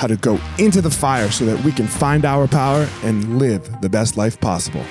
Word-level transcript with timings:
how 0.00 0.06
to 0.06 0.16
go 0.16 0.40
into 0.58 0.80
the 0.80 0.90
fire 0.90 1.30
so 1.30 1.44
that 1.44 1.62
we 1.62 1.70
can 1.70 1.86
find 1.86 2.24
our 2.24 2.48
power 2.48 2.88
and 3.02 3.38
live 3.38 3.82
the 3.82 3.88
best 3.90 4.16
life 4.16 4.40
possible. 4.40 4.82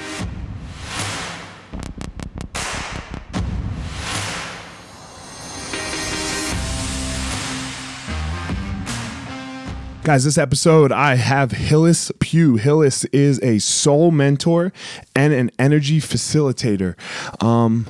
Guys, 10.03 10.24
this 10.25 10.38
episode 10.38 10.92
I 10.92 11.16
have 11.16 11.53
Hillis 11.53 12.12
Pugh. 12.19 12.58
Hillis 12.58 13.06
is 13.06 13.42
a 13.42 13.58
soul 13.58 14.12
mentor 14.12 14.72
and 15.16 15.34
an 15.34 15.50
energy 15.58 16.00
facilitator. 16.00 16.96
Um, 17.44 17.88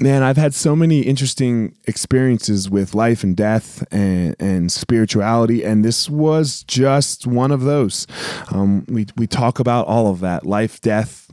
man, 0.00 0.22
I've 0.22 0.36
had 0.36 0.54
so 0.54 0.74
many 0.74 1.00
interesting 1.00 1.76
experiences 1.86 2.70
with 2.70 2.94
life 2.94 3.22
and 3.22 3.36
death 3.36 3.86
and, 3.92 4.34
and 4.40 4.72
spirituality, 4.72 5.64
and 5.64 5.84
this 5.84 6.08
was 6.08 6.62
just 6.64 7.26
one 7.26 7.50
of 7.50 7.62
those. 7.62 8.06
Um, 8.50 8.84
we 8.88 9.06
we 9.16 9.26
talk 9.26 9.58
about 9.58 9.86
all 9.86 10.08
of 10.08 10.20
that: 10.20 10.46
life, 10.46 10.80
death, 10.80 11.30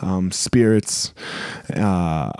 um, 0.00 0.30
spirits. 0.30 1.14
Uh, 1.74 2.32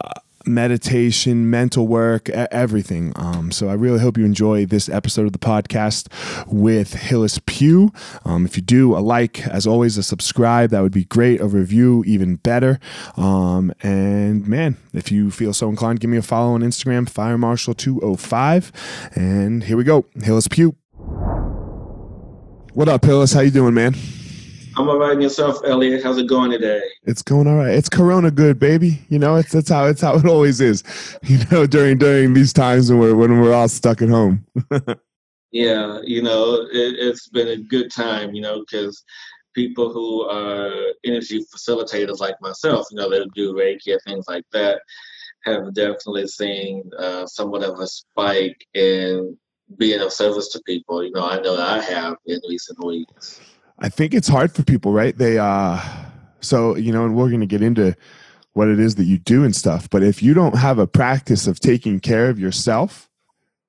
meditation, 0.46 1.50
mental 1.50 1.86
work, 1.86 2.28
everything. 2.30 3.12
Um, 3.16 3.50
so 3.50 3.68
I 3.68 3.74
really 3.74 4.00
hope 4.00 4.16
you 4.16 4.24
enjoy 4.24 4.66
this 4.66 4.88
episode 4.88 5.26
of 5.26 5.32
the 5.32 5.38
podcast 5.38 6.08
with 6.46 6.94
Hillis 6.94 7.38
Pugh. 7.46 7.92
Um, 8.24 8.46
if 8.46 8.56
you 8.56 8.62
do, 8.62 8.96
a 8.96 9.00
like, 9.00 9.46
as 9.46 9.66
always, 9.66 9.98
a 9.98 10.02
subscribe, 10.02 10.70
that 10.70 10.80
would 10.80 10.92
be 10.92 11.04
great. 11.04 11.40
A 11.40 11.46
review, 11.46 12.02
even 12.06 12.36
better. 12.36 12.78
Um, 13.16 13.72
and 13.82 14.46
man, 14.46 14.76
if 14.92 15.12
you 15.12 15.30
feel 15.30 15.52
so 15.52 15.68
inclined, 15.68 16.00
give 16.00 16.10
me 16.10 16.16
a 16.16 16.22
follow 16.22 16.54
on 16.54 16.62
Instagram, 16.62 17.10
FireMarshal205. 17.10 19.16
And 19.16 19.64
here 19.64 19.76
we 19.76 19.84
go, 19.84 20.06
Hillis 20.22 20.48
Pugh. 20.48 20.74
What 22.72 22.88
up, 22.88 23.04
Hillis? 23.04 23.32
How 23.32 23.40
you 23.40 23.50
doing, 23.50 23.74
man? 23.74 23.94
I'm 24.80 24.88
all 24.88 24.98
right. 24.98 25.12
And 25.12 25.22
yourself, 25.22 25.58
Elliot? 25.66 26.02
How's 26.02 26.16
it 26.16 26.26
going 26.26 26.52
today? 26.52 26.80
It's 27.02 27.20
going 27.20 27.46
all 27.46 27.56
right. 27.56 27.74
It's 27.74 27.90
Corona 27.90 28.30
good, 28.30 28.58
baby. 28.58 28.98
You 29.10 29.18
know, 29.18 29.36
it's 29.36 29.52
that's 29.52 29.68
how 29.68 29.84
it's 29.84 30.00
how 30.00 30.14
it 30.14 30.24
always 30.24 30.62
is. 30.62 30.82
You 31.22 31.36
know, 31.50 31.66
during 31.66 31.98
during 31.98 32.32
these 32.32 32.54
times 32.54 32.88
when 32.88 32.98
we're 32.98 33.14
when 33.14 33.40
we're 33.42 33.52
all 33.52 33.68
stuck 33.68 34.00
at 34.00 34.08
home. 34.08 34.46
yeah, 35.52 36.00
you 36.02 36.22
know, 36.22 36.66
it, 36.72 36.98
has 36.98 37.28
been 37.30 37.48
a 37.48 37.58
good 37.58 37.92
time. 37.92 38.34
You 38.34 38.40
know, 38.40 38.60
because 38.60 39.04
people 39.54 39.92
who 39.92 40.22
are 40.30 40.72
energy 41.04 41.44
facilitators 41.54 42.18
like 42.18 42.36
myself, 42.40 42.86
you 42.90 42.96
know, 42.96 43.10
they 43.10 43.22
do 43.34 43.52
Reiki 43.52 43.92
and 43.92 44.00
things 44.06 44.24
like 44.28 44.44
that, 44.52 44.80
have 45.44 45.74
definitely 45.74 46.26
seen 46.26 46.90
uh, 46.98 47.26
somewhat 47.26 47.64
of 47.64 47.78
a 47.80 47.86
spike 47.86 48.66
in 48.72 49.36
being 49.76 50.00
of 50.00 50.10
service 50.10 50.48
to 50.52 50.62
people. 50.64 51.04
You 51.04 51.10
know, 51.10 51.28
I 51.28 51.38
know 51.38 51.60
I 51.60 51.82
have 51.82 52.16
in 52.24 52.40
recent 52.48 52.82
weeks. 52.82 53.42
I 53.80 53.88
think 53.88 54.14
it's 54.14 54.28
hard 54.28 54.54
for 54.54 54.62
people, 54.62 54.92
right? 54.92 55.16
They 55.16 55.38
uh 55.38 55.80
so 56.40 56.76
you 56.76 56.92
know, 56.92 57.04
and 57.04 57.16
we're 57.16 57.30
gonna 57.30 57.46
get 57.46 57.62
into 57.62 57.96
what 58.52 58.68
it 58.68 58.80
is 58.80 58.96
that 58.96 59.04
you 59.04 59.18
do 59.18 59.44
and 59.44 59.54
stuff, 59.54 59.88
but 59.90 60.02
if 60.02 60.22
you 60.22 60.34
don't 60.34 60.56
have 60.56 60.78
a 60.78 60.86
practice 60.86 61.46
of 61.46 61.60
taking 61.60 62.00
care 62.00 62.28
of 62.28 62.38
yourself, 62.38 63.08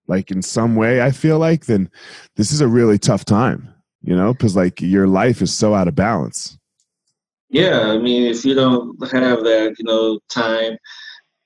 like 0.08 0.32
in 0.32 0.42
some 0.42 0.76
way, 0.76 1.02
I 1.02 1.12
feel 1.12 1.38
like, 1.38 1.68
then 1.68 1.90
this 2.36 2.52
is 2.52 2.62
a 2.62 2.68
really 2.68 2.98
tough 2.98 3.24
time, 3.24 3.74
you 4.02 4.16
know, 4.16 4.34
because 4.34 4.56
like 4.56 4.82
your 4.82 5.08
life 5.08 5.42
is 5.42 5.54
so 5.54 5.76
out 5.76 5.88
of 5.88 5.96
balance. 5.96 6.58
Yeah, 7.50 7.82
I 7.82 7.98
mean, 7.98 8.24
if 8.24 8.44
you 8.44 8.56
don't 8.56 9.00
have 9.12 9.44
that, 9.44 9.76
you 9.78 9.86
know, 9.86 10.20
time 10.30 10.78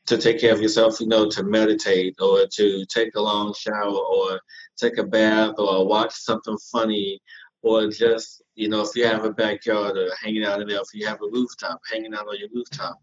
to 0.06 0.18
take 0.18 0.40
care 0.40 0.54
of 0.54 0.62
yourself, 0.62 1.02
you 1.02 1.08
know, 1.08 1.30
to 1.30 1.44
meditate 1.44 2.16
or 2.22 2.46
to 2.54 2.86
take 2.86 3.16
a 3.16 3.22
long 3.22 3.54
shower 3.54 3.98
or 3.98 4.40
take 4.78 4.98
a 4.98 5.04
bath 5.04 5.56
or 5.58 5.86
watch 5.86 6.14
something 6.14 6.58
funny 6.72 7.20
or 7.66 7.90
just 7.90 8.44
you 8.54 8.70
know 8.70 8.82
if 8.82 8.96
you 8.96 9.06
have 9.06 9.26
a 9.26 9.34
backyard 9.34 9.98
or 9.98 10.08
hanging 10.24 10.46
out 10.46 10.62
in 10.62 10.68
there 10.68 10.80
if 10.80 10.94
you 10.94 11.06
have 11.06 11.22
a 11.22 11.32
rooftop 11.32 11.82
hanging 11.92 12.14
out 12.14 12.28
on 12.28 12.38
your 12.38 12.50
rooftop 12.54 12.98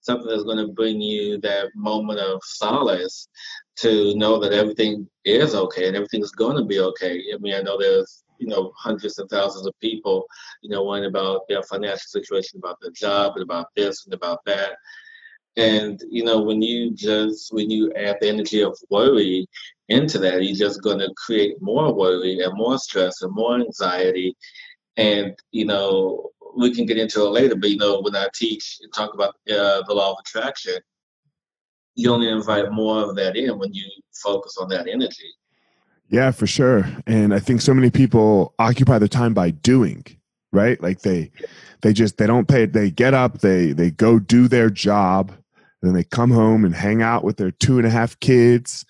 something 0.00 0.28
that's 0.28 0.42
going 0.42 0.58
to 0.58 0.72
bring 0.72 1.00
you 1.00 1.38
that 1.40 1.68
moment 1.76 2.18
of 2.18 2.40
solace 2.44 3.28
to 3.76 4.14
know 4.16 4.38
that 4.38 4.52
everything 4.52 5.08
is 5.24 5.54
okay 5.54 5.86
and 5.86 5.96
everything's 5.96 6.32
going 6.32 6.56
to 6.56 6.64
be 6.64 6.80
okay. 6.80 7.22
I 7.32 7.38
mean 7.38 7.54
i 7.54 7.62
know 7.62 7.78
there's 7.78 8.24
you 8.38 8.48
know 8.48 8.72
hundreds 8.76 9.18
of 9.18 9.28
thousands 9.28 9.66
of 9.66 9.80
people 9.80 10.26
you 10.62 10.70
know 10.70 10.84
worrying 10.84 11.06
about 11.06 11.42
their 11.48 11.62
financial 11.62 12.08
situation 12.08 12.58
about 12.58 12.78
their 12.80 12.92
job 12.92 13.34
and 13.36 13.42
about 13.42 13.68
this 13.76 14.04
and 14.04 14.14
about 14.14 14.44
that. 14.46 14.72
And 15.56 16.00
you 16.10 16.24
know 16.24 16.42
when 16.42 16.60
you 16.60 16.92
just 16.92 17.52
when 17.52 17.70
you 17.70 17.92
add 17.94 18.16
the 18.20 18.28
energy 18.28 18.62
of 18.62 18.76
worry 18.90 19.46
into 19.88 20.18
that, 20.18 20.42
you're 20.42 20.56
just 20.56 20.82
going 20.82 20.98
to 20.98 21.12
create 21.16 21.60
more 21.60 21.92
worry 21.94 22.40
and 22.40 22.52
more 22.56 22.78
stress 22.78 23.22
and 23.22 23.34
more 23.34 23.56
anxiety. 23.56 24.36
And, 24.96 25.34
you 25.52 25.64
know, 25.64 26.30
we 26.56 26.74
can 26.74 26.86
get 26.86 26.98
into 26.98 27.22
it 27.22 27.30
later, 27.30 27.54
but, 27.54 27.70
you 27.70 27.76
know, 27.76 28.00
when 28.00 28.16
I 28.16 28.28
teach 28.34 28.78
and 28.82 28.92
talk 28.92 29.14
about 29.14 29.34
uh, 29.50 29.82
the 29.86 29.94
law 29.94 30.12
of 30.12 30.18
attraction, 30.20 30.78
you 31.94 32.12
only 32.12 32.28
invite 32.28 32.70
more 32.70 33.02
of 33.02 33.16
that 33.16 33.36
in 33.36 33.58
when 33.58 33.72
you 33.72 33.84
focus 34.22 34.56
on 34.60 34.68
that 34.68 34.86
energy. 34.88 35.30
Yeah, 36.08 36.30
for 36.30 36.46
sure. 36.46 36.84
And 37.06 37.34
I 37.34 37.38
think 37.38 37.60
so 37.60 37.74
many 37.74 37.90
people 37.90 38.54
occupy 38.58 38.98
their 38.98 39.08
time 39.08 39.34
by 39.34 39.50
doing, 39.50 40.04
right? 40.52 40.80
Like 40.82 41.00
they 41.00 41.30
they 41.82 41.92
just 41.92 42.16
they 42.16 42.26
don't 42.26 42.48
pay 42.48 42.66
they 42.66 42.90
get 42.90 43.14
up, 43.14 43.40
they 43.40 43.72
they 43.72 43.90
go 43.90 44.18
do 44.18 44.48
their 44.48 44.70
job, 44.70 45.32
then 45.82 45.92
they 45.92 46.04
come 46.04 46.30
home 46.30 46.64
and 46.64 46.74
hang 46.74 47.02
out 47.02 47.24
with 47.24 47.36
their 47.36 47.50
two 47.50 47.78
and 47.78 47.86
a 47.86 47.90
half 47.90 48.18
kids, 48.20 48.86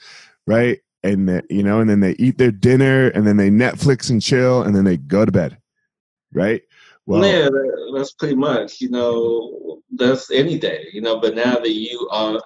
right? 0.47 0.81
And 1.13 1.29
the, 1.29 1.43
you 1.51 1.63
know, 1.63 1.81
and 1.81 1.89
then 1.89 2.01
they 2.01 2.13
eat 2.13 2.39
their 2.39 2.51
dinner 2.51 3.09
and 3.09 3.27
then 3.27 3.37
they 3.37 3.51
Netflix 3.51 4.11
and 4.11 4.23
chill 4.23 4.63
and 4.63 4.75
then 4.75 4.85
they 4.85 4.97
go 4.97 5.25
to 5.25 5.33
bed. 5.33 5.59
Right? 6.33 6.63
Well, 7.07 7.25
yeah, 7.25 7.49
that's 7.95 8.13
pretty 8.13 8.35
much, 8.35 8.83
you 8.83 8.91
know, 8.91 9.81
that's 9.93 10.31
any 10.31 10.59
day, 10.59 10.89
you 10.93 11.01
know, 11.01 11.19
but 11.19 11.35
now 11.35 11.55
that 11.55 11.73
you 11.73 12.07
are 12.11 12.39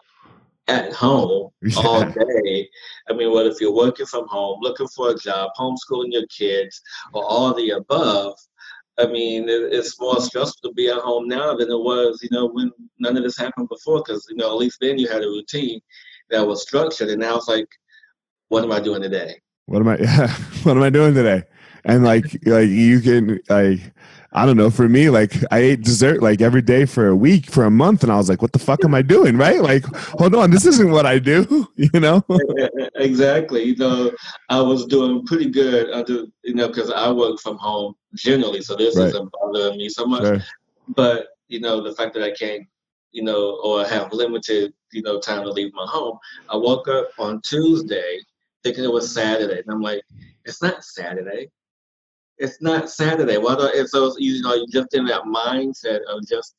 at 0.69 0.93
home 0.93 1.51
yeah. 1.63 1.79
all 1.79 2.05
day. 2.05 2.69
I 3.09 3.13
mean, 3.13 3.31
what 3.31 3.47
if 3.47 3.61
you're 3.61 3.75
working 3.75 4.07
from 4.07 4.27
home, 4.29 4.59
looking 4.61 4.89
for 4.89 5.11
a 5.11 5.17
job, 5.17 5.51
homeschooling 5.59 6.13
your 6.13 6.27
kids, 6.27 6.81
or 7.13 7.25
all 7.25 7.55
the 7.55 7.71
above? 7.71 8.39
I 8.99 9.07
mean, 9.07 9.47
it's 9.49 9.99
more 9.99 10.21
stressful 10.21 10.71
to 10.71 10.75
be 10.75 10.89
at 10.89 10.99
home 10.99 11.27
now 11.27 11.57
than 11.57 11.71
it 11.71 11.79
was, 11.79 12.21
you 12.23 12.29
know, 12.31 12.47
when 12.47 12.71
none 12.99 13.17
of 13.17 13.23
this 13.23 13.39
happened 13.39 13.69
before. 13.69 14.03
Because 14.05 14.27
you 14.29 14.37
know, 14.37 14.51
at 14.51 14.59
least 14.59 14.79
then 14.81 14.99
you 14.99 15.09
had 15.09 15.23
a 15.23 15.29
routine 15.29 15.81
that 16.31 16.47
was 16.47 16.63
structured, 16.63 17.09
and 17.09 17.21
now 17.21 17.37
it's 17.37 17.49
like, 17.49 17.69
what 18.53 18.63
am 18.63 18.71
I 18.71 18.81
doing 18.81 19.01
today? 19.01 19.41
What 19.65 19.81
am 19.81 19.89
I? 19.89 19.97
Yeah, 19.97 20.29
what 20.65 20.77
am 20.77 20.83
I 20.83 20.91
doing 20.91 21.15
today? 21.15 21.45
And 21.87 22.05
like, 22.05 22.39
like 22.45 22.69
you 22.69 23.01
can 23.01 23.41
like 23.49 23.81
I 24.35 24.45
don't 24.45 24.59
know. 24.59 24.71
For 24.71 24.89
me, 24.89 25.09
like 25.09 25.33
I 25.51 25.59
ate 25.59 25.83
dessert 25.83 26.23
like 26.23 26.43
every 26.43 26.61
day 26.61 26.85
for 26.85 27.09
a 27.09 27.17
week, 27.17 27.51
for 27.51 27.65
a 27.65 27.71
month, 27.71 28.03
and 28.03 28.13
I 28.13 28.17
was 28.17 28.29
like, 28.29 28.43
"What 28.43 28.53
the 28.53 28.59
fuck 28.59 28.85
am 28.85 28.95
I 28.95 29.01
doing?" 29.01 29.39
Right? 29.39 29.63
Like, 29.63 29.85
hold 30.19 30.35
on, 30.35 30.51
this 30.51 30.67
isn't 30.67 30.91
what 30.91 31.07
I 31.07 31.19
do. 31.19 31.67
You 31.77 32.01
know? 32.01 32.23
exactly. 32.97 33.63
You 33.63 33.77
know, 33.77 34.13
I 34.51 34.61
was 34.61 34.85
doing 34.87 35.27
pretty 35.27 35.51
good 35.51 35.91
under, 35.91 36.27
you 36.45 36.55
know, 36.55 36.69
because 36.69 36.91
I 36.91 37.11
work 37.11 37.41
from 37.41 37.57
home 37.57 37.95
generally, 38.15 38.61
so 38.61 38.77
this 38.77 38.97
right. 38.97 39.09
isn't 39.09 39.33
bothering 39.33 39.79
me 39.79 39.89
so 39.89 40.05
much. 40.07 40.23
Sure. 40.23 40.39
But 40.89 41.29
you 41.49 41.61
know, 41.61 41.83
the 41.83 41.95
fact 41.95 42.13
that 42.15 42.23
I 42.23 42.31
can't, 42.33 42.67
you 43.13 43.25
know, 43.25 43.59
or 43.65 43.85
have 43.85 44.13
limited, 44.13 44.75
you 44.93 45.03
know, 45.03 45.19
time 45.19 45.43
to 45.43 45.51
leave 45.51 45.73
my 45.75 45.87
home. 45.89 46.19
I 46.51 46.57
woke 46.57 46.89
up 46.89 47.09
on 47.19 47.41
Tuesday 47.41 48.21
thinking 48.63 48.85
it 48.85 48.93
was 48.93 49.13
Saturday, 49.13 49.61
and 49.61 49.71
I'm 49.71 49.83
like, 49.83 50.03
it's 50.45 50.63
not 50.63 50.85
Saturday 50.85 51.51
it's 52.43 52.61
not 52.61 52.91
Saturday. 52.91 53.39
Why 53.39 53.55
do 53.55 53.71
and 53.75 53.89
so 53.89 54.15
you 54.19 54.43
know 54.43 54.55
you 54.55 54.67
just 54.71 54.95
in 54.95 55.05
that 55.07 55.23
mindset 55.23 56.01
of 56.09 56.27
just 56.27 56.57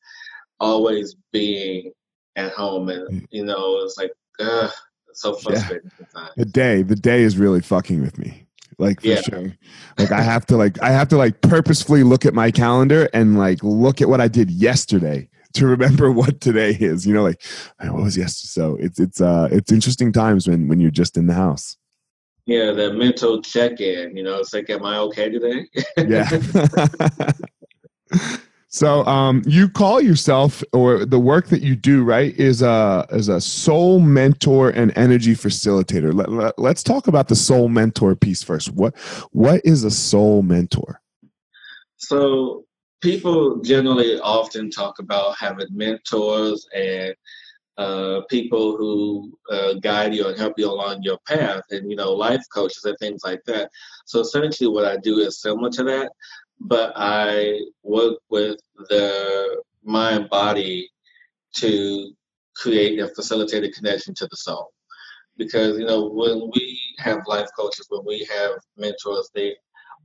always 0.60 1.14
being 1.32 1.92
at 2.36 2.52
home 2.52 2.88
and 2.88 3.08
mm. 3.08 3.26
you 3.30 3.44
know 3.44 3.80
it's 3.80 3.98
like 3.98 4.12
uh 4.40 4.68
so 5.12 5.34
frustrating 5.34 5.90
yeah. 6.16 6.28
The 6.36 6.44
day, 6.44 6.82
the 6.82 6.96
day 6.96 7.22
is 7.22 7.36
really 7.36 7.60
fucking 7.60 8.00
with 8.00 8.18
me. 8.18 8.46
Like 8.78 9.02
for 9.02 9.06
yeah. 9.08 9.20
sure. 9.20 9.52
Like 9.98 10.10
I 10.10 10.22
have 10.22 10.46
to 10.46 10.56
like 10.56 10.82
I 10.82 10.90
have 10.90 11.08
to 11.08 11.16
like 11.16 11.40
purposefully 11.42 12.02
look 12.02 12.26
at 12.26 12.34
my 12.34 12.50
calendar 12.50 13.08
and 13.12 13.38
like 13.38 13.62
look 13.62 14.00
at 14.00 14.08
what 14.08 14.20
I 14.20 14.26
did 14.26 14.50
yesterday 14.50 15.28
to 15.52 15.66
remember 15.66 16.10
what 16.12 16.40
today 16.40 16.76
is. 16.80 17.06
You 17.06 17.14
know, 17.14 17.22
like 17.22 17.40
what 17.78 18.02
was 18.02 18.16
yesterday? 18.16 18.48
So 18.48 18.76
it's 18.80 18.98
it's 18.98 19.20
uh 19.20 19.48
it's 19.52 19.70
interesting 19.70 20.12
times 20.12 20.48
when 20.48 20.66
when 20.66 20.80
you're 20.80 20.90
just 20.90 21.16
in 21.16 21.26
the 21.26 21.34
house. 21.34 21.76
Yeah, 22.46 22.72
the 22.72 22.92
mental 22.92 23.40
check-in. 23.40 24.16
You 24.16 24.22
know, 24.22 24.36
it's 24.36 24.52
like, 24.52 24.68
am 24.68 24.84
I 24.84 24.98
okay 24.98 25.30
today? 25.30 25.66
yeah. 25.96 26.28
so, 28.68 29.04
um, 29.06 29.42
you 29.46 29.68
call 29.70 30.02
yourself, 30.02 30.62
or 30.74 31.06
the 31.06 31.18
work 31.18 31.48
that 31.48 31.62
you 31.62 31.74
do, 31.74 32.04
right, 32.04 32.34
is 32.36 32.60
a 32.60 33.06
is 33.10 33.28
a 33.28 33.40
soul 33.40 33.98
mentor 33.98 34.68
and 34.70 34.92
energy 34.96 35.34
facilitator. 35.34 36.12
Let, 36.12 36.30
let, 36.30 36.58
let's 36.58 36.82
talk 36.82 37.06
about 37.06 37.28
the 37.28 37.36
soul 37.36 37.68
mentor 37.70 38.14
piece 38.14 38.42
first. 38.42 38.72
What 38.72 38.94
what 39.32 39.62
is 39.64 39.82
a 39.84 39.90
soul 39.90 40.42
mentor? 40.42 41.00
So, 41.96 42.66
people 43.00 43.62
generally 43.62 44.20
often 44.20 44.70
talk 44.70 44.98
about 44.98 45.38
having 45.38 45.68
mentors 45.70 46.66
and 46.74 47.14
uh, 47.76 48.20
people 48.30 48.76
who 48.76 49.36
uh, 49.50 49.74
guide 49.74 50.14
you 50.14 50.28
and 50.28 50.38
help 50.38 50.54
you 50.56 50.70
along 50.70 51.02
your 51.02 51.18
path, 51.26 51.62
and 51.70 51.90
you 51.90 51.96
know, 51.96 52.12
life 52.12 52.42
coaches 52.52 52.84
and 52.84 52.96
things 52.98 53.22
like 53.24 53.40
that. 53.46 53.70
So 54.06 54.20
essentially, 54.20 54.68
what 54.68 54.84
I 54.84 54.96
do 54.98 55.18
is 55.18 55.40
similar 55.40 55.70
to 55.70 55.84
that, 55.84 56.12
but 56.60 56.92
I 56.96 57.60
work 57.82 58.18
with 58.30 58.58
the 58.88 59.62
mind 59.82 60.30
body 60.30 60.88
to 61.56 62.12
create 62.56 62.98
a 63.00 63.08
facilitated 63.08 63.74
connection 63.74 64.14
to 64.14 64.26
the 64.26 64.36
soul. 64.36 64.70
Because 65.36 65.76
you 65.78 65.84
know, 65.84 66.08
when 66.08 66.50
we 66.54 66.78
have 66.98 67.22
life 67.26 67.48
coaches, 67.58 67.86
when 67.88 68.04
we 68.06 68.26
have 68.30 68.52
mentors, 68.76 69.30
they 69.34 69.56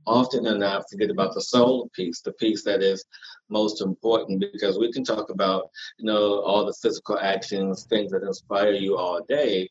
often 0.06 0.44
not 0.58 0.84
forget 0.90 1.10
about 1.10 1.34
the 1.34 1.40
soul 1.40 1.90
piece, 1.94 2.20
the 2.20 2.32
piece 2.32 2.64
that 2.64 2.82
is 2.82 3.04
most 3.48 3.82
important 3.82 4.40
because 4.52 4.78
we 4.78 4.92
can 4.92 5.04
talk 5.04 5.30
about, 5.30 5.70
you 5.98 6.06
know, 6.06 6.40
all 6.40 6.64
the 6.64 6.74
physical 6.74 7.18
actions, 7.18 7.84
things 7.84 8.10
that 8.12 8.22
inspire 8.22 8.72
you 8.72 8.96
all 8.96 9.22
day. 9.28 9.68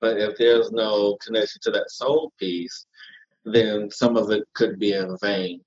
But 0.00 0.18
if 0.18 0.38
there's 0.38 0.70
no 0.70 1.16
connection 1.24 1.60
to 1.62 1.70
that 1.72 1.90
soul 1.90 2.32
piece, 2.38 2.86
then 3.44 3.90
some 3.90 4.16
of 4.16 4.30
it 4.30 4.44
could 4.54 4.78
be 4.78 4.92
in 4.92 5.16
vain. 5.20 5.60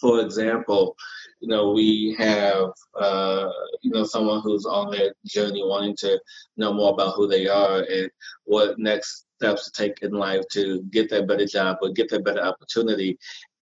For 0.00 0.20
example, 0.20 0.94
you 1.40 1.48
know, 1.48 1.72
we 1.72 2.14
have, 2.18 2.70
uh, 2.98 3.50
you 3.82 3.90
know, 3.90 4.04
someone 4.04 4.42
who's 4.42 4.66
on 4.66 4.90
their 4.90 5.14
journey 5.24 5.62
wanting 5.64 5.96
to 6.00 6.20
know 6.56 6.72
more 6.72 6.92
about 6.92 7.14
who 7.14 7.26
they 7.26 7.48
are 7.48 7.80
and 7.82 8.10
what 8.44 8.78
next 8.78 9.25
steps 9.36 9.70
to 9.70 9.82
take 9.82 10.02
in 10.02 10.12
life 10.12 10.42
to 10.52 10.82
get 10.90 11.10
that 11.10 11.26
better 11.26 11.46
job 11.46 11.78
or 11.82 11.90
get 11.90 12.08
that 12.10 12.24
better 12.24 12.42
opportunity 12.42 13.18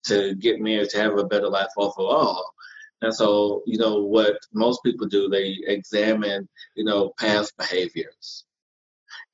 to 0.04 0.34
get 0.36 0.60
married 0.60 0.88
to 0.90 0.98
have 0.98 1.16
a 1.16 1.24
better 1.24 1.48
life 1.48 1.70
overall. 1.76 2.44
And 3.02 3.14
so, 3.14 3.62
you 3.66 3.78
know, 3.78 4.02
what 4.02 4.36
most 4.52 4.82
people 4.84 5.06
do, 5.06 5.28
they 5.28 5.58
examine, 5.66 6.48
you 6.76 6.84
know, 6.84 7.12
past 7.18 7.56
behaviors. 7.56 8.44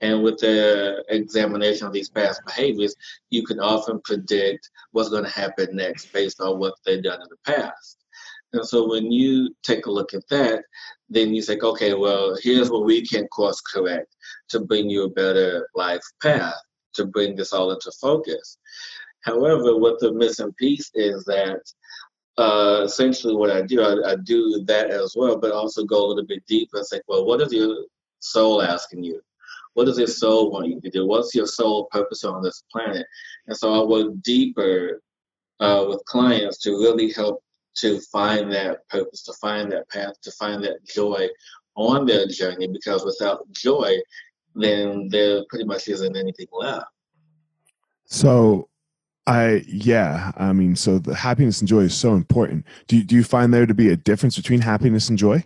And 0.00 0.22
with 0.22 0.38
the 0.38 1.04
examination 1.08 1.86
of 1.86 1.92
these 1.92 2.08
past 2.08 2.40
behaviors, 2.46 2.94
you 3.30 3.44
can 3.44 3.60
often 3.60 4.00
predict 4.04 4.70
what's 4.92 5.10
going 5.10 5.24
to 5.24 5.30
happen 5.30 5.76
next 5.76 6.12
based 6.12 6.40
on 6.40 6.58
what 6.58 6.74
they've 6.84 7.02
done 7.02 7.20
in 7.20 7.28
the 7.28 7.52
past. 7.52 8.04
And 8.52 8.66
so 8.66 8.88
when 8.88 9.12
you 9.12 9.54
take 9.62 9.86
a 9.86 9.90
look 9.90 10.14
at 10.14 10.26
that, 10.30 10.62
then 11.08 11.34
you 11.34 11.42
say, 11.42 11.58
okay, 11.58 11.94
well, 11.94 12.36
here's 12.42 12.70
what 12.70 12.84
we 12.84 13.06
can 13.06 13.26
course 13.28 13.60
correct 13.60 14.14
to 14.50 14.60
bring 14.60 14.88
you 14.88 15.04
a 15.04 15.10
better 15.10 15.68
life 15.74 16.04
path, 16.22 16.54
to 16.94 17.06
bring 17.06 17.36
this 17.36 17.52
all 17.52 17.72
into 17.72 17.92
focus. 18.00 18.58
However, 19.24 19.76
what 19.76 20.00
the 20.00 20.12
missing 20.12 20.52
piece 20.58 20.90
is 20.94 21.24
that 21.24 21.60
uh, 22.38 22.82
essentially 22.84 23.34
what 23.34 23.50
I 23.50 23.62
do, 23.62 23.82
I, 23.82 24.12
I, 24.12 24.16
do 24.16 24.64
that 24.66 24.90
as 24.90 25.14
well, 25.16 25.36
but 25.36 25.50
also 25.50 25.84
go 25.84 26.06
a 26.06 26.06
little 26.06 26.26
bit 26.26 26.46
deeper 26.46 26.76
and 26.76 26.86
say, 26.86 27.00
well, 27.08 27.26
what 27.26 27.40
is 27.40 27.52
your 27.52 27.84
soul 28.20 28.62
asking 28.62 29.02
you? 29.02 29.20
What 29.74 29.86
does 29.86 29.98
your 29.98 30.06
soul 30.06 30.52
want 30.52 30.68
you 30.68 30.80
to 30.80 30.90
do? 30.90 31.04
What's 31.04 31.34
your 31.34 31.46
soul 31.46 31.88
purpose 31.90 32.22
on 32.22 32.42
this 32.42 32.62
planet? 32.70 33.06
And 33.48 33.56
so 33.56 33.72
I 33.72 33.84
work 33.84 34.12
deeper 34.22 35.02
uh, 35.58 35.86
with 35.88 36.04
clients 36.04 36.58
to 36.58 36.70
really 36.70 37.12
help 37.12 37.42
to 37.80 38.00
find 38.12 38.52
that 38.52 38.88
purpose, 38.88 39.22
to 39.24 39.32
find 39.34 39.70
that 39.72 39.88
path, 39.88 40.20
to 40.22 40.30
find 40.32 40.62
that 40.64 40.84
joy 40.86 41.28
on 41.76 42.06
their 42.06 42.26
journey 42.26 42.66
because 42.66 43.04
without 43.04 43.50
joy, 43.52 43.96
then 44.54 45.08
there 45.10 45.44
pretty 45.48 45.64
much 45.64 45.88
isn't 45.88 46.16
anything 46.16 46.46
left. 46.52 46.86
So, 48.06 48.68
I 49.26 49.62
yeah, 49.68 50.32
I 50.36 50.52
mean, 50.52 50.74
so 50.74 50.98
the 50.98 51.14
happiness 51.14 51.60
and 51.60 51.68
joy 51.68 51.80
is 51.80 51.94
so 51.94 52.14
important. 52.14 52.64
Do 52.86 53.02
do 53.02 53.14
you 53.14 53.24
find 53.24 53.52
there 53.52 53.66
to 53.66 53.74
be 53.74 53.90
a 53.90 53.96
difference 53.96 54.36
between 54.36 54.60
happiness 54.60 55.08
and 55.08 55.18
joy? 55.18 55.44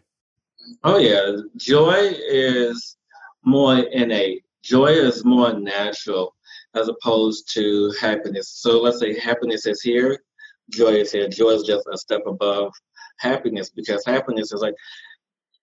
Oh 0.85 0.99
yeah, 0.99 1.37
joy 1.57 2.13
is 2.29 2.97
more 3.45 3.79
innate. 3.79 4.45
Joy 4.63 4.93
is 4.93 5.25
more 5.25 5.53
natural 5.53 6.35
as 6.75 6.89
opposed 6.89 7.53
to 7.55 7.93
happiness. 8.01 8.49
So 8.49 8.81
let's 8.81 9.01
say 9.01 9.19
happiness 9.19 9.67
is 9.67 9.83
here, 9.83 10.23
joy 10.71 10.93
is 10.93 11.13
here. 11.13 11.29
Joy 11.29 11.51
is 11.51 11.63
just 11.65 11.87
a 11.93 11.97
step 11.97 12.23
above 12.27 12.73
happiness 13.19 13.71
because 13.71 14.05
happiness 14.05 14.53
is 14.53 14.61
like 14.61 14.75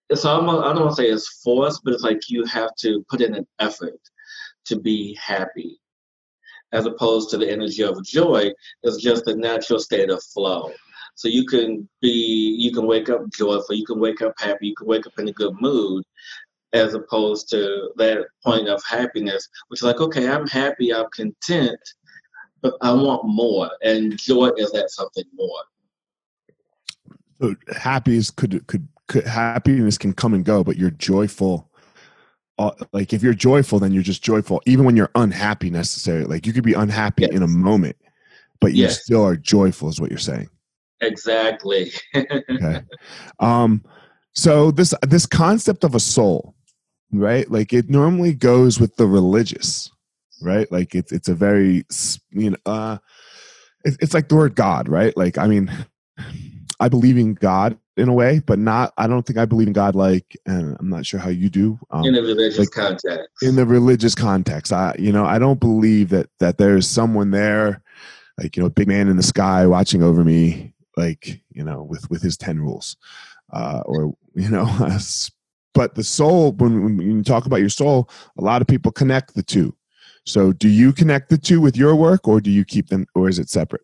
it's 0.08 0.24
almost 0.24 0.64
I 0.64 0.72
don't 0.72 0.84
want 0.84 0.96
to 0.96 1.02
say 1.02 1.08
it's 1.08 1.40
forced, 1.42 1.82
but 1.84 1.94
it's 1.94 2.02
like 2.02 2.28
you 2.28 2.44
have 2.46 2.74
to 2.80 3.04
put 3.08 3.20
in 3.20 3.34
an 3.34 3.46
effort 3.58 4.00
to 4.66 4.78
be 4.78 5.16
happy. 5.20 5.78
As 6.72 6.86
opposed 6.86 7.30
to 7.30 7.38
the 7.38 7.50
energy 7.50 7.82
of 7.82 8.04
joy, 8.04 8.50
it's 8.82 9.02
just 9.02 9.26
a 9.26 9.34
natural 9.34 9.80
state 9.80 10.10
of 10.10 10.22
flow. 10.22 10.72
So 11.16 11.28
you 11.28 11.44
can 11.44 11.88
be 12.00 12.56
you 12.58 12.72
can 12.72 12.86
wake 12.86 13.08
up 13.08 13.22
joyful, 13.32 13.74
you 13.74 13.84
can 13.84 14.00
wake 14.00 14.22
up 14.22 14.34
happy, 14.38 14.68
you 14.68 14.74
can 14.74 14.86
wake 14.86 15.06
up 15.06 15.18
in 15.18 15.28
a 15.28 15.32
good 15.32 15.54
mood, 15.60 16.04
as 16.72 16.94
opposed 16.94 17.48
to 17.50 17.90
that 17.96 18.26
point 18.44 18.68
of 18.68 18.82
happiness, 18.88 19.48
which 19.68 19.80
is 19.80 19.84
like, 19.84 20.00
okay, 20.00 20.28
I'm 20.28 20.46
happy, 20.46 20.94
I'm 20.94 21.06
content, 21.12 21.80
but 22.62 22.74
I 22.80 22.92
want 22.92 23.24
more, 23.24 23.70
and 23.82 24.16
joy 24.18 24.50
is 24.56 24.70
that 24.72 24.90
something 24.90 25.24
more. 25.34 25.62
So 27.40 27.54
happiness 27.76 28.30
could 28.30 28.66
could, 28.66 28.86
could 29.08 29.26
happiness 29.26 29.98
can 29.98 30.12
come 30.12 30.34
and 30.34 30.44
go, 30.44 30.62
but 30.62 30.76
you're 30.76 30.90
joyful 30.90 31.70
uh, 32.60 32.72
like 32.92 33.14
if 33.14 33.22
you're 33.22 33.32
joyful, 33.32 33.78
then 33.78 33.90
you're 33.92 34.02
just 34.02 34.22
joyful, 34.22 34.60
even 34.66 34.84
when 34.84 34.94
you're 34.94 35.10
unhappy 35.14 35.70
necessarily. 35.70 36.26
Like 36.26 36.46
you 36.46 36.52
could 36.52 36.62
be 36.62 36.74
unhappy 36.74 37.22
Yes. 37.22 37.32
in 37.32 37.42
a 37.42 37.48
moment, 37.48 37.96
but 38.60 38.74
you 38.74 38.82
Yes. 38.82 39.02
still 39.02 39.24
are 39.24 39.34
joyful, 39.36 39.88
is 39.88 39.98
what 39.98 40.10
you're 40.10 40.18
saying. 40.18 40.48
Exactly. 41.00 41.90
Okay. 42.14 42.82
um, 43.38 43.82
so 44.34 44.70
this 44.70 44.92
this 45.00 45.24
concept 45.24 45.84
of 45.84 45.94
a 45.94 46.00
soul, 46.00 46.54
right? 47.10 47.50
Like 47.50 47.72
it 47.72 47.88
normally 47.88 48.34
goes 48.34 48.78
with 48.78 48.94
the 48.96 49.06
religious, 49.06 49.90
right? 50.40 50.70
Like 50.70 50.94
it's 50.94 51.12
it's 51.12 51.28
a 51.28 51.34
very 51.34 51.84
you 52.30 52.50
know 52.50 52.56
uh, 52.66 52.98
it, 53.84 53.96
it's 54.00 54.14
like 54.14 54.28
the 54.28 54.36
word 54.36 54.54
God, 54.54 54.88
right? 54.88 55.16
Like 55.16 55.38
I 55.38 55.46
mean, 55.46 55.70
I 56.80 56.88
believe 56.88 57.18
in 57.18 57.34
God 57.34 57.78
in 57.96 58.08
a 58.08 58.12
way, 58.12 58.40
but 58.46 58.58
not. 58.58 58.92
I 58.96 59.06
don't 59.06 59.26
think 59.26 59.38
I 59.38 59.44
believe 59.44 59.66
in 59.66 59.74
God 59.74 59.94
like, 59.94 60.36
and 60.46 60.76
I'm 60.80 60.88
not 60.88 61.04
sure 61.04 61.20
how 61.20 61.28
you 61.28 61.50
do. 61.50 61.78
Um, 61.90 62.04
in 62.04 62.14
a 62.14 62.22
religious 62.22 62.58
like, 62.58 62.70
context. 62.70 63.28
in 63.42 63.56
the 63.56 63.66
religious 63.66 64.14
context 64.14 64.72
i 64.72 64.94
you 64.98 65.12
know 65.12 65.24
i 65.24 65.38
don't 65.38 65.60
believe 65.60 66.08
that 66.10 66.28
that 66.38 66.58
there's 66.58 66.88
someone 66.88 67.30
there 67.30 67.82
like 68.38 68.56
you 68.56 68.62
know 68.62 68.66
a 68.66 68.70
big 68.70 68.88
man 68.88 69.08
in 69.08 69.16
the 69.16 69.22
sky 69.22 69.66
watching 69.66 70.02
over 70.02 70.24
me 70.24 70.72
like 70.96 71.40
you 71.50 71.62
know 71.62 71.82
with 71.82 72.08
with 72.10 72.22
his 72.22 72.36
10 72.36 72.60
rules 72.60 72.96
uh 73.52 73.82
or 73.86 74.14
you 74.34 74.48
know 74.48 74.66
but 75.74 75.94
the 75.94 76.04
soul 76.04 76.52
when, 76.52 76.84
when 76.84 77.00
you 77.00 77.22
talk 77.22 77.46
about 77.46 77.60
your 77.60 77.68
soul 77.68 78.08
a 78.38 78.42
lot 78.42 78.62
of 78.62 78.68
people 78.68 78.90
connect 78.90 79.34
the 79.34 79.42
two 79.42 79.74
so 80.30 80.52
do 80.52 80.68
you 80.68 80.92
connect 80.92 81.28
the 81.28 81.38
two 81.38 81.60
with 81.60 81.76
your 81.76 81.94
work 81.94 82.28
or 82.28 82.40
do 82.40 82.50
you 82.50 82.64
keep 82.64 82.88
them 82.88 83.06
or 83.14 83.28
is 83.28 83.38
it 83.38 83.48
separate 83.48 83.82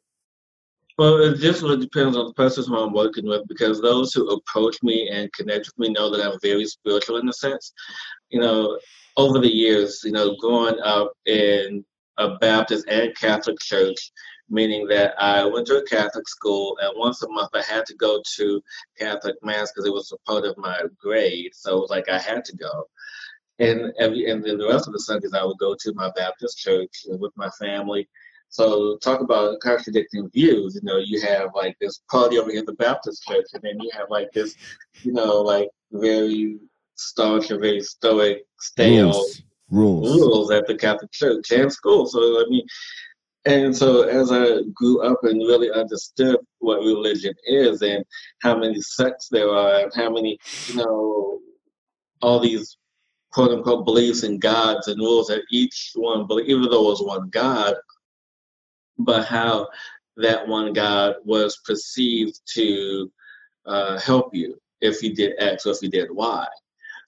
Well, 0.99 1.17
it 1.21 1.39
just 1.39 1.63
really 1.63 1.81
depends 1.81 2.17
on 2.17 2.27
the 2.27 2.35
person 2.35 2.65
who 2.65 2.79
I'm 2.79 2.95
working 2.95 3.27
with 3.27 3.47
because 3.49 3.81
those 3.81 4.15
who 4.15 4.29
approach 4.31 4.77
me 4.83 5.11
and 5.11 5.33
connect 5.33 5.67
with 5.67 5.79
me 5.79 5.93
know 5.93 6.09
that 6.11 6.25
I'm 6.25 6.39
very 6.41 6.65
spiritual 6.67 7.19
in 7.19 7.29
a 7.29 7.33
sense. 7.33 7.73
You 8.31 8.41
know, 8.41 8.79
over 9.17 9.39
the 9.39 9.55
years, 9.55 10.01
you 10.05 10.13
know, 10.13 10.37
growing 10.37 10.79
up 10.81 11.13
in 11.27 11.85
a 12.19 12.37
Baptist 12.37 12.87
and 12.89 13.15
Catholic 13.17 13.59
church, 13.61 14.13
meaning 14.49 14.87
that 14.89 15.15
I 15.19 15.45
went 15.45 15.67
to 15.67 15.79
a 15.79 15.87
Catholic 15.87 16.29
school 16.29 16.79
and 16.81 16.93
once 16.97 17.23
a 17.23 17.29
month 17.29 17.51
I 17.55 17.63
had 17.63 17.85
to 17.87 17.95
go 17.95 18.23
to 18.37 18.63
Catholic 18.99 19.37
Mass 19.43 19.73
because 19.73 19.87
it 19.87 19.93
was 19.93 20.13
a 20.13 20.31
part 20.31 20.45
of 20.45 20.57
my 20.57 20.81
grade. 21.01 21.51
So 21.55 21.77
it 21.77 21.81
was 21.81 21.91
like 21.91 22.09
I 22.09 22.19
had 22.19 22.45
to 22.47 22.57
go. 22.57 22.87
And 23.59 23.93
every 23.99 24.31
and 24.31 24.45
then 24.45 24.59
the 24.59 24.69
rest 24.69 24.87
of 24.87 24.93
the 24.93 25.01
Sundays 25.01 25.33
I 25.35 25.45
would 25.45 25.59
go 25.59 25.75
to 25.79 25.95
my 25.95 26.11
Baptist 26.15 26.59
church 26.59 27.05
with 27.07 27.33
my 27.37 27.51
family. 27.59 28.09
So 28.49 28.97
talk 28.99 29.21
about 29.21 29.61
contradicting 29.61 30.31
views. 30.31 30.75
You 30.75 30.83
know, 30.83 30.99
you 30.99 31.21
have 31.23 31.51
like 31.55 31.77
this 31.81 32.01
party 32.11 32.39
over 32.39 32.51
here 32.51 32.61
at 32.61 32.67
the 32.67 32.75
Baptist 32.75 33.25
church, 33.27 33.47
and 33.55 33.63
then 33.63 33.81
you 33.81 33.91
have 33.93 34.09
like 34.11 34.31
this, 34.33 34.55
you 35.03 35.13
know, 35.13 35.41
like 35.41 35.69
very 35.91 36.59
staunch 36.95 37.51
and 37.51 37.61
very 37.61 37.81
stoic, 37.81 38.45
stale 38.59 39.07
rules 39.07 39.43
rules 39.71 40.21
rules 40.21 40.51
at 40.51 40.67
the 40.67 40.77
Catholic 40.77 41.13
church 41.13 41.51
and 41.51 41.73
school. 41.73 42.07
So 42.07 42.21
I 42.41 42.45
mean, 42.49 42.67
and 43.45 43.77
so 43.77 44.03
as 44.03 44.33
I 44.33 44.63
grew 44.75 45.03
up 45.03 45.23
and 45.23 45.39
really 45.39 45.71
understood 45.71 46.39
what 46.59 46.81
religion 46.81 47.35
is 47.47 47.83
and 47.83 48.05
how 48.43 48.57
many 48.59 48.81
sects 48.81 49.29
there 49.29 49.51
are 49.51 49.81
and 49.81 49.93
how 49.95 50.11
many, 50.11 50.39
you 50.67 50.77
know, 50.77 51.41
all 52.23 52.41
these 52.41 52.77
quote 53.37 53.51
unquote 53.51 53.85
beliefs 53.85 54.23
in 54.23 54.39
gods 54.39 54.89
and 54.89 54.99
rules 54.99 55.27
that 55.27 55.43
each 55.51 55.93
one 55.95 56.27
believe, 56.27 56.49
even 56.49 56.63
though 56.63 56.87
it 56.87 56.93
was 56.93 57.03
one 57.03 57.29
God, 57.29 57.75
but 58.97 59.27
how 59.27 59.69
that 60.17 60.49
one 60.49 60.73
God 60.73 61.17
was 61.23 61.59
perceived 61.67 62.41
to 62.55 63.13
uh, 63.67 63.99
help 63.99 64.35
you 64.35 64.59
if 64.81 65.03
you 65.03 65.15
did 65.15 65.35
X 65.39 65.67
or 65.67 65.73
if 65.73 65.83
you 65.83 65.91
did 65.91 66.11
Y. 66.11 66.47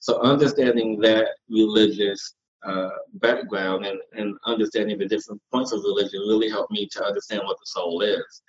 So 0.01 0.21
understanding 0.21 0.99
that 0.99 1.29
religious 1.49 2.35
uh, 2.61 2.89
background 3.15 3.87
and, 3.87 3.99
and 4.13 4.37
understanding 4.45 4.99
the 4.99 5.07
different 5.07 5.41
points 5.51 5.71
of 5.71 5.81
religion 5.81 6.19
really 6.27 6.47
helped 6.47 6.71
me 6.71 6.87
to 6.91 7.03
understand 7.03 7.41
what 7.43 7.57
the 7.59 7.65
soul 7.65 8.01
is. 8.01 8.43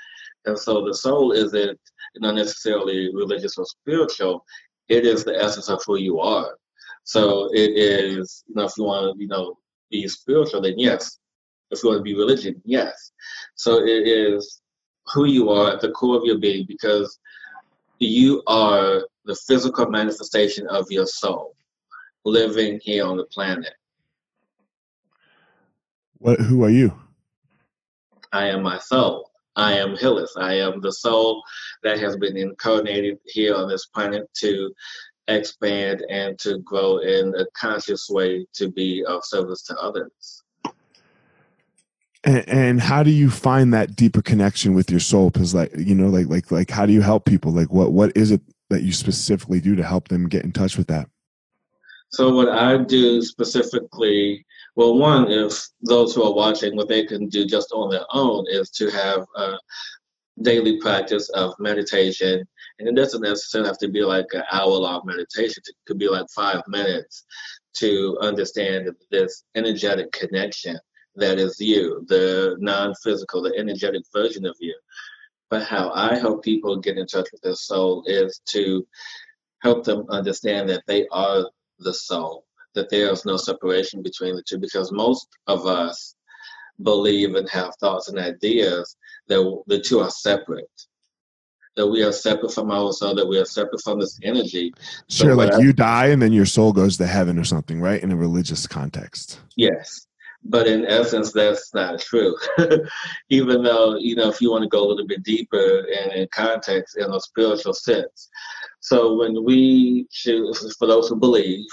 And 0.45 0.59
so 0.59 0.85
the 0.85 0.95
soul 0.95 1.33
isn't 1.33 1.81
not 2.17 2.35
necessarily 2.35 3.09
religious 3.15 3.57
or 3.57 3.65
spiritual, 3.65 4.45
it 4.91 5.07
is 5.07 5.25
the 5.25 5.43
essence 5.43 5.71
of 5.71 5.81
who 5.87 5.97
you 5.97 6.21
are. 6.21 6.59
So 7.05 7.49
it 7.53 7.77
is, 7.77 8.45
you 8.47 8.55
know, 8.55 8.65
if 8.65 8.73
you 8.77 8.85
want 8.85 9.17
to, 9.17 9.23
you 9.23 9.29
know, 9.29 9.59
be 9.91 10.07
spiritual, 10.09 10.63
then 10.63 10.79
yes. 10.79 11.19
If 11.71 11.83
you 11.83 11.91
want 11.91 12.01
to 12.01 12.03
be 12.03 12.15
religion, 12.15 12.61
yes. 12.65 13.13
So 13.55 13.79
it 13.79 14.07
is 14.07 14.61
who 15.13 15.27
you 15.27 15.51
are 15.51 15.73
at 15.73 15.81
the 15.81 15.91
core 15.91 16.17
of 16.17 16.25
your 16.25 16.39
being 16.39 16.67
because 16.67 17.19
you 17.99 18.43
are 18.47 19.07
the 19.25 19.37
physical 19.47 19.89
manifestation 19.91 20.67
of 20.69 20.87
your 20.91 21.07
soul 21.07 21.55
living 22.25 22.81
here 22.83 23.05
on 23.05 23.17
the 23.17 23.25
planet. 23.25 23.75
what 26.19 26.39
who 26.41 26.65
are 26.65 26.71
you 26.71 26.93
I 28.33 28.47
am 28.47 28.63
my 28.63 28.79
soul. 28.79 29.31
I 29.57 29.73
am 29.75 29.97
Hillis. 29.97 30.35
I 30.37 30.55
am 30.55 30.81
the 30.81 30.93
soul 30.93 31.43
that 31.83 31.99
has 31.99 32.17
been 32.17 32.37
incarnated 32.37 33.19
here 33.25 33.55
on 33.57 33.69
this 33.69 33.87
planet 33.87 34.29
to 34.37 34.73
expand 35.31 36.05
and 36.11 36.39
to 36.39 36.59
grow 36.59 36.99
in 36.99 37.35
a 37.37 37.47
conscious 37.55 38.09
way 38.11 38.47
to 38.55 38.71
be 38.71 39.05
of 39.07 39.25
service 39.25 39.63
to 39.63 39.77
others. 39.77 40.43
and, 42.25 42.49
and 42.49 42.81
how 42.81 43.03
do 43.03 43.11
you 43.11 43.31
find 43.31 43.73
that 43.73 43.97
deeper 43.97 44.23
connection 44.23 44.75
with 44.75 44.91
your 44.91 45.01
soul 45.01 45.31
because 45.31 45.55
like 45.55 45.73
you 45.77 45.95
know 45.95 46.09
like 46.09 46.27
like 46.27 46.51
like 46.51 46.71
how 46.71 46.85
do 46.85 46.93
you 46.93 47.01
help 47.01 47.25
people 47.25 47.51
like 47.53 47.73
what 47.73 47.93
what 47.93 48.15
is 48.17 48.31
it 48.31 48.43
that 48.69 48.83
you 48.83 48.93
specifically 48.93 49.61
do 49.61 49.75
to 49.75 49.83
help 49.83 50.09
them 50.09 50.29
get 50.29 50.45
in 50.45 50.53
touch 50.53 50.77
with 50.77 50.87
that 50.87 51.09
So 52.11 52.35
what 52.35 52.49
I 52.49 52.77
do 52.77 53.23
specifically, 53.23 54.45
well, 54.75 54.99
one, 54.99 55.31
if 55.31 55.69
those 55.83 56.15
who 56.15 56.25
are 56.25 56.35
watching, 56.35 56.77
what 56.77 56.89
they 56.89 57.07
can 57.07 57.29
do 57.29 57.47
just 57.47 57.71
on 57.73 57.91
their 57.91 58.05
own 58.13 58.45
is 58.51 58.71
to 58.71 58.91
have 58.91 59.25
a 59.37 59.57
daily 60.43 60.81
practice 60.81 61.29
of 61.31 61.55
meditation. 61.61 62.47
And 62.81 62.89
it 62.89 62.97
doesn't 62.97 63.21
necessarily 63.21 63.69
have 63.69 63.79
to 63.79 63.89
be 63.89 64.03
like 64.03 64.27
an 64.33 64.43
hour-long 64.51 65.03
meditation. 65.05 65.63
It 65.67 65.75
could 65.87 65.99
be 65.99 66.09
like 66.09 66.27
five 66.35 66.63
minutes 66.67 67.25
to 67.75 68.17
understand 68.23 68.89
this 69.11 69.45
energetic 69.55 70.11
connection 70.13 70.79
that 71.15 71.39
is 71.39 71.61
you, 71.61 72.05
the 72.09 72.57
non-physical, 72.59 73.43
the 73.43 73.55
energetic 73.57 74.03
version 74.15 74.47
of 74.47 74.57
you. 74.61 74.75
But 75.51 75.65
how 75.65 75.91
I 75.95 76.17
help 76.17 76.43
people 76.43 76.79
get 76.79 76.97
in 76.97 77.07
touch 77.07 77.29
with 77.31 77.43
their 77.43 77.55
soul 77.55 78.03
is 78.07 78.41
to 78.51 78.87
help 79.63 79.85
them 79.85 80.07
understand 80.09 80.71
that 80.71 80.85
they 80.87 81.07
are 81.09 81.51
the 81.81 81.93
soul, 81.93 82.47
that 82.75 82.89
there 82.89 83.11
is 83.11 83.27
no 83.27 83.37
separation 83.37 84.03
between 84.03 84.37
the 84.37 84.43
two, 84.43 84.59
because 84.59 84.91
most 84.91 85.29
of 85.49 85.67
us 85.67 86.15
believe 86.83 87.35
and 87.35 87.49
have 87.51 87.75
thoughts 87.77 88.09
and 88.09 88.19
ideas 88.19 88.97
that 89.29 89.63
the 89.67 89.81
two 89.81 90.01
are 90.01 90.11
separate. 90.11 90.71
That 91.77 91.87
we 91.87 92.03
are 92.03 92.13
separate 92.13 92.53
from 92.53 92.71
our 92.71 92.93
soul, 92.93 93.15
that 93.15 93.27
we 93.27 93.39
are 93.39 93.45
separate 93.45 93.81
from 93.83 94.01
this 94.01 94.19
energy. 94.23 94.73
Sure 95.09 95.37
what 95.37 95.51
like 95.51 95.61
I- 95.61 95.63
you 95.63 95.73
die 95.73 96.07
and 96.07 96.21
then 96.21 96.33
your 96.33 96.47
soul 96.47 96.73
goes 96.73 96.97
to 96.99 97.07
heaven 97.07 97.39
or 97.39 97.45
something 97.45 97.81
right 97.81 98.03
in 98.03 98.11
a 98.11 98.17
religious 98.17 98.67
context 98.67 99.41
Yes. 99.57 100.07
But 100.43 100.67
in 100.67 100.87
essence, 100.87 101.33
that's 101.33 101.75
not 101.75 102.01
true. 102.01 102.35
Even 103.29 103.63
though, 103.63 103.97
you 103.97 104.15
know, 104.17 104.29
if 104.31 104.41
you 104.41 104.51
want 104.51 104.63
to 104.63 104.69
go 104.69 104.83
a 104.85 104.89
little 104.89 105.07
bit 105.07 105.23
deeper 105.23 105.87
and 105.99 106.13
in 106.13 106.29
context 106.33 106.97
in 106.97 107.13
a 107.13 107.21
spiritual 107.21 107.75
sense. 107.75 108.31
So 108.81 109.17
when 109.17 109.45
we 109.45 110.07
choose, 110.11 110.75
for 110.79 110.87
those 110.87 111.09
who 111.09 111.17
believe 111.17 111.67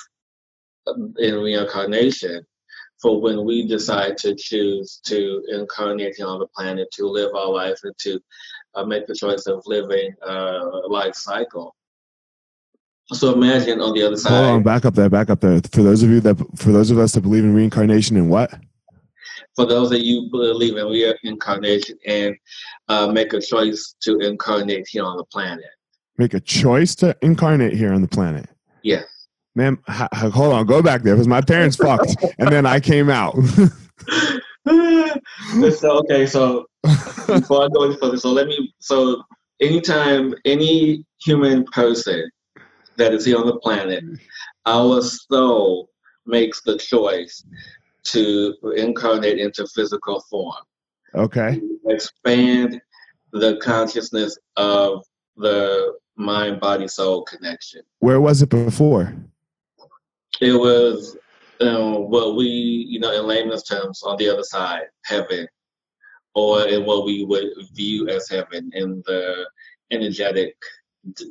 um, 0.88 1.14
in 1.18 1.36
reincarnation, 1.36 2.46
for 3.02 3.22
when 3.22 3.46
we 3.46 3.68
decide 3.68 4.18
to 4.18 4.36
choose 4.36 5.00
to 5.06 5.44
incarnate 5.50 6.16
here 6.16 6.28
on 6.28 6.40
the 6.40 6.48
planet, 6.48 6.90
to 6.94 7.06
live 7.06 7.34
our 7.36 7.50
life 7.50 7.78
and 7.84 7.98
to 8.00 8.20
uh, 8.76 8.84
make 8.84 9.08
the 9.08 9.16
choice 9.16 9.46
of 9.48 9.62
living 9.66 10.14
a 10.24 10.62
life 10.88 11.16
cycle. 11.16 11.76
So 13.14 13.34
imagine 13.34 13.80
on 13.80 13.94
the 13.94 14.04
other 14.04 14.18
side. 14.18 14.30
hold 14.32 14.46
on 14.58 14.64
back 14.64 14.84
up 14.84 14.94
there 14.94 15.10
back 15.10 15.30
up 15.30 15.40
there 15.40 15.62
for 15.72 15.82
those 15.82 16.04
of 16.04 16.10
you 16.10 16.20
that 16.22 16.36
for 16.58 16.74
those 16.74 16.92
of 16.92 16.98
us 16.98 17.14
that 17.14 17.22
believe 17.22 17.46
in 17.46 17.54
reincarnation 17.54 18.18
and 18.18 18.30
what 18.30 18.54
for 19.56 19.66
those 19.66 19.90
that 19.92 20.02
you 20.02 20.30
believe 20.30 20.76
in 20.76 20.86
reincarnation 21.24 21.98
and 22.06 22.36
uh, 22.90 23.08
make 23.08 23.32
a 23.32 23.40
choice 23.40 23.96
to 24.02 24.20
incarnate 24.20 24.86
here 24.90 25.06
on 25.06 25.16
the 25.16 25.24
planet. 25.24 25.64
make 26.18 26.34
a 26.34 26.40
choice 26.42 26.96
to 26.96 27.16
incarnate 27.22 27.72
here 27.72 27.94
on 27.94 28.02
the 28.02 28.10
planet 28.10 28.50
Yes. 28.84 29.06
Man 29.58 29.78
hold 29.88 30.54
on 30.54 30.66
go 30.66 30.82
back 30.82 31.02
there 31.02 31.16
because 31.16 31.28
my 31.28 31.42
parents 31.42 31.76
fucked 31.76 32.16
and 32.40 32.50
then 32.50 32.66
i 32.66 32.80
came 32.80 33.10
out 33.10 33.36
so 34.68 36.00
okay, 36.00 36.26
so 36.26 36.66
before 37.28 37.66
I 37.66 37.68
go 37.74 37.86
any 37.86 37.98
further, 37.98 38.18
so 38.18 38.32
let 38.32 38.48
me 38.48 38.74
so 38.80 39.24
anytime 39.62 40.34
any 40.46 41.06
human 41.24 41.64
person 41.66 42.30
that 42.98 43.14
is 43.14 43.26
here 43.26 43.38
on 43.38 43.46
the 43.46 43.58
planet, 43.60 44.04
our 44.66 45.02
soul 45.02 45.90
makes 46.26 46.62
the 46.62 46.78
choice 46.78 47.46
to 48.04 48.56
incarnate 48.76 49.40
into 49.40 49.66
physical 49.68 50.22
form. 50.30 50.56
okay 51.16 51.62
expand 51.88 52.82
the 53.34 53.58
consciousness 53.58 54.38
of 54.58 55.04
the 55.38 55.94
mind 56.16 56.60
body 56.60 56.88
soul 56.88 57.24
connection. 57.24 57.82
where 58.00 58.20
was 58.20 58.42
it 58.42 58.50
before 58.50 59.14
It 60.42 60.54
was 60.54 61.18
um, 61.62 62.10
what 62.10 62.36
we, 62.36 62.46
you 62.46 63.00
know, 63.00 63.12
in 63.12 63.28
layman's 63.28 63.64
terms, 63.64 64.04
on 64.04 64.18
the 64.18 64.30
other 64.30 64.44
side, 64.44 64.84
heaven, 65.06 65.48
or 66.36 66.68
in 66.68 66.86
what 66.86 67.06
we 67.06 67.26
would 67.26 67.50
view 67.74 68.08
as 68.10 68.30
heaven 68.30 68.70
in 68.74 69.02
the 69.06 69.46
energetic 69.92 70.56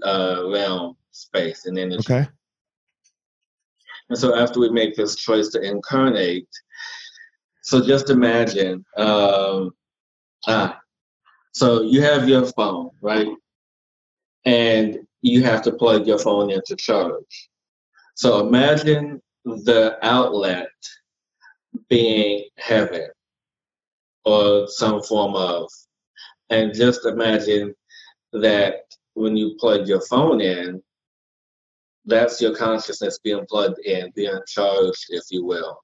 uh, 0.04 0.44
realm, 0.50 0.96
space, 1.12 1.66
and 1.66 1.78
energy. 1.78 2.12
Okay. 2.12 2.28
And 4.08 4.18
so 4.18 4.36
after 4.36 4.60
we 4.60 4.70
make 4.70 4.94
this 4.94 5.16
choice 5.16 5.48
to 5.48 5.60
incarnate, 5.60 6.48
so 7.62 7.84
just 7.84 8.10
imagine, 8.10 8.84
um, 8.96 9.72
ah, 10.46 10.78
so 11.52 11.82
you 11.82 12.00
have 12.02 12.28
your 12.28 12.46
phone, 12.46 12.90
right? 13.00 13.28
And 14.44 14.98
you 15.22 15.42
have 15.42 15.62
to 15.62 15.72
plug 15.72 16.06
your 16.06 16.18
phone 16.18 16.50
into 16.50 16.76
charge. 16.76 17.48
So 18.16 18.46
imagine 18.46 19.20
the 19.44 19.98
outlet 20.00 20.70
being 21.90 22.48
heaven 22.56 23.10
or 24.24 24.66
some 24.68 25.02
form 25.02 25.36
of, 25.36 25.68
and 26.48 26.74
just 26.74 27.04
imagine 27.04 27.74
that 28.32 28.76
when 29.12 29.36
you 29.36 29.54
plug 29.60 29.86
your 29.86 30.00
phone 30.00 30.40
in, 30.40 30.82
that's 32.06 32.40
your 32.40 32.56
consciousness 32.56 33.18
being 33.22 33.44
plugged 33.50 33.80
in, 33.80 34.10
being 34.16 34.40
charged, 34.48 35.06
if 35.10 35.24
you 35.30 35.44
will. 35.44 35.78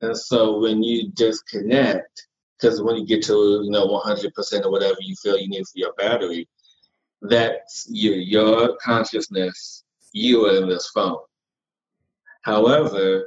And 0.00 0.16
so 0.16 0.58
when 0.58 0.82
you 0.82 1.12
disconnect, 1.12 2.26
because 2.58 2.82
when 2.82 2.96
you 2.96 3.06
get 3.06 3.22
to 3.26 3.62
you 3.62 3.70
know 3.70 3.86
100% 3.86 4.64
or 4.64 4.72
whatever 4.72 4.98
you 5.00 5.14
feel 5.22 5.38
you 5.38 5.48
need 5.48 5.66
for 5.66 5.78
your 5.78 5.92
battery, 5.96 6.48
that's 7.22 7.86
you, 7.88 8.14
your 8.14 8.76
consciousness, 8.78 9.84
you 10.12 10.48
in 10.50 10.68
this 10.68 10.90
phone. 10.92 11.18
However, 12.44 13.26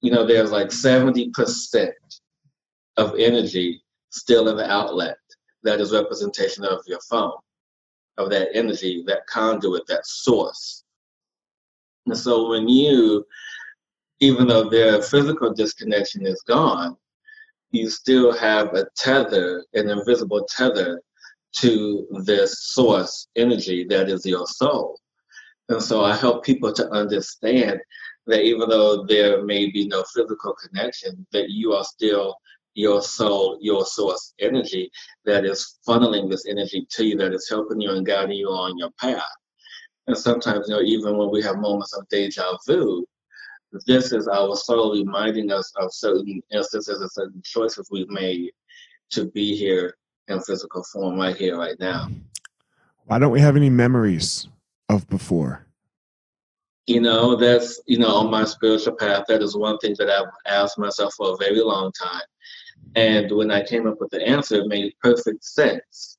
you 0.00 0.10
know, 0.10 0.24
there's 0.26 0.52
like 0.52 0.68
70% 0.68 1.90
of 2.96 3.14
energy 3.18 3.82
still 4.10 4.48
in 4.48 4.56
the 4.56 4.70
outlet 4.70 5.16
that 5.64 5.80
is 5.80 5.92
representation 5.92 6.64
of 6.64 6.80
your 6.86 7.00
phone, 7.08 7.32
of 8.18 8.30
that 8.30 8.48
energy, 8.54 9.04
that 9.06 9.26
conduit, 9.26 9.86
that 9.88 10.06
source. 10.06 10.84
And 12.06 12.16
so 12.16 12.48
when 12.48 12.68
you, 12.68 13.24
even 14.20 14.46
though 14.46 14.68
their 14.68 15.02
physical 15.02 15.52
disconnection 15.52 16.26
is 16.26 16.42
gone, 16.46 16.96
you 17.72 17.88
still 17.90 18.36
have 18.36 18.74
a 18.74 18.86
tether, 18.96 19.64
an 19.74 19.88
invisible 19.88 20.46
tether 20.48 21.00
to 21.54 22.06
this 22.24 22.66
source 22.66 23.26
energy 23.36 23.84
that 23.88 24.08
is 24.08 24.24
your 24.24 24.46
soul. 24.46 24.98
And 25.68 25.82
so 25.82 26.04
I 26.04 26.14
help 26.16 26.44
people 26.44 26.72
to 26.72 26.90
understand 26.90 27.80
that 28.26 28.42
even 28.42 28.68
though 28.68 29.04
there 29.04 29.44
may 29.44 29.70
be 29.70 29.86
no 29.86 30.04
physical 30.14 30.54
connection, 30.54 31.26
that 31.32 31.50
you 31.50 31.72
are 31.72 31.84
still 31.84 32.36
your 32.74 33.02
soul, 33.02 33.58
your 33.60 33.84
source 33.84 34.34
energy 34.40 34.90
that 35.24 35.44
is 35.44 35.78
funneling 35.86 36.30
this 36.30 36.46
energy 36.46 36.86
to 36.90 37.04
you, 37.04 37.16
that 37.18 37.32
is 37.32 37.48
helping 37.48 37.80
you 37.80 37.90
and 37.92 38.06
guiding 38.06 38.36
you 38.36 38.48
on 38.48 38.78
your 38.78 38.90
path. 38.98 39.22
And 40.06 40.16
sometimes, 40.16 40.68
you 40.68 40.74
know, 40.74 40.82
even 40.82 41.16
when 41.16 41.30
we 41.30 41.42
have 41.42 41.56
moments 41.56 41.92
of 41.92 42.08
deja 42.08 42.56
vu, 42.66 43.04
this 43.86 44.12
is 44.12 44.28
our 44.28 44.54
soul 44.56 44.92
reminding 44.92 45.50
us 45.50 45.72
of 45.76 45.92
certain 45.92 46.42
instances 46.52 47.00
and 47.00 47.10
certain 47.10 47.42
choices 47.44 47.88
we've 47.90 48.08
made 48.08 48.50
to 49.10 49.26
be 49.26 49.56
here 49.56 49.96
in 50.28 50.40
physical 50.40 50.82
form 50.84 51.18
right 51.18 51.36
here, 51.36 51.56
right 51.56 51.78
now. 51.78 52.08
Why 53.06 53.18
don't 53.18 53.32
we 53.32 53.40
have 53.40 53.56
any 53.56 53.70
memories 53.70 54.48
of 54.88 55.08
before? 55.08 55.66
You 56.86 57.00
know, 57.00 57.36
that's, 57.36 57.80
you 57.86 57.98
know, 57.98 58.14
on 58.16 58.30
my 58.30 58.44
spiritual 58.44 58.96
path, 58.96 59.24
that 59.28 59.42
is 59.42 59.56
one 59.56 59.78
thing 59.78 59.94
that 59.98 60.10
I've 60.10 60.32
asked 60.46 60.78
myself 60.78 61.14
for 61.14 61.32
a 61.32 61.36
very 61.36 61.60
long 61.60 61.92
time. 61.92 62.22
And 62.96 63.30
when 63.30 63.50
I 63.50 63.64
came 63.64 63.86
up 63.86 64.00
with 64.00 64.10
the 64.10 64.26
answer, 64.26 64.56
it 64.56 64.66
made 64.66 64.92
perfect 65.00 65.44
sense. 65.44 66.18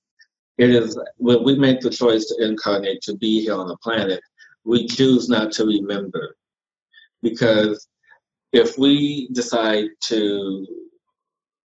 It 0.57 0.69
is 0.69 0.97
when 1.17 1.43
we 1.43 1.57
make 1.57 1.81
the 1.81 1.89
choice 1.89 2.25
to 2.27 2.45
incarnate, 2.45 3.01
to 3.03 3.15
be 3.17 3.41
here 3.41 3.55
on 3.55 3.67
the 3.67 3.77
planet, 3.77 4.21
we 4.63 4.87
choose 4.87 5.27
not 5.27 5.51
to 5.53 5.65
remember. 5.65 6.35
Because 7.21 7.87
if 8.53 8.77
we 8.77 9.27
decide 9.33 9.89
to 10.01 10.65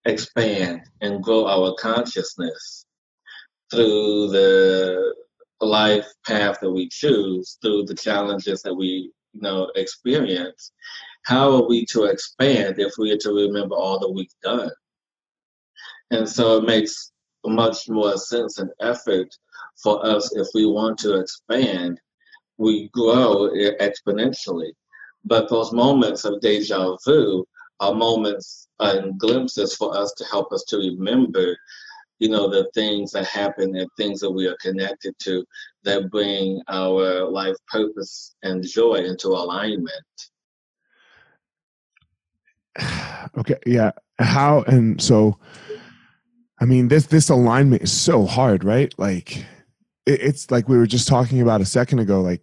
expand 0.04 0.82
and 1.00 1.22
grow 1.22 1.46
our 1.46 1.74
consciousness 1.78 2.86
through 3.70 4.28
the 4.28 5.14
life 5.66 6.06
path 6.26 6.58
that 6.60 6.70
we 6.70 6.88
choose, 6.88 7.58
through 7.60 7.84
the 7.84 7.94
challenges 7.94 8.62
that 8.62 8.74
we 8.74 9.10
you 9.32 9.40
know 9.40 9.70
experience, 9.74 10.72
how 11.24 11.52
are 11.52 11.68
we 11.68 11.84
to 11.86 12.04
expand 12.04 12.78
if 12.78 12.92
we 12.98 13.10
are 13.12 13.18
to 13.18 13.32
remember 13.32 13.74
all 13.74 13.98
that 13.98 14.10
we've 14.10 14.28
done? 14.42 14.70
And 16.10 16.28
so 16.28 16.58
it 16.58 16.64
makes 16.64 17.12
much 17.44 17.88
more 17.88 18.16
sense 18.16 18.58
and 18.58 18.70
effort 18.80 19.34
for 19.82 20.04
us 20.04 20.34
if 20.34 20.48
we 20.54 20.66
want 20.66 20.98
to 20.98 21.20
expand, 21.20 22.00
we 22.56 22.88
grow 22.88 23.50
exponentially. 23.80 24.70
But 25.24 25.48
those 25.48 25.72
moments 25.72 26.24
of 26.24 26.40
deja 26.40 26.96
vu 27.04 27.46
are 27.80 27.94
moments 27.94 28.68
and 28.80 29.18
glimpses 29.18 29.74
for 29.76 29.96
us 29.96 30.12
to 30.14 30.24
help 30.24 30.52
us 30.52 30.64
to 30.68 30.78
remember, 30.78 31.56
you 32.18 32.28
know, 32.28 32.48
the 32.48 32.70
things 32.74 33.12
that 33.12 33.26
happen 33.26 33.76
and 33.76 33.88
things 33.96 34.20
that 34.20 34.30
we 34.30 34.46
are 34.46 34.56
connected 34.60 35.14
to 35.20 35.44
that 35.84 36.10
bring 36.10 36.60
our 36.68 37.24
life 37.30 37.56
purpose 37.68 38.34
and 38.42 38.66
joy 38.66 38.94
into 38.94 39.28
alignment. 39.28 39.90
Okay, 43.36 43.56
yeah. 43.66 43.90
How 44.18 44.62
and 44.62 45.00
so 45.00 45.38
I 46.60 46.64
mean, 46.64 46.88
this 46.88 47.06
this 47.06 47.28
alignment 47.28 47.82
is 47.82 47.92
so 47.92 48.26
hard, 48.26 48.64
right? 48.64 48.92
Like, 48.98 49.38
it, 50.06 50.20
it's 50.20 50.50
like 50.50 50.68
we 50.68 50.76
were 50.76 50.86
just 50.86 51.06
talking 51.06 51.40
about 51.40 51.60
a 51.60 51.66
second 51.66 52.00
ago. 52.00 52.20
Like, 52.20 52.42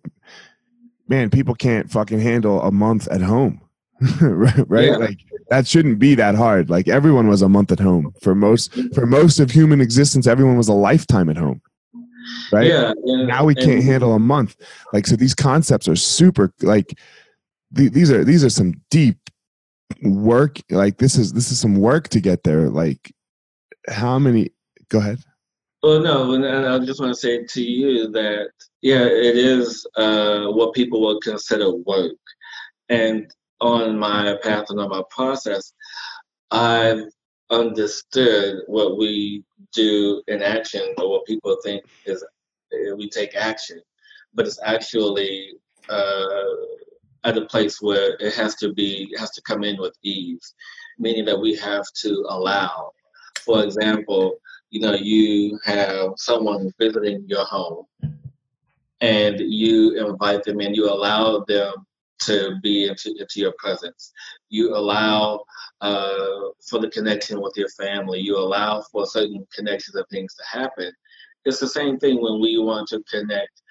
man, 1.08 1.30
people 1.30 1.56
can't 1.56 1.92
fucking 1.92 2.20
handle 2.20 2.62
a 2.62 2.72
month 2.72 3.08
at 3.10 3.22
home, 3.22 3.62
right? 4.22 4.58
right? 4.70 4.86
Yeah. 4.86 4.98
Like 4.98 5.20
that 5.50 5.68
shouldn't 5.68 6.00
be 6.00 6.16
that 6.16 6.36
hard. 6.36 6.70
Like 6.70 6.88
everyone 6.88 7.28
was 7.28 7.42
a 7.42 7.50
month 7.50 7.72
at 7.72 7.80
home 7.80 8.14
for 8.22 8.36
most 8.36 8.74
for 8.94 9.06
most 9.06 9.40
of 9.40 9.52
human 9.52 9.82
existence. 9.82 10.28
Everyone 10.28 10.58
was 10.58 10.68
a 10.68 10.74
lifetime 10.74 11.30
at 11.30 11.38
home, 11.38 11.62
right? 12.52 12.68
Yeah. 12.68 12.94
yeah. 13.04 13.26
Now 13.26 13.46
we 13.46 13.56
can't 13.56 13.84
handle 13.84 14.14
a 14.14 14.20
month. 14.20 14.56
Like 14.94 15.08
so, 15.08 15.16
these 15.16 15.36
concepts 15.36 15.88
are 15.88 15.96
super. 15.96 16.54
Like 16.62 16.98
th- 17.76 17.92
these 17.92 18.12
are 18.12 18.24
these 18.24 18.44
are 18.44 18.50
some 18.50 18.74
deep 18.90 19.18
work. 20.02 20.60
Like 20.70 20.98
this 20.98 21.16
is 21.16 21.34
this 21.34 21.52
is 21.52 21.60
some 21.60 21.76
work 21.76 22.10
to 22.10 22.20
get 22.20 22.44
there. 22.44 22.70
Like 22.70 23.14
how 23.88 24.20
many? 24.20 24.52
Go 24.90 25.00
ahead. 25.00 25.20
Well, 25.82 26.00
no, 26.00 26.34
and 26.34 26.46
I 26.46 26.80
just 26.80 27.00
want 27.00 27.14
to 27.14 27.20
say 27.20 27.44
to 27.44 27.62
you 27.62 28.10
that 28.12 28.50
yeah, 28.82 29.04
it 29.04 29.38
is 29.38 29.86
uh, 29.98 30.48
what 30.48 30.74
people 30.74 31.02
would 31.02 31.22
consider 31.22 31.72
work, 31.72 32.18
and 32.90 33.32
on 33.66 33.98
my 33.98 34.38
path 34.44 34.66
and 34.70 34.80
on 34.80 34.90
my 34.90 35.02
process, 35.10 35.74
I've 36.52 37.04
understood 37.50 38.62
what 38.68 38.98
we 38.98 39.44
do 39.74 40.22
in 40.28 40.42
action 40.42 40.94
or 40.98 41.10
what 41.10 41.26
people 41.26 41.58
think 41.64 41.84
is 42.06 42.24
uh, 42.24 42.96
we 42.96 43.10
take 43.10 43.36
action, 43.36 43.82
but 44.34 44.46
it's 44.46 44.60
actually 44.64 45.54
uh, 45.90 46.56
at 47.24 47.38
a 47.38 47.46
place 47.46 47.82
where 47.82 48.16
it 48.20 48.34
has 48.36 48.56
to 48.56 48.74
be 48.74 49.14
has 49.18 49.32
to 49.32 49.42
come 49.42 49.64
in 49.64 49.78
with 49.80 49.96
ease, 50.04 50.54
meaning 51.00 51.26
that 51.26 51.40
we 51.40 51.56
have 51.56 51.86
to 52.02 52.26
allow. 52.30 52.92
For 53.42 53.64
example, 53.64 54.36
you 54.70 54.80
know, 54.82 54.94
you 54.94 55.60
have 55.66 56.12
someone 56.18 56.72
visiting 56.80 57.24
your 57.28 57.46
home 57.46 57.86
and 59.02 59.40
you 59.40 60.06
invite 60.06 60.44
them 60.44 60.60
and 60.60 60.76
you 60.76 60.90
allow 60.90 61.44
them 61.48 61.74
to 62.20 62.56
be 62.62 62.86
into, 62.88 63.10
into 63.12 63.40
your 63.40 63.54
presence. 63.58 64.12
You 64.50 64.76
allow 64.76 65.44
uh, 65.82 66.50
for 66.70 66.80
the 66.80 66.90
connection 66.90 67.42
with 67.42 67.54
your 67.56 67.70
family. 67.70 68.20
You 68.20 68.38
allow 68.38 68.82
for 68.92 69.06
certain 69.06 69.46
connections 69.54 69.96
of 69.96 70.06
things 70.10 70.34
to 70.36 70.60
happen. 70.60 70.92
It's 71.46 71.60
the 71.60 71.68
same 71.68 72.00
thing 72.00 72.22
when 72.22 72.42
we 72.42 72.58
want 72.58 72.88
to 72.90 73.04
connect 73.10 73.62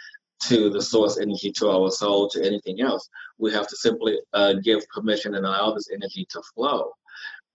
to 0.43 0.69
the 0.69 0.83
source 0.83 1.19
energy, 1.19 1.51
to 1.53 1.71
our 1.71 1.91
soul, 1.91 2.29
to 2.31 2.45
anything 2.45 2.81
else. 2.81 3.09
We 3.39 3.53
have 3.53 3.67
to 3.69 3.77
simply 3.77 4.19
uh, 4.33 4.55
give 4.63 4.87
permission 4.89 5.35
and 5.35 5.47
allow 5.47 5.73
this 5.73 5.91
energy 5.93 6.27
to 6.31 6.43
flow. 6.55 6.91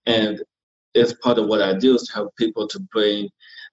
And 0.06 0.42
it's 0.96 1.14
part 1.14 1.38
of 1.38 1.48
what 1.48 1.62
I 1.62 1.78
do 1.78 1.96
is 1.96 2.04
to 2.04 2.14
help 2.14 2.36
people 2.36 2.68
to 2.68 2.80
bring 2.92 3.30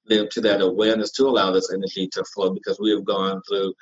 them 0.06 0.28
to 0.30 0.40
that 0.42 0.60
awareness 0.60 1.10
to 1.12 1.24
allow 1.24 1.50
this 1.50 1.72
energy 1.72 2.08
to 2.08 2.24
flow 2.24 2.50
because 2.50 2.78
we 2.78 2.90
have 2.90 3.04
gone 3.04 3.40
through 3.48 3.74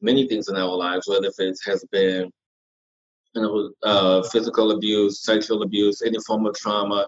many 0.00 0.26
things 0.26 0.48
in 0.48 0.56
our 0.56 0.76
lives, 0.76 1.06
whether 1.08 1.30
it 1.38 1.58
has 1.64 1.84
been 1.92 2.30
you 3.34 3.42
know, 3.42 3.70
uh, 3.82 4.22
physical 4.28 4.72
abuse, 4.72 5.20
sexual 5.20 5.62
abuse, 5.62 6.02
any 6.02 6.18
form 6.26 6.46
of 6.46 6.56
trauma, 6.56 7.06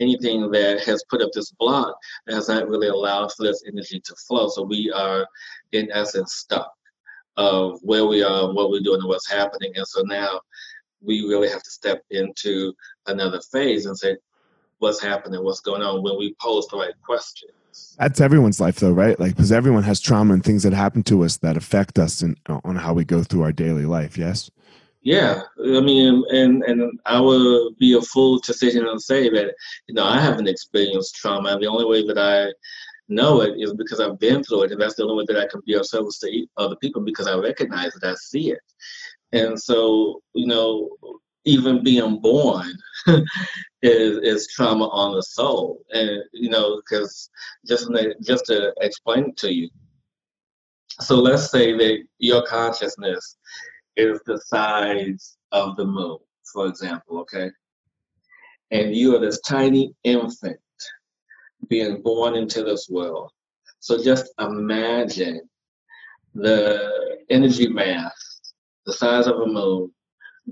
anything 0.00 0.50
that 0.50 0.82
has 0.84 1.04
put 1.08 1.22
up 1.22 1.30
this 1.32 1.50
block 1.52 1.96
that 2.26 2.34
has 2.34 2.48
not 2.48 2.68
really 2.68 2.88
allowed 2.88 3.32
for 3.32 3.44
this 3.44 3.64
energy 3.66 4.00
to 4.00 4.14
flow. 4.26 4.48
So 4.48 4.62
we 4.62 4.90
are, 4.92 5.26
in 5.72 5.90
essence, 5.92 6.34
stuck 6.34 6.72
of 7.36 7.80
where 7.82 8.04
we 8.04 8.22
are, 8.22 8.52
what 8.52 8.70
we're 8.70 8.80
doing, 8.80 9.00
and 9.00 9.08
what's 9.08 9.30
happening. 9.30 9.72
And 9.74 9.86
so 9.86 10.02
now 10.02 10.40
we 11.00 11.22
really 11.22 11.48
have 11.48 11.62
to 11.62 11.70
step 11.70 12.02
into 12.10 12.72
another 13.06 13.40
phase 13.52 13.86
and 13.86 13.98
say, 13.98 14.16
what's 14.78 15.00
happening, 15.00 15.42
what's 15.42 15.60
going 15.60 15.82
on 15.82 16.02
when 16.02 16.18
we 16.18 16.34
pose 16.40 16.66
the 16.68 16.76
right 16.76 16.94
questions. 17.04 17.96
That's 17.98 18.20
everyone's 18.20 18.60
life, 18.60 18.76
though, 18.76 18.92
right? 18.92 19.18
Like, 19.18 19.34
because 19.34 19.50
everyone 19.50 19.82
has 19.82 20.00
trauma 20.00 20.34
and 20.34 20.44
things 20.44 20.62
that 20.62 20.72
happen 20.72 21.02
to 21.04 21.24
us 21.24 21.38
that 21.38 21.56
affect 21.56 21.98
us 21.98 22.22
in, 22.22 22.36
on 22.46 22.76
how 22.76 22.92
we 22.94 23.04
go 23.04 23.22
through 23.22 23.42
our 23.42 23.52
daily 23.52 23.86
life. 23.86 24.16
Yes. 24.16 24.50
Yeah, 25.04 25.42
I 25.58 25.80
mean, 25.80 26.24
and 26.30 26.62
and 26.64 26.98
I 27.04 27.20
would 27.20 27.76
be 27.78 27.92
a 27.92 28.00
fool 28.00 28.40
to 28.40 28.54
sit 28.54 28.72
here 28.72 28.86
and 28.90 29.00
say 29.00 29.28
that 29.28 29.54
you 29.86 29.94
know 29.94 30.04
I 30.04 30.18
haven't 30.18 30.48
experienced 30.48 31.16
trauma. 31.16 31.58
The 31.58 31.66
only 31.66 31.84
way 31.84 32.06
that 32.06 32.16
I 32.18 32.50
know 33.08 33.42
it 33.42 33.54
is 33.58 33.74
because 33.74 34.00
I've 34.00 34.18
been 34.18 34.42
through 34.42 34.62
it, 34.62 34.72
and 34.72 34.80
that's 34.80 34.94
the 34.94 35.02
only 35.04 35.16
way 35.16 35.24
that 35.28 35.42
I 35.42 35.46
can 35.46 35.60
be 35.66 35.74
of 35.74 35.86
service 35.86 36.18
to 36.20 36.46
other 36.56 36.76
people 36.76 37.02
because 37.02 37.26
I 37.26 37.36
recognize 37.36 37.94
it, 37.94 38.02
I 38.02 38.14
see 38.14 38.52
it, 38.52 38.60
and 39.32 39.60
so 39.60 40.22
you 40.32 40.46
know, 40.46 40.88
even 41.44 41.84
being 41.84 42.18
born 42.20 42.72
is 43.82 44.16
is 44.22 44.48
trauma 44.48 44.88
on 44.88 45.14
the 45.14 45.22
soul, 45.22 45.82
and 45.92 46.22
you 46.32 46.48
know, 46.48 46.80
because 46.80 47.28
just 47.68 47.90
just 48.22 48.46
to 48.46 48.72
explain 48.80 49.28
it 49.28 49.36
to 49.36 49.52
you. 49.52 49.68
So 51.00 51.16
let's 51.16 51.50
say 51.50 51.76
that 51.76 52.04
your 52.18 52.42
consciousness 52.46 53.36
is 53.96 54.20
the 54.26 54.40
size 54.46 55.36
of 55.52 55.76
the 55.76 55.84
moon, 55.84 56.18
for 56.52 56.66
example, 56.66 57.20
okay? 57.20 57.50
And 58.70 58.94
you 58.94 59.16
are 59.16 59.20
this 59.20 59.40
tiny 59.40 59.94
infant 60.04 60.58
being 61.68 62.02
born 62.02 62.34
into 62.34 62.62
this 62.62 62.88
world. 62.90 63.30
So 63.78 64.02
just 64.02 64.32
imagine 64.38 65.42
the 66.34 67.18
energy 67.30 67.68
mass, 67.68 68.40
the 68.86 68.92
size 68.92 69.26
of 69.26 69.40
a 69.40 69.46
moon, 69.46 69.92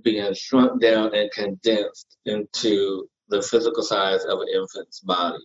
being 0.02 0.33
shrunk 0.35 0.81
down 0.81 1.14
and 1.14 1.31
condensed 1.33 2.16
into 2.24 3.09
the 3.28 3.42
physical 3.42 3.83
size 3.83 4.24
of 4.24 4.40
an 4.40 4.48
infant's 4.55 5.00
body. 5.00 5.44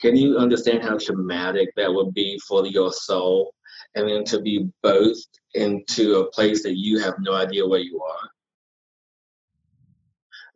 Can 0.00 0.16
you 0.16 0.36
understand 0.36 0.82
how 0.82 0.98
traumatic 0.98 1.70
that 1.76 1.92
would 1.92 2.12
be 2.12 2.38
for 2.46 2.66
your 2.66 2.92
soul? 2.92 3.53
And 3.94 4.08
then 4.08 4.24
to 4.24 4.40
be 4.40 4.68
both 4.82 5.18
into 5.54 6.16
a 6.16 6.30
place 6.30 6.62
that 6.62 6.76
you 6.76 6.98
have 6.98 7.14
no 7.20 7.34
idea 7.34 7.66
where 7.66 7.80
you 7.80 8.00
are 8.02 8.30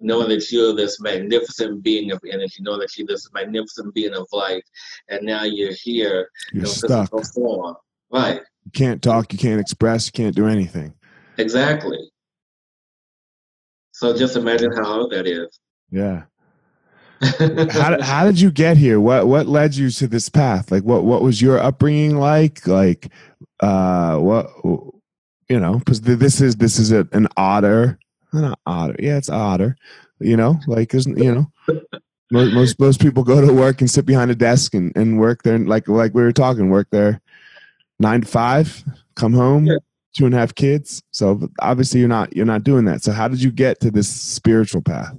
knowing 0.00 0.28
that 0.28 0.50
you're 0.50 0.74
this 0.74 1.00
magnificent 1.00 1.82
being 1.82 2.12
of 2.12 2.20
energy, 2.30 2.56
knowing 2.60 2.80
that 2.80 2.96
you're 2.96 3.06
this 3.06 3.28
magnificent 3.32 3.92
being 3.94 4.14
of 4.14 4.26
light, 4.32 4.62
and 5.08 5.24
now 5.24 5.42
you're 5.42 5.72
here 5.72 6.28
you're 6.52 6.64
in 6.64 6.70
stuck. 6.70 7.10
form. 7.34 7.76
Right. 8.10 8.40
You 8.64 8.70
can't 8.72 9.02
talk, 9.02 9.32
you 9.32 9.38
can't 9.38 9.60
express, 9.60 10.06
you 10.06 10.12
can't 10.12 10.34
do 10.34 10.46
anything. 10.46 10.94
Exactly. 11.36 11.98
So 13.92 14.16
just 14.16 14.36
imagine 14.36 14.72
how 14.72 14.84
hard 14.84 15.10
that 15.10 15.26
is. 15.26 15.58
Yeah. 15.90 16.24
How, 17.20 17.90
did, 17.90 18.00
how 18.00 18.24
did 18.24 18.40
you 18.40 18.50
get 18.50 18.76
here? 18.76 19.00
What 19.00 19.26
what 19.26 19.46
led 19.46 19.74
you 19.74 19.90
to 19.90 20.06
this 20.06 20.28
path? 20.28 20.70
Like 20.70 20.84
what 20.84 21.04
what 21.04 21.22
was 21.22 21.42
your 21.42 21.58
upbringing 21.58 22.16
like? 22.16 22.66
Like 22.66 23.10
uh 23.60 24.18
what 24.18 24.50
you 25.48 25.58
know, 25.58 25.78
because 25.78 26.02
this 26.02 26.40
is 26.40 26.56
this 26.56 26.78
is 26.78 26.92
a, 26.92 27.08
an 27.12 27.28
otter 27.36 27.98
not 28.32 28.58
otter. 28.66 28.96
Yeah, 28.98 29.16
it's 29.16 29.30
otter. 29.30 29.76
You 30.20 30.36
know, 30.36 30.58
like 30.66 30.90
there's 30.90 31.06
you 31.06 31.34
know, 31.34 31.52
most, 32.30 32.52
most 32.52 32.80
most 32.80 33.00
people 33.00 33.22
go 33.22 33.40
to 33.40 33.52
work 33.52 33.80
and 33.80 33.90
sit 33.90 34.06
behind 34.06 34.30
a 34.30 34.34
desk 34.34 34.74
and, 34.74 34.92
and 34.96 35.18
work 35.18 35.42
there 35.42 35.58
like 35.58 35.88
like 35.88 36.14
we 36.14 36.22
were 36.22 36.32
talking, 36.32 36.70
work 36.70 36.88
there 36.90 37.20
nine 38.00 38.22
to 38.22 38.26
five, 38.26 38.84
come 39.14 39.32
home, 39.32 39.66
yeah. 39.66 39.76
two 40.16 40.26
and 40.26 40.34
a 40.34 40.38
half 40.38 40.54
kids. 40.54 41.02
So 41.12 41.48
obviously 41.60 42.00
you're 42.00 42.08
not 42.08 42.34
you're 42.34 42.46
not 42.46 42.64
doing 42.64 42.84
that. 42.86 43.02
So 43.02 43.12
how 43.12 43.28
did 43.28 43.42
you 43.42 43.50
get 43.50 43.80
to 43.80 43.90
this 43.90 44.08
spiritual 44.08 44.82
path? 44.82 45.16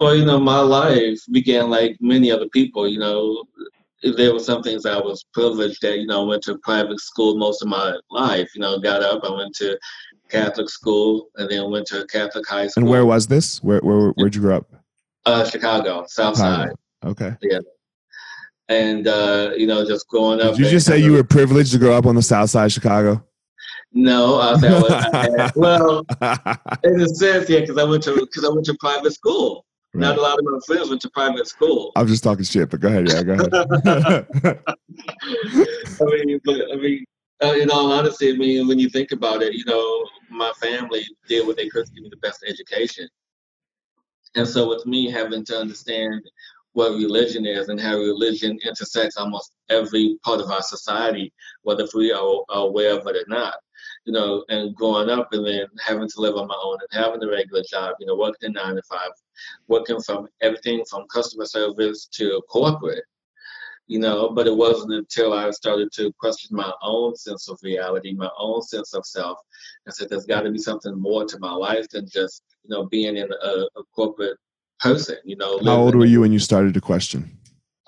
Well, 0.00 0.16
you 0.16 0.24
know, 0.24 0.40
my 0.40 0.60
life 0.60 1.20
began 1.30 1.68
like 1.68 1.96
many 2.00 2.30
other 2.30 2.48
people. 2.48 2.88
You 2.88 2.98
know, 2.98 3.44
there 4.02 4.32
were 4.32 4.40
some 4.40 4.62
things 4.62 4.86
I 4.86 4.96
was 4.96 5.26
privileged 5.34 5.82
that 5.82 5.98
you 5.98 6.06
know 6.06 6.24
went 6.24 6.42
to 6.44 6.56
private 6.58 6.98
school 7.00 7.36
most 7.36 7.60
of 7.60 7.68
my 7.68 7.94
life. 8.10 8.50
You 8.54 8.62
know, 8.62 8.78
got 8.78 9.02
up, 9.02 9.22
I 9.24 9.30
went 9.30 9.54
to 9.56 9.78
Catholic 10.30 10.70
school, 10.70 11.28
and 11.36 11.50
then 11.50 11.70
went 11.70 11.86
to 11.88 12.06
Catholic 12.06 12.48
high 12.48 12.66
school. 12.68 12.84
And 12.84 12.90
where 12.90 13.04
was 13.04 13.26
this? 13.26 13.62
Where 13.62 13.80
where 13.80 14.10
where'd 14.12 14.34
you 14.34 14.40
grow 14.40 14.56
up? 14.58 14.72
Uh, 15.26 15.44
Chicago, 15.44 16.06
South 16.08 16.38
Side. 16.38 16.70
Okay. 17.04 17.36
Yeah. 17.42 17.58
And 18.70 19.06
uh, 19.06 19.50
you 19.54 19.66
know, 19.66 19.86
just 19.86 20.08
growing 20.08 20.40
up. 20.40 20.56
Did 20.56 20.64
you 20.64 20.70
just 20.70 20.86
say 20.86 20.96
you 20.96 21.12
were 21.12 21.24
privileged 21.24 21.72
to 21.72 21.78
grow 21.78 21.92
up 21.92 22.06
on 22.06 22.14
the 22.14 22.22
South 22.22 22.48
Side 22.48 22.66
of 22.66 22.72
Chicago? 22.72 23.22
No, 23.92 24.36
I 24.36 24.52
was, 24.52 25.52
well, 25.56 26.06
in 26.84 27.00
a 27.00 27.08
sense, 27.08 27.50
yeah, 27.50 27.60
because 27.60 27.76
I 27.76 27.84
went 27.84 28.04
to 28.04 28.14
because 28.14 28.44
I 28.44 28.48
went 28.48 28.64
to 28.66 28.76
private 28.80 29.12
school. 29.12 29.66
Right. 29.92 30.02
Not 30.02 30.18
a 30.18 30.20
lot 30.20 30.38
of 30.38 30.44
my 30.44 30.58
friends 30.66 30.88
went 30.88 31.02
to 31.02 31.10
private 31.10 31.48
school. 31.48 31.90
I'm 31.96 32.06
just 32.06 32.22
talking 32.22 32.44
shit, 32.44 32.70
but 32.70 32.78
go 32.78 32.88
ahead. 32.88 33.08
Yeah, 33.08 33.22
go 33.24 33.32
ahead. 33.32 33.52
I 36.00 36.04
mean, 36.04 36.40
but 36.44 36.60
I 36.72 36.76
mean, 36.76 37.04
uh, 37.42 37.54
in 37.54 37.70
all 37.70 37.90
honesty, 37.90 38.32
I 38.32 38.36
mean, 38.36 38.68
when 38.68 38.78
you 38.78 38.88
think 38.88 39.12
about 39.12 39.42
it, 39.42 39.54
you 39.54 39.64
know, 39.64 40.06
my 40.30 40.52
family 40.60 41.04
did 41.26 41.46
what 41.46 41.56
they 41.56 41.68
could 41.68 41.86
to 41.86 41.92
give 41.92 42.04
me 42.04 42.10
the 42.10 42.16
best 42.18 42.44
education. 42.46 43.08
And 44.36 44.46
so, 44.46 44.68
with 44.68 44.86
me 44.86 45.10
having 45.10 45.44
to 45.46 45.58
understand 45.58 46.22
what 46.72 46.92
religion 46.92 47.46
is 47.46 47.68
and 47.68 47.80
how 47.80 47.96
religion 47.96 48.58
intersects 48.64 49.16
almost 49.16 49.52
every 49.70 50.18
part 50.24 50.40
of 50.40 50.50
our 50.50 50.62
society, 50.62 51.32
whether 51.62 51.86
we 51.94 52.12
are, 52.12 52.44
are 52.48 52.66
aware 52.66 52.96
of 52.96 53.06
it 53.06 53.16
or 53.16 53.24
not, 53.26 53.54
you 54.04 54.12
know, 54.12 54.44
and 54.50 54.74
growing 54.76 55.10
up 55.10 55.32
and 55.32 55.44
then 55.44 55.66
having 55.84 56.08
to 56.08 56.20
live 56.20 56.36
on 56.36 56.46
my 56.46 56.58
own 56.62 56.78
and 56.80 57.02
having 57.02 57.22
a 57.24 57.28
regular 57.28 57.62
job, 57.68 57.96
you 57.98 58.06
know, 58.06 58.16
working 58.16 58.52
nine 58.52 58.76
to 58.76 58.82
five, 58.88 59.10
working 59.68 60.00
from 60.00 60.28
everything 60.42 60.84
from 60.88 61.06
customer 61.12 61.44
service 61.44 62.06
to 62.12 62.42
corporate, 62.48 63.04
you 63.86 63.98
know, 63.98 64.30
but 64.30 64.46
it 64.46 64.56
wasn't 64.56 64.92
until 64.92 65.32
I 65.32 65.50
started 65.50 65.90
to 65.94 66.12
question 66.18 66.56
my 66.56 66.70
own 66.82 67.16
sense 67.16 67.48
of 67.48 67.58
reality, 67.62 68.12
my 68.12 68.30
own 68.38 68.62
sense 68.62 68.94
of 68.94 69.04
self, 69.04 69.38
and 69.84 69.94
said 69.94 70.08
there's 70.08 70.26
got 70.26 70.42
to 70.42 70.50
be 70.50 70.58
something 70.58 70.98
more 70.98 71.24
to 71.24 71.38
my 71.38 71.52
life 71.52 71.88
than 71.88 72.08
just, 72.08 72.42
you 72.62 72.70
know, 72.70 72.86
being 72.86 73.16
in 73.16 73.30
a, 73.30 73.46
a 73.76 73.82
corporate 73.94 74.36
person, 74.78 75.16
you 75.24 75.36
know. 75.36 75.60
How 75.64 75.76
old 75.76 75.94
were 75.94 76.06
you 76.06 76.20
when 76.20 76.32
you 76.32 76.38
started 76.38 76.74
to 76.74 76.80
question? 76.80 77.36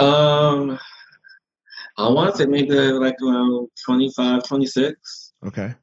Um, 0.01 0.79
I 1.97 2.09
want 2.09 2.33
to 2.33 2.39
say 2.39 2.47
maybe 2.47 2.75
like 2.75 3.17
around 3.23 3.69
25, 3.85 4.43
26. 4.45 5.33
Okay. 5.47 5.75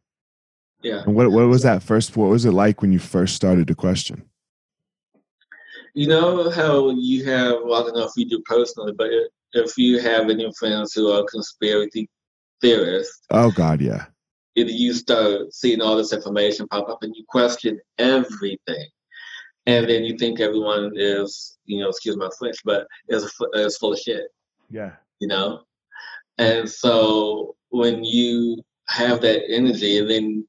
Yeah. 0.82 1.03
And 1.05 1.15
what, 1.15 1.32
what 1.32 1.47
was 1.47 1.63
that 1.63 1.84
first, 1.84 2.15
what 2.15 2.29
was 2.29 2.45
it 2.45 2.51
like 2.51 2.82
when 2.82 2.91
you 2.91 2.99
first 2.99 3.36
started 3.36 3.67
to 3.67 3.75
question? 3.75 4.28
You 5.93 6.08
know 6.08 6.49
how 6.49 6.91
you 6.91 7.25
have, 7.25 7.58
well, 7.63 7.82
I 7.82 7.84
don't 7.84 7.95
know 7.95 8.06
if 8.06 8.12
you 8.15 8.28
do 8.28 8.41
personally, 8.45 8.93
but 8.97 9.10
if 9.54 9.78
you 9.78 9.99
have 9.99 10.30
any 10.30 10.52
friends 10.58 10.93
who 10.93 11.12
are 11.12 11.23
conspiracy 11.25 12.10
theorists. 12.62 13.25
Oh, 13.32 13.52
God, 13.52 13.82
yeah. 13.82 14.06
If 14.56 14.69
you 14.69 14.93
start 14.93 15.54
seeing 15.54 15.82
all 15.82 15.95
this 15.95 16.13
information 16.13 16.67
pop 16.67 16.89
up 16.89 17.04
and 17.04 17.15
you 17.15 17.23
question 17.28 17.80
everything, 17.97 18.88
and 19.65 19.89
then 19.89 20.04
you 20.04 20.17
think 20.17 20.39
everyone 20.39 20.91
is, 20.95 21.58
you 21.65 21.80
know, 21.80 21.89
excuse 21.89 22.17
my 22.17 22.30
French, 22.38 22.58
but 22.65 22.88
is, 23.08 23.32
is 23.54 23.78
full 23.78 23.93
of 23.93 23.99
shit. 23.99 24.28
Yeah. 24.69 24.93
You 25.19 25.28
know? 25.28 25.62
And 26.38 26.69
so 26.69 27.56
when 27.69 28.04
you 28.04 28.63
have 28.88 29.21
that 29.21 29.43
energy 29.49 29.99
and 29.99 30.10
then 30.10 30.47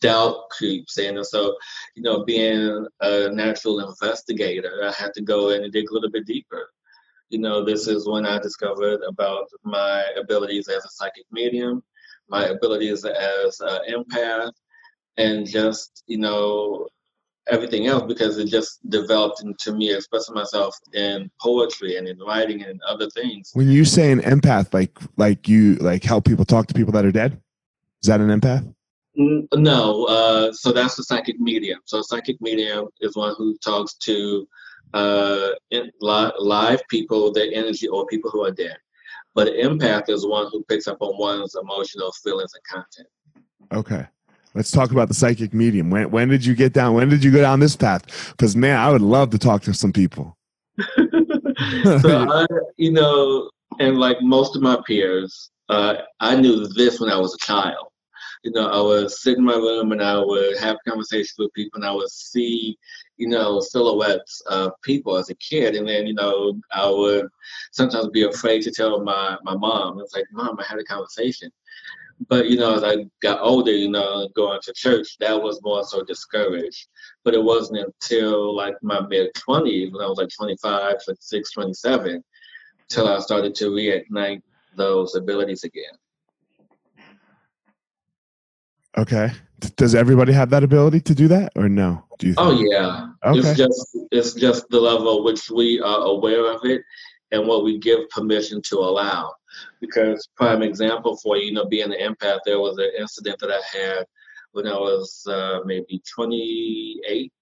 doubt 0.00 0.48
creeps 0.50 0.98
in. 0.98 1.16
And 1.16 1.26
so, 1.26 1.56
you 1.94 2.02
know, 2.02 2.24
being 2.24 2.86
a 3.00 3.28
natural 3.30 3.80
investigator, 3.88 4.82
I 4.84 4.92
had 4.92 5.12
to 5.14 5.22
go 5.22 5.50
in 5.50 5.64
and 5.64 5.72
dig 5.72 5.90
a 5.90 5.94
little 5.94 6.10
bit 6.10 6.26
deeper. 6.26 6.70
You 7.30 7.40
know, 7.40 7.64
this 7.64 7.88
is 7.88 8.08
when 8.08 8.24
I 8.24 8.38
discovered 8.38 9.00
about 9.06 9.46
my 9.64 10.04
abilities 10.18 10.68
as 10.68 10.84
a 10.84 10.88
psychic 10.90 11.24
medium, 11.32 11.82
my 12.28 12.46
abilities 12.46 13.04
as 13.04 13.60
an 13.60 13.80
empath, 13.90 14.52
and 15.16 15.46
just, 15.46 16.04
you 16.06 16.18
know, 16.18 16.88
everything 17.48 17.86
else 17.86 18.02
because 18.06 18.38
it 18.38 18.48
just 18.48 18.78
developed 18.90 19.42
into 19.42 19.72
me 19.72 19.94
expressing 19.94 20.34
myself 20.34 20.76
in 20.94 21.30
poetry 21.40 21.96
and 21.96 22.08
in 22.08 22.18
writing 22.18 22.62
and 22.62 22.80
other 22.82 23.08
things. 23.10 23.50
When 23.54 23.68
you 23.68 23.84
say 23.84 24.10
an 24.10 24.20
empath, 24.20 24.74
like 24.74 24.98
like 25.16 25.48
you 25.48 25.76
like 25.76 26.02
help 26.02 26.24
people 26.24 26.44
talk 26.44 26.66
to 26.68 26.74
people 26.74 26.92
that 26.92 27.04
are 27.04 27.12
dead, 27.12 27.40
is 28.02 28.08
that 28.08 28.20
an 28.20 28.28
empath? 28.28 28.72
No, 29.16 30.04
uh, 30.04 30.52
so 30.52 30.72
that's 30.72 30.96
the 30.96 31.04
psychic 31.04 31.40
medium. 31.40 31.80
So 31.86 32.02
psychic 32.02 32.36
medium 32.40 32.88
is 33.00 33.16
one 33.16 33.34
who 33.38 33.56
talks 33.64 33.94
to 33.94 34.46
uh, 34.92 35.48
live, 36.00 36.32
live 36.38 36.82
people, 36.88 37.32
their 37.32 37.48
energy, 37.52 37.88
or 37.88 38.06
people 38.06 38.30
who 38.30 38.44
are 38.44 38.50
dead. 38.50 38.76
But 39.34 39.48
empath 39.48 40.10
is 40.10 40.26
one 40.26 40.48
who 40.52 40.64
picks 40.64 40.86
up 40.86 40.98
on 41.00 41.18
one's 41.18 41.54
emotional 41.54 42.12
feelings 42.12 42.52
and 42.54 42.64
content. 42.64 43.08
Okay. 43.72 44.06
Let's 44.54 44.70
talk 44.70 44.90
about 44.90 45.08
the 45.08 45.14
psychic 45.14 45.52
medium. 45.52 45.90
When 45.90 46.10
when 46.10 46.28
did 46.28 46.44
you 46.44 46.54
get 46.54 46.72
down? 46.72 46.94
When 46.94 47.10
did 47.10 47.22
you 47.22 47.30
go 47.30 47.42
down 47.42 47.60
this 47.60 47.76
path? 47.76 48.30
Because 48.30 48.56
man, 48.56 48.78
I 48.78 48.90
would 48.90 49.02
love 49.02 49.30
to 49.30 49.38
talk 49.38 49.62
to 49.62 49.74
some 49.74 49.92
people. 49.92 50.36
so 52.00 52.26
I, 52.28 52.46
you 52.76 52.92
know, 52.92 53.50
and 53.78 53.98
like 53.98 54.16
most 54.22 54.56
of 54.56 54.62
my 54.62 54.78
peers, 54.86 55.50
uh, 55.68 55.96
I 56.20 56.36
knew 56.36 56.66
this 56.68 57.00
when 57.00 57.10
I 57.10 57.18
was 57.18 57.34
a 57.34 57.38
child 57.44 57.88
you 58.46 58.52
know, 58.52 58.68
I 58.68 58.80
would 58.80 59.10
sit 59.10 59.38
in 59.38 59.44
my 59.44 59.56
room 59.56 59.90
and 59.90 60.00
I 60.00 60.20
would 60.20 60.56
have 60.58 60.76
conversations 60.86 61.34
with 61.36 61.52
people 61.52 61.80
and 61.80 61.84
I 61.84 61.90
would 61.90 62.08
see, 62.08 62.78
you 63.16 63.26
know, 63.26 63.58
silhouettes 63.58 64.40
of 64.42 64.70
people 64.82 65.16
as 65.16 65.30
a 65.30 65.34
kid. 65.34 65.74
And 65.74 65.88
then, 65.88 66.06
you 66.06 66.14
know, 66.14 66.56
I 66.72 66.88
would 66.88 67.26
sometimes 67.72 68.06
be 68.10 68.22
afraid 68.22 68.62
to 68.62 68.70
tell 68.70 69.02
my, 69.02 69.36
my 69.42 69.56
mom. 69.56 69.98
It's 69.98 70.14
like, 70.14 70.26
Mom, 70.30 70.56
I 70.60 70.62
had 70.62 70.78
a 70.78 70.84
conversation. 70.84 71.50
But, 72.28 72.48
you 72.48 72.56
know, 72.56 72.72
as 72.72 72.84
I 72.84 73.06
got 73.20 73.40
older, 73.40 73.72
you 73.72 73.90
know, 73.90 74.28
going 74.36 74.60
to 74.62 74.72
church, 74.76 75.16
that 75.18 75.42
was 75.42 75.60
more 75.64 75.82
so 75.82 76.04
discouraged. 76.04 76.86
But 77.24 77.34
it 77.34 77.42
wasn't 77.42 77.80
until 77.80 78.54
like 78.54 78.76
my 78.80 79.00
mid 79.08 79.34
20s, 79.34 79.92
when 79.92 80.04
I 80.04 80.06
was 80.06 80.18
like 80.18 80.30
25, 80.36 81.04
26, 81.04 81.50
27, 81.50 82.22
till 82.88 83.08
I 83.08 83.18
started 83.18 83.56
to 83.56 83.70
reignite 83.70 84.42
those 84.76 85.16
abilities 85.16 85.64
again. 85.64 85.98
Okay. 88.98 89.30
Does 89.76 89.94
everybody 89.94 90.32
have 90.32 90.50
that 90.50 90.62
ability 90.62 91.00
to 91.00 91.14
do 91.14 91.28
that 91.28 91.52
or 91.56 91.68
no? 91.68 92.04
Do 92.18 92.28
you 92.28 92.34
oh, 92.36 92.56
think? 92.56 92.68
Oh 92.68 92.72
yeah. 92.72 93.30
Okay. 93.30 93.38
It's 93.38 93.58
just 93.58 93.96
it's 94.10 94.34
just 94.34 94.68
the 94.68 94.80
level 94.80 95.24
which 95.24 95.50
we 95.50 95.80
are 95.80 96.02
aware 96.02 96.52
of 96.52 96.60
it 96.64 96.82
and 97.32 97.46
what 97.46 97.64
we 97.64 97.78
give 97.78 98.08
permission 98.10 98.62
to 98.62 98.76
allow. 98.78 99.32
Because 99.80 100.28
prime 100.36 100.62
example 100.62 101.16
for 101.16 101.36
you 101.36 101.52
know 101.52 101.66
being 101.66 101.92
an 101.92 101.98
empath, 102.00 102.40
there 102.44 102.60
was 102.60 102.78
an 102.78 102.90
incident 102.98 103.38
that 103.40 103.50
I 103.50 103.78
had 103.78 104.06
when 104.52 104.66
I 104.66 104.74
was 104.74 105.26
uh, 105.28 105.60
maybe 105.66 106.02
28, 106.14 107.32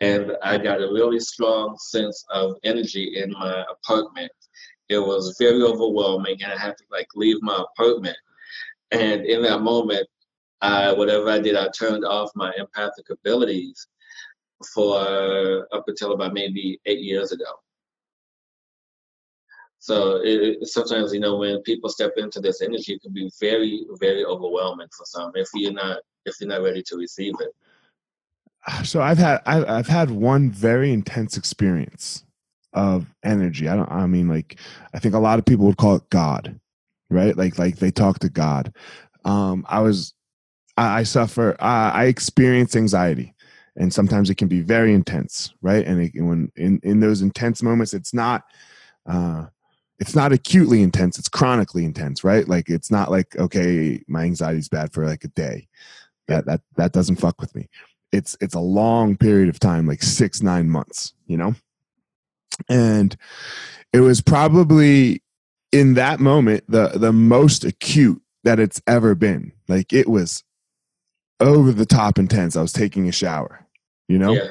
and 0.00 0.32
I 0.42 0.56
got 0.56 0.80
a 0.80 0.92
really 0.92 1.20
strong 1.20 1.76
sense 1.78 2.24
of 2.30 2.56
energy 2.64 3.18
in 3.18 3.32
my 3.32 3.64
apartment. 3.70 4.32
It 4.88 4.98
was 4.98 5.36
very 5.38 5.62
overwhelming, 5.62 6.42
and 6.42 6.52
I 6.52 6.58
had 6.58 6.76
to 6.78 6.84
like 6.90 7.08
leave 7.14 7.36
my 7.42 7.62
apartment. 7.72 8.16
And 8.92 9.26
in 9.26 9.42
that 9.42 9.60
moment, 9.60 10.06
I 10.60 10.92
whatever 10.92 11.30
I 11.30 11.38
did, 11.38 11.56
I 11.56 11.68
turned 11.68 12.04
off 12.04 12.30
my 12.34 12.52
empathic 12.58 13.10
abilities 13.10 13.86
for 14.74 15.66
up 15.72 15.84
until 15.86 16.12
about 16.12 16.32
maybe 16.32 16.80
eight 16.86 17.00
years 17.00 17.32
ago. 17.32 17.44
So 19.78 20.20
it, 20.24 20.66
sometimes, 20.66 21.12
you 21.12 21.20
know, 21.20 21.36
when 21.36 21.62
people 21.62 21.88
step 21.90 22.14
into 22.16 22.40
this 22.40 22.60
energy, 22.60 22.94
it 22.94 23.02
can 23.02 23.12
be 23.12 23.30
very, 23.38 23.86
very 24.00 24.24
overwhelming 24.24 24.88
for 24.96 25.04
some 25.04 25.32
if 25.34 25.48
you're 25.54 25.72
not 25.72 25.98
if 26.24 26.34
you're 26.40 26.48
not 26.48 26.62
ready 26.62 26.82
to 26.86 26.96
receive 26.96 27.34
it. 27.40 27.50
So 28.84 29.00
I've 29.00 29.18
had 29.18 29.42
I've, 29.46 29.68
I've 29.68 29.86
had 29.86 30.10
one 30.10 30.50
very 30.50 30.92
intense 30.92 31.36
experience 31.36 32.24
of 32.72 33.06
energy. 33.24 33.68
I 33.68 33.76
don't. 33.76 33.90
I 33.90 34.06
mean, 34.08 34.28
like 34.28 34.58
I 34.92 34.98
think 34.98 35.14
a 35.14 35.20
lot 35.20 35.38
of 35.38 35.44
people 35.44 35.66
would 35.66 35.76
call 35.76 35.94
it 35.94 36.10
God, 36.10 36.58
right? 37.08 37.36
Like 37.36 37.60
like 37.60 37.76
they 37.76 37.92
talk 37.92 38.18
to 38.20 38.28
God. 38.28 38.74
Um, 39.24 39.64
I 39.68 39.82
was 39.82 40.14
I, 40.76 41.00
I 41.00 41.02
suffer. 41.02 41.56
I, 41.60 41.90
I 41.90 42.04
experience 42.04 42.76
anxiety, 42.76 43.34
and 43.76 43.92
sometimes 43.92 44.30
it 44.30 44.36
can 44.36 44.48
be 44.48 44.60
very 44.60 44.92
intense, 44.92 45.52
right? 45.62 45.86
And 45.86 46.02
it, 46.02 46.20
when 46.20 46.50
in 46.56 46.80
in 46.82 47.00
those 47.00 47.22
intense 47.22 47.62
moments, 47.62 47.94
it's 47.94 48.14
not. 48.14 48.44
Uh, 49.06 49.46
it's 49.98 50.14
not 50.14 50.32
acutely 50.32 50.82
intense 50.82 51.18
it's 51.18 51.28
chronically 51.28 51.84
intense 51.84 52.22
right 52.22 52.48
like 52.48 52.68
it's 52.68 52.90
not 52.90 53.10
like 53.10 53.36
okay 53.38 54.02
my 54.08 54.24
anxiety's 54.24 54.68
bad 54.68 54.92
for 54.92 55.06
like 55.06 55.24
a 55.24 55.28
day 55.28 55.66
that 56.28 56.44
that 56.46 56.60
that 56.76 56.92
doesn't 56.92 57.16
fuck 57.16 57.40
with 57.40 57.54
me 57.54 57.68
it's 58.12 58.36
it's 58.40 58.54
a 58.54 58.60
long 58.60 59.16
period 59.16 59.48
of 59.48 59.58
time 59.58 59.86
like 59.86 60.02
six 60.02 60.42
nine 60.42 60.68
months 60.68 61.14
you 61.26 61.36
know 61.36 61.54
and 62.68 63.16
it 63.92 64.00
was 64.00 64.20
probably 64.20 65.22
in 65.72 65.94
that 65.94 66.20
moment 66.20 66.64
the 66.68 66.88
the 66.88 67.12
most 67.12 67.64
acute 67.64 68.20
that 68.44 68.60
it's 68.60 68.80
ever 68.86 69.14
been 69.14 69.52
like 69.68 69.92
it 69.92 70.08
was 70.08 70.44
over 71.40 71.72
the 71.72 71.86
top 71.86 72.18
intense. 72.18 72.56
I 72.56 72.62
was 72.62 72.72
taking 72.72 73.08
a 73.08 73.12
shower, 73.12 73.66
you 74.08 74.18
know, 74.18 74.32
yeah. 74.32 74.50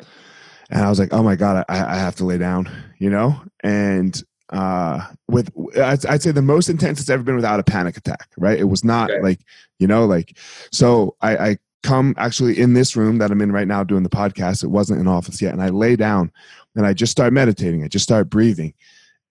and 0.70 0.82
I 0.82 0.90
was 0.90 1.00
like, 1.00 1.14
oh 1.14 1.24
my 1.24 1.36
god, 1.36 1.66
I, 1.70 1.96
I 1.96 1.96
have 1.96 2.16
to 2.18 2.26
lay 2.26 2.38
down, 2.38 2.70
you 3.00 3.10
know, 3.10 3.42
and 3.64 4.22
uh 4.50 5.04
with 5.28 5.52
I'd, 5.76 6.06
I'd, 6.06 6.22
say 6.22 6.32
the 6.32 6.42
most 6.42 6.70
intense 6.70 7.00
it's 7.00 7.10
ever 7.10 7.24
been 7.24 7.36
without 7.36 7.60
a 7.60 7.64
panic 7.64 7.98
attack 7.98 8.30
right? 8.38 8.60
It 8.60 8.66
was 8.66 8.84
not 8.84 9.10
okay. 9.10 9.22
like 9.22 9.40
you 9.80 9.88
know 9.88 10.06
like 10.06 10.38
so 10.72 11.16
I, 11.20 11.38
I 11.38 11.58
come 11.82 12.14
actually 12.18 12.60
in 12.60 12.74
this 12.74 12.96
room 12.96 13.18
that 13.20 13.32
i'm 13.32 13.42
in 13.42 13.52
right 13.52 13.68
now 13.68 13.84
doing 13.84 14.04
the 14.04 14.10
podcast. 14.10 14.64
It 14.64 14.70
wasn't 14.70 15.00
an 15.00 15.08
office 15.08 15.42
yet. 15.42 15.54
And 15.54 15.64
i 15.64 15.70
lay 15.70 15.96
down 15.96 16.32
and 16.76 16.86
i 16.86 16.94
just 16.94 17.12
start 17.12 17.34
meditating. 17.34 17.84
I 17.84 17.88
just 17.88 18.04
start 18.04 18.30
breathing. 18.30 18.76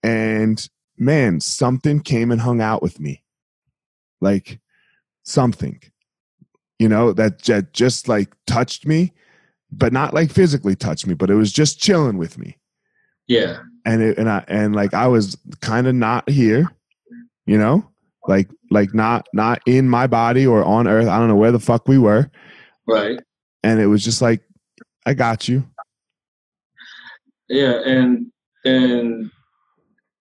And 0.03 0.67
man 0.97 1.39
something 1.39 2.01
came 2.01 2.31
and 2.31 2.41
hung 2.41 2.59
out 2.59 2.81
with 2.81 2.99
me. 2.99 3.23
Like 4.19 4.59
something 5.23 5.81
you 6.79 6.89
know, 6.89 7.13
that, 7.13 7.41
that 7.43 7.73
just 7.73 8.07
like 8.07 8.33
touched 8.47 8.85
me, 8.85 9.13
but 9.71 9.93
not 9.93 10.13
like 10.13 10.31
physically 10.31 10.75
touched 10.75 11.07
me, 11.07 11.13
but 11.13 11.29
it 11.29 11.35
was 11.35 11.51
just 11.51 11.79
chilling 11.79 12.17
with 12.17 12.37
me. 12.37 12.57
Yeah. 13.27 13.59
And 13.85 14.01
it, 14.01 14.17
and 14.17 14.29
I, 14.29 14.43
and 14.47 14.75
like 14.75 14.93
I 14.93 15.07
was 15.07 15.37
kind 15.61 15.87
of 15.87 15.95
not 15.95 16.29
here, 16.29 16.69
you 17.45 17.57
know, 17.57 17.89
like, 18.27 18.49
like 18.71 18.93
not, 18.93 19.27
not 19.33 19.61
in 19.65 19.87
my 19.87 20.07
body 20.07 20.45
or 20.45 20.63
on 20.63 20.87
earth. 20.87 21.07
I 21.07 21.17
don't 21.17 21.27
know 21.27 21.35
where 21.35 21.51
the 21.51 21.59
fuck 21.59 21.87
we 21.87 21.97
were. 21.97 22.29
Right. 22.87 23.19
And 23.63 23.79
it 23.79 23.87
was 23.87 24.03
just 24.03 24.21
like, 24.21 24.41
I 25.05 25.13
got 25.13 25.47
you. 25.47 25.65
Yeah. 27.47 27.79
And, 27.85 28.31
and 28.65 29.31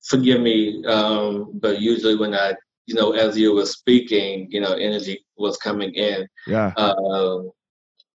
forgive 0.07 0.41
me, 0.41 0.85
um, 0.87 1.53
but 1.55 1.81
usually 1.81 2.17
when 2.17 2.35
I 2.35 2.55
you 2.87 2.95
know, 2.95 3.13
as 3.13 3.37
you 3.37 3.55
were 3.55 3.67
speaking, 3.67 4.49
you 4.51 4.61
know, 4.61 4.75
energy 4.75 5.25
was 5.37 5.57
coming 5.57 5.95
in. 5.95 6.27
Yeah. 6.47 6.73
Uh, 6.77 7.43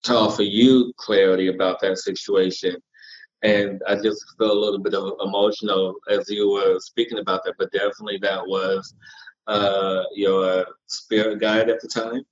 to 0.06 0.14
offer 0.14 0.44
you 0.44 0.94
clarity 0.98 1.48
about 1.48 1.82
that 1.82 1.98
situation. 1.98 2.76
And 3.42 3.82
I 3.88 3.96
just 3.96 4.24
felt 4.38 4.52
a 4.52 4.60
little 4.60 4.80
bit 4.80 4.94
of 4.94 5.14
emotional 5.22 5.96
as 6.10 6.30
you 6.30 6.52
were 6.52 6.80
speaking 6.80 7.18
about 7.18 7.44
that, 7.44 7.56
but 7.58 7.72
definitely 7.72 8.20
that 8.22 8.46
was 8.46 8.94
uh, 9.48 10.04
your 10.14 10.66
spirit 10.86 11.40
guide 11.40 11.70
at 11.70 11.82
the 11.82 11.88
time 11.88 12.24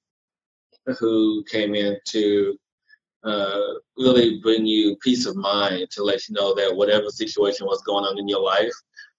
who 0.99 1.43
came 1.49 1.73
in 1.75 1.97
to 2.09 2.57
uh, 3.23 3.59
really 3.97 4.39
bring 4.41 4.65
you 4.65 4.95
peace 5.01 5.25
of 5.25 5.35
mind 5.35 5.87
to 5.91 6.03
let 6.03 6.27
you 6.27 6.35
know 6.35 6.53
that 6.53 6.75
whatever 6.75 7.09
situation 7.09 7.65
was 7.65 7.81
going 7.83 8.05
on 8.05 8.19
in 8.19 8.27
your 8.27 8.41
life, 8.41 8.73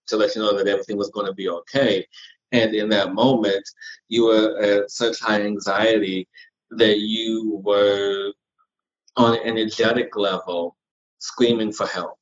to 0.07 0.17
let 0.17 0.35
you 0.35 0.43
know 0.43 0.57
that 0.57 0.69
everything 0.69 0.97
was 0.97 1.11
going 1.11 1.27
to 1.27 1.35
be 1.35 1.49
okay. 1.49 2.07
And 2.55 2.73
in 2.73 2.89
that 2.91 3.15
moment, 3.15 3.69
you 4.09 4.27
were 4.27 4.57
at 4.61 4.91
such 4.91 5.19
high 5.19 5.43
anxiety 5.43 6.29
that 6.71 7.01
you 7.01 7.61
were 7.65 8.33
on 9.17 9.35
an 9.35 9.41
energetic 9.45 10.17
level 10.17 10.77
screaming 11.19 11.73
for 11.73 11.87
help, 11.89 12.17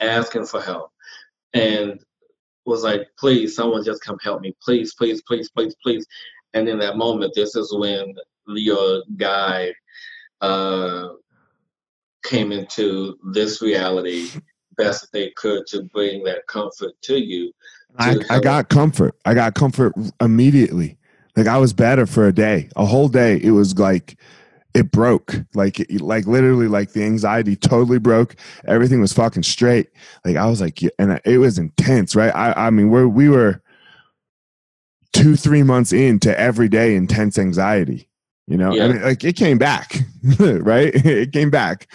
asking 0.00 0.46
for 0.46 0.60
help, 0.60 0.90
and 1.54 2.00
was 2.64 2.82
like, 2.82 3.06
please, 3.16 3.54
someone 3.54 3.84
just 3.84 4.02
come 4.02 4.18
help 4.24 4.40
me. 4.40 4.56
Please, 4.60 4.92
please, 4.94 5.22
please, 5.22 5.50
please, 5.50 5.76
please. 5.80 6.04
And 6.52 6.68
in 6.68 6.80
that 6.80 6.96
moment, 6.96 7.32
this 7.36 7.54
is 7.54 7.72
when 7.72 8.12
your 8.48 9.04
guide 9.16 9.74
uh, 10.40 11.10
came 12.24 12.50
into 12.50 13.18
this 13.32 13.62
reality 13.62 14.30
best 14.76 15.08
they 15.12 15.30
could 15.36 15.64
to 15.66 15.84
bring 15.84 16.22
that 16.24 16.46
comfort 16.48 16.92
to 17.02 17.16
you 17.18 17.52
I, 17.98 18.16
I 18.30 18.40
got 18.40 18.68
comfort. 18.68 19.14
I 19.24 19.34
got 19.34 19.54
comfort 19.54 19.94
immediately. 20.20 20.98
Like 21.36 21.46
I 21.46 21.58
was 21.58 21.72
better 21.72 22.06
for 22.06 22.26
a 22.26 22.32
day, 22.32 22.68
a 22.76 22.86
whole 22.86 23.08
day. 23.08 23.40
It 23.42 23.50
was 23.50 23.78
like 23.78 24.18
it 24.74 24.90
broke, 24.90 25.34
like 25.54 25.84
like 26.00 26.26
literally, 26.26 26.68
like 26.68 26.92
the 26.92 27.02
anxiety 27.02 27.56
totally 27.56 27.98
broke. 27.98 28.36
Everything 28.66 29.00
was 29.00 29.12
fucking 29.12 29.42
straight. 29.42 29.88
Like 30.24 30.36
I 30.36 30.46
was 30.46 30.60
like, 30.60 30.80
and 30.98 31.20
it 31.24 31.38
was 31.38 31.58
intense, 31.58 32.14
right? 32.16 32.34
I 32.34 32.66
I 32.66 32.70
mean, 32.70 32.90
we 32.90 33.06
we 33.06 33.28
were 33.28 33.62
two 35.12 35.36
three 35.36 35.62
months 35.62 35.92
into 35.92 36.38
every 36.38 36.68
day 36.68 36.94
intense 36.94 37.38
anxiety. 37.38 38.08
You 38.46 38.56
know, 38.58 38.74
yeah. 38.74 38.84
I 38.84 38.88
mean, 38.88 39.02
like 39.02 39.24
it 39.24 39.36
came 39.36 39.58
back, 39.58 40.00
right? 40.38 40.94
It 41.04 41.32
came 41.32 41.50
back, 41.50 41.88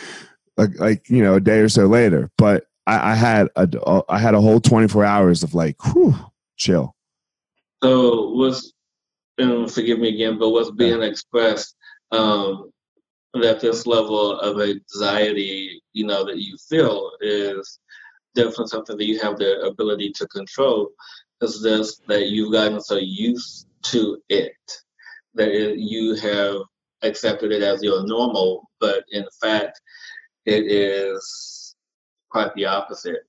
like 0.58 0.78
like 0.80 1.10
you 1.10 1.24
know, 1.24 1.36
a 1.36 1.40
day 1.40 1.60
or 1.60 1.70
so 1.70 1.86
later, 1.86 2.32
but 2.38 2.66
I, 2.88 3.12
I 3.12 3.16
had 3.16 3.48
a 3.56 4.02
I 4.10 4.20
had 4.20 4.34
a 4.34 4.42
whole 4.42 4.60
24 4.60 5.04
hours 5.04 5.44
of 5.44 5.54
like, 5.54 5.76
whew, 5.86 6.16
chill. 6.58 6.96
So 7.84 8.30
was, 8.32 8.74
and 9.38 9.72
forgive 9.72 10.00
me 10.00 10.10
again, 10.10 10.38
but 10.38 10.50
what's 10.50 10.72
being 10.72 11.02
expressed 11.02 11.76
um, 12.12 12.72
that 13.34 13.60
this 13.60 13.88
level 13.88 14.40
of 14.40 14.62
anxiety, 14.62 15.82
you 15.94 16.06
know, 16.06 16.26
that 16.26 16.40
you 16.40 16.58
feel 16.70 17.12
is 17.22 17.80
definitely 18.36 18.68
something 18.68 18.98
that 18.98 19.06
you 19.06 19.20
have 19.20 19.38
the 19.38 19.62
ability 19.62 20.12
to 20.16 20.28
control. 20.28 20.90
Is 21.42 21.62
this 21.62 22.02
that 22.08 22.28
you've 22.28 22.52
gotten 22.52 22.82
so 22.82 22.98
used 22.98 23.68
to 23.84 24.18
it 24.30 24.54
that 25.34 25.50
it, 25.50 25.80
you 25.80 26.16
have 26.16 26.58
accepted 27.02 27.52
it 27.52 27.64
as 27.64 27.82
your 27.82 28.06
normal, 28.06 28.70
but 28.80 29.04
in 29.12 29.26
fact, 29.42 29.82
it 30.46 30.72
is 30.72 31.61
quite 32.32 32.54
the 32.56 32.66
opposite. 32.66 33.24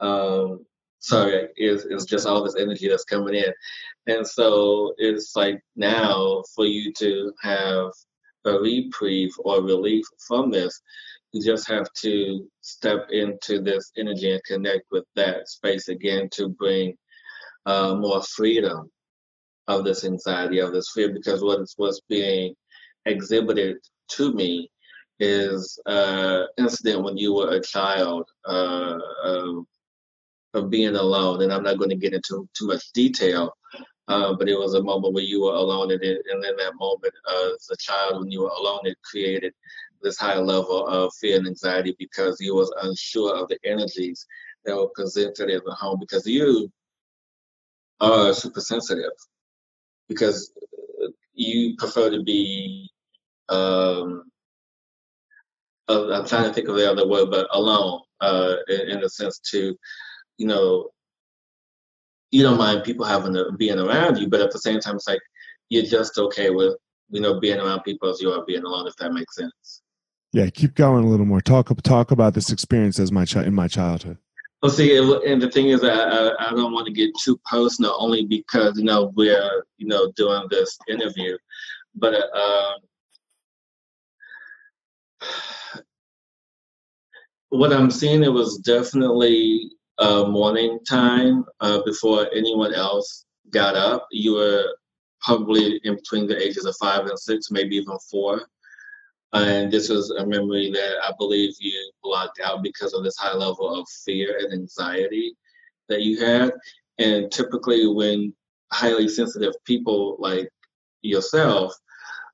Um, 0.00 0.64
so 1.00 1.30
it's, 1.56 1.84
it's 1.84 2.04
just 2.04 2.26
all 2.26 2.42
this 2.42 2.56
energy 2.56 2.88
that's 2.88 3.04
coming 3.04 3.34
in. 3.34 3.52
And 4.06 4.26
so 4.26 4.94
it's 4.98 5.36
like 5.36 5.60
now 5.76 6.42
for 6.54 6.64
you 6.64 6.92
to 6.94 7.32
have 7.42 7.90
a 8.44 8.52
reprieve 8.52 9.32
or 9.40 9.62
relief 9.62 10.04
from 10.26 10.50
this, 10.50 10.80
you 11.32 11.44
just 11.44 11.68
have 11.68 11.86
to 12.00 12.48
step 12.62 13.08
into 13.10 13.60
this 13.60 13.92
energy 13.96 14.32
and 14.32 14.42
connect 14.44 14.86
with 14.90 15.04
that 15.14 15.48
space 15.48 15.88
again 15.88 16.28
to 16.32 16.48
bring 16.48 16.96
uh, 17.66 17.94
more 17.94 18.22
freedom 18.22 18.90
of 19.68 19.84
this 19.84 20.04
anxiety, 20.04 20.58
of 20.58 20.72
this 20.72 20.90
fear, 20.94 21.12
because 21.12 21.42
what 21.42 21.60
is 21.60 21.74
what's 21.76 22.00
being 22.08 22.54
exhibited 23.04 23.76
to 24.08 24.32
me 24.32 24.70
is 25.20 25.78
uh, 25.86 26.44
incident 26.58 27.02
when 27.02 27.16
you 27.16 27.34
were 27.34 27.50
a 27.50 27.60
child 27.60 28.28
uh, 28.46 28.98
of, 29.24 29.66
of 30.54 30.70
being 30.70 30.96
alone, 30.96 31.42
and 31.42 31.52
I'm 31.52 31.62
not 31.62 31.78
going 31.78 31.90
to 31.90 31.96
get 31.96 32.14
into 32.14 32.48
too 32.56 32.66
much 32.68 32.92
detail, 32.92 33.52
uh, 34.08 34.34
but 34.34 34.48
it 34.48 34.58
was 34.58 34.74
a 34.74 34.82
moment 34.82 35.14
where 35.14 35.24
you 35.24 35.42
were 35.42 35.54
alone, 35.54 35.90
and, 35.92 36.02
it, 36.02 36.22
and 36.30 36.44
in 36.44 36.56
that 36.56 36.74
moment, 36.78 37.12
as 37.28 37.68
a 37.70 37.76
child, 37.76 38.20
when 38.20 38.30
you 38.30 38.42
were 38.42 38.48
alone, 38.58 38.80
it 38.84 38.96
created 39.02 39.52
this 40.02 40.18
high 40.18 40.38
level 40.38 40.86
of 40.86 41.12
fear 41.20 41.36
and 41.36 41.46
anxiety 41.46 41.94
because 41.98 42.36
you 42.40 42.54
was 42.54 42.72
unsure 42.82 43.36
of 43.36 43.48
the 43.48 43.58
energies 43.64 44.26
that 44.64 44.76
were 44.76 44.88
presented 44.94 45.50
in 45.50 45.60
the 45.64 45.74
home 45.74 45.98
because 45.98 46.26
you 46.26 46.70
are 48.00 48.32
super 48.32 48.60
sensitive 48.60 49.10
because 50.08 50.52
you 51.34 51.76
prefer 51.76 52.10
to 52.10 52.22
be 52.22 52.88
um, 53.48 54.24
uh, 55.88 56.12
I'm 56.12 56.26
trying 56.26 56.44
to 56.44 56.52
think 56.52 56.68
of 56.68 56.76
the 56.76 56.90
other 56.90 57.06
word, 57.06 57.30
but 57.30 57.48
alone 57.52 58.00
uh, 58.20 58.56
in, 58.68 58.80
in 58.90 59.00
the 59.00 59.08
sense 59.08 59.38
to, 59.50 59.76
you 60.36 60.46
know, 60.46 60.90
you 62.30 62.42
don't 62.42 62.58
mind 62.58 62.84
people 62.84 63.06
having 63.06 63.34
to, 63.34 63.52
being 63.52 63.78
around 63.78 64.18
you, 64.18 64.28
but 64.28 64.40
at 64.40 64.50
the 64.50 64.58
same 64.58 64.80
time, 64.80 64.96
it's 64.96 65.08
like 65.08 65.20
you're 65.70 65.84
just 65.84 66.18
okay 66.18 66.50
with 66.50 66.76
you 67.10 67.20
know 67.20 67.40
being 67.40 67.58
around 67.58 67.82
people 67.82 68.08
as 68.08 68.20
you 68.20 68.30
are 68.30 68.44
being 68.44 68.64
alone, 68.64 68.86
if 68.86 68.96
that 68.96 69.12
makes 69.12 69.36
sense. 69.36 69.82
Yeah, 70.32 70.50
keep 70.50 70.74
going 70.74 71.04
a 71.04 71.08
little 71.08 71.26
more. 71.26 71.40
Talk 71.40 71.74
talk 71.82 72.10
about 72.10 72.34
this 72.34 72.52
experience 72.52 72.98
as 72.98 73.10
my 73.10 73.24
chi- 73.24 73.44
in 73.44 73.54
my 73.54 73.68
childhood. 73.68 74.18
Well, 74.62 74.72
see, 74.72 74.96
and 74.96 75.40
the 75.40 75.50
thing 75.50 75.68
is, 75.68 75.84
I, 75.84 75.88
I, 75.88 76.48
I 76.48 76.50
don't 76.50 76.72
want 76.72 76.86
to 76.86 76.92
get 76.92 77.10
too 77.22 77.40
personal, 77.50 77.94
only 77.98 78.26
because 78.26 78.76
you 78.76 78.84
know 78.84 79.12
we're 79.16 79.64
you 79.78 79.86
know 79.86 80.12
doing 80.16 80.46
this 80.50 80.76
interview, 80.88 81.38
but 81.94 82.14
uh, 82.14 82.72
what 87.50 87.72
I'm 87.72 87.90
seeing, 87.90 88.22
it 88.22 88.32
was 88.32 88.58
definitely 88.58 89.70
uh, 89.98 90.24
morning 90.24 90.78
time 90.88 91.44
uh, 91.60 91.82
before 91.84 92.28
anyone 92.34 92.74
else 92.74 93.24
got 93.50 93.74
up. 93.74 94.06
You 94.10 94.34
were 94.34 94.64
probably 95.20 95.80
in 95.84 95.96
between 95.96 96.26
the 96.26 96.40
ages 96.40 96.64
of 96.64 96.76
five 96.80 97.06
and 97.06 97.18
six, 97.18 97.50
maybe 97.50 97.76
even 97.76 97.98
four. 98.10 98.42
And 99.32 99.70
this 99.70 99.88
was 99.88 100.10
a 100.10 100.26
memory 100.26 100.70
that 100.72 100.96
I 101.02 101.12
believe 101.18 101.54
you 101.58 101.92
blocked 102.02 102.40
out 102.40 102.62
because 102.62 102.94
of 102.94 103.04
this 103.04 103.16
high 103.18 103.34
level 103.34 103.74
of 103.74 103.86
fear 104.04 104.38
and 104.40 104.52
anxiety 104.52 105.34
that 105.88 106.02
you 106.02 106.24
had. 106.24 106.52
And 106.98 107.30
typically, 107.30 107.86
when 107.86 108.32
highly 108.72 109.08
sensitive 109.08 109.54
people 109.64 110.16
like 110.18 110.48
yourself 111.02 111.74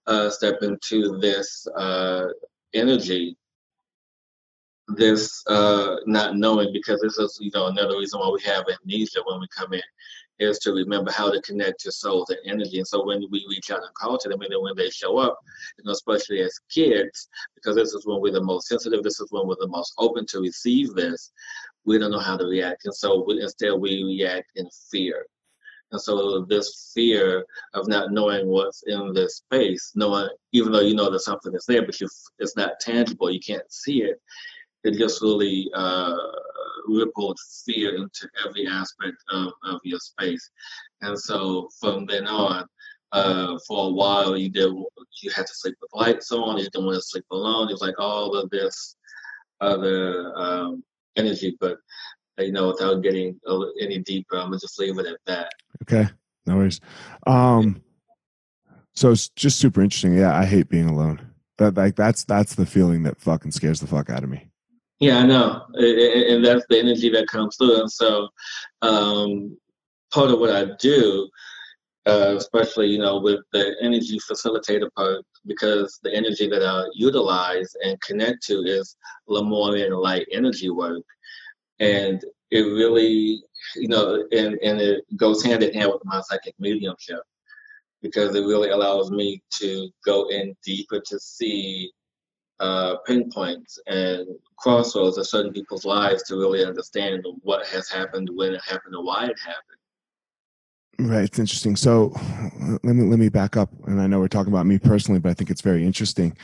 uh, 0.07 0.31
step 0.31 0.63
into 0.63 1.19
this 1.19 1.67
uh, 1.77 2.27
energy, 2.75 3.37
this 4.89 5.43
uh, 5.47 5.97
not 6.07 6.37
knowing 6.37 6.73
because 6.73 7.01
this 7.01 7.19
is 7.19 7.39
you 7.41 7.51
know 7.55 7.67
another 7.67 7.97
reason 7.97 8.21
why 8.21 8.29
we 8.29 8.43
have 8.43 8.65
amnesia 8.69 9.21
when 9.25 9.41
we 9.41 9.49
come 9.49 9.73
in 9.73 9.83
is 10.39 10.59
to 10.59 10.73
remember 10.73 11.11
how 11.13 11.31
to 11.31 11.41
connect 11.43 11.81
to 11.81 11.93
souls 11.93 12.31
and 12.31 12.39
energy. 12.45 12.79
And 12.79 12.87
so 12.87 13.05
when 13.05 13.25
we 13.31 13.47
reach 13.49 13.71
out 13.71 13.83
and 13.85 13.95
call 13.95 14.19
to 14.19 14.29
them, 14.29 14.41
and 14.41 14.51
then 14.51 14.63
when 14.63 14.77
they 14.77 14.91
show 14.91 15.19
up, 15.19 15.39
you 15.79 15.85
know, 15.85 15.93
especially 15.93 16.41
as 16.41 16.59
kids, 16.69 17.29
because 17.55 17.77
this 17.77 17.93
is 17.95 18.05
when 18.05 18.21
we're 18.21 18.33
the 18.33 18.43
most 18.43 18.67
sensitive, 18.67 19.03
this 19.03 19.21
is 19.21 19.31
when 19.31 19.47
we're 19.47 19.55
the 19.61 19.69
most 19.69 19.95
open 19.99 20.27
to 20.27 20.41
receive 20.41 20.93
this, 20.95 21.31
we 21.85 21.99
don't 21.99 22.11
know 22.11 22.19
how 22.19 22.37
to 22.37 22.47
react. 22.47 22.85
And 22.85 22.95
so 22.95 23.25
we, 23.27 23.43
instead 23.43 23.73
we 23.75 24.03
react 24.03 24.51
in 24.57 24.69
fear. 24.91 25.25
And 25.93 26.01
so 26.01 26.45
this 26.49 26.91
fear 26.93 27.45
of 27.75 27.87
not 27.87 28.11
knowing 28.11 28.49
what's 28.49 28.83
in 28.89 29.13
this 29.13 29.37
space, 29.37 29.93
knowing 29.95 30.29
even 30.53 30.73
though 30.73 30.81
you 30.81 30.97
know 30.97 31.11
that 31.11 31.21
something 31.21 31.55
is 31.55 31.67
there, 31.67 31.87
but 31.87 32.01
you 32.01 32.09
it's 32.41 32.57
not 32.57 32.81
tangible, 32.81 33.31
you 33.31 33.39
can't 33.39 33.71
see 33.71 34.03
it, 34.03 34.21
it 34.85 34.99
just 34.99 35.23
really 35.23 35.71
uh, 35.75 36.17
rippled 36.87 37.39
fear 37.65 37.97
into 37.97 38.29
every 38.47 38.67
aspect 38.67 39.17
of, 39.31 39.53
of 39.65 39.81
your 39.83 39.99
space. 39.99 40.51
And 41.01 41.19
so 41.19 41.69
from 41.81 42.07
then 42.07 42.27
on, 42.27 42.67
uh, 43.13 43.59
for 43.67 43.89
a 43.89 43.91
while, 43.91 44.37
you 44.37 44.51
did 44.51 44.73
you 45.23 45.31
had 45.31 45.47
to 45.47 45.55
sleep 45.55 45.77
with 45.81 45.91
lights 45.95 46.33
on. 46.33 46.59
You 46.59 46.65
didn't 46.65 46.85
want 46.85 46.97
to 46.97 47.03
sleep 47.03 47.25
alone. 47.31 47.69
It 47.69 47.73
was 47.73 47.81
like 47.81 47.99
all 47.99 48.35
of 48.35 48.51
this 48.51 48.97
other 49.61 50.37
um, 50.37 50.83
energy, 51.17 51.57
but 51.61 51.79
you 52.39 52.51
know, 52.51 52.69
without 52.69 53.03
getting 53.03 53.39
any 53.81 53.99
deeper, 54.01 54.37
I'm 54.37 54.49
gonna 54.49 54.59
just 54.59 54.81
leave 54.81 54.99
it 54.99 55.07
at 55.07 55.19
that. 55.27 55.53
Okay, 55.83 56.11
no 56.47 56.57
worries. 56.57 56.81
Um, 57.27 57.83
so 58.95 59.13
it's 59.13 59.29
just 59.29 59.61
super 59.61 59.81
interesting. 59.81 60.17
Yeah, 60.17 60.37
I 60.37 60.45
hate 60.45 60.69
being 60.69 60.89
alone. 60.89 61.21
That 61.59 61.77
like 61.77 61.95
that's 61.95 62.25
that's 62.25 62.57
the 62.57 62.67
feeling 62.67 63.05
that 63.05 63.21
fucking 63.21 63.53
scares 63.53 63.79
the 63.79 63.87
fuck 63.87 64.11
out 64.11 64.25
of 64.25 64.31
me. 64.31 64.49
Yeah, 65.05 65.19
I 65.19 65.27
know, 65.27 65.67
and 65.75 66.43
that's 66.43 66.65
the 66.71 66.79
energy 66.79 67.11
that 67.11 67.27
comes 67.27 67.57
through. 67.57 67.79
And 67.79 67.93
so, 67.93 68.27
um, 68.81 69.55
part 70.11 70.31
of 70.31 70.41
what 70.41 70.49
I 70.49 70.65
do, 70.81 71.29
uh, 72.07 72.37
especially 72.39 72.87
you 72.89 73.01
know 73.01 73.21
with 73.21 73.41
the 73.53 73.77
energy 73.83 74.19
facilitator 74.19 74.89
part, 74.97 75.23
because 75.45 75.99
the 76.03 76.15
energy 76.15 76.49
that 76.49 76.63
I 76.63 76.85
utilize 76.95 77.71
and 77.85 78.01
connect 78.01 78.45
to 78.45 78.55
is 78.63 78.97
Lemurian 79.29 79.93
light 79.93 80.27
energy 80.33 80.71
work, 80.71 81.05
and 81.81 82.25
it 82.51 82.63
really, 82.63 83.43
you 83.77 83.89
know, 83.89 84.25
and 84.33 84.59
and 84.63 84.81
it 84.81 85.05
goes 85.19 85.45
hand 85.45 85.63
in 85.63 85.75
hand 85.75 85.93
with 85.93 86.03
my 86.07 86.23
psychic 86.23 86.55
mediumship 86.59 87.21
because 88.01 88.35
it 88.35 88.47
really 88.47 88.71
allows 88.71 89.11
me 89.11 89.43
to 89.61 89.91
go 90.07 90.31
in 90.31 90.57
deeper 90.65 91.03
to 91.09 91.21
see 91.21 91.93
uh, 92.61 92.97
pinpoints 93.07 93.79
and 93.87 94.27
crossroads 94.57 95.19
of 95.19 95.27
certain 95.27 95.53
people's 95.53 95.85
lives 95.85 96.23
to 96.25 96.37
really 96.37 96.65
understand 96.65 97.25
what 97.43 97.67
has 97.67 97.89
happened, 97.89 98.31
when 98.35 98.55
it 98.55 98.63
happened, 98.63 98.95
and 98.95 99.05
why 99.05 99.25
it 99.25 99.37
happened. 99.45 99.79
Right, 100.99 101.25
it's 101.25 101.39
interesting. 101.39 101.75
So 101.75 102.15
let 102.85 102.95
me 102.95 103.03
let 103.03 103.19
me 103.19 103.29
back 103.29 103.57
up, 103.57 103.71
and 103.87 104.01
I 104.01 104.07
know 104.07 104.21
we're 104.21 104.29
talking 104.29 104.53
about 104.53 104.67
me 104.67 104.79
personally, 104.79 105.19
but 105.19 105.31
I 105.31 105.35
think 105.35 105.51
it's 105.51 105.61
very 105.61 105.85
interesting. 105.85 106.37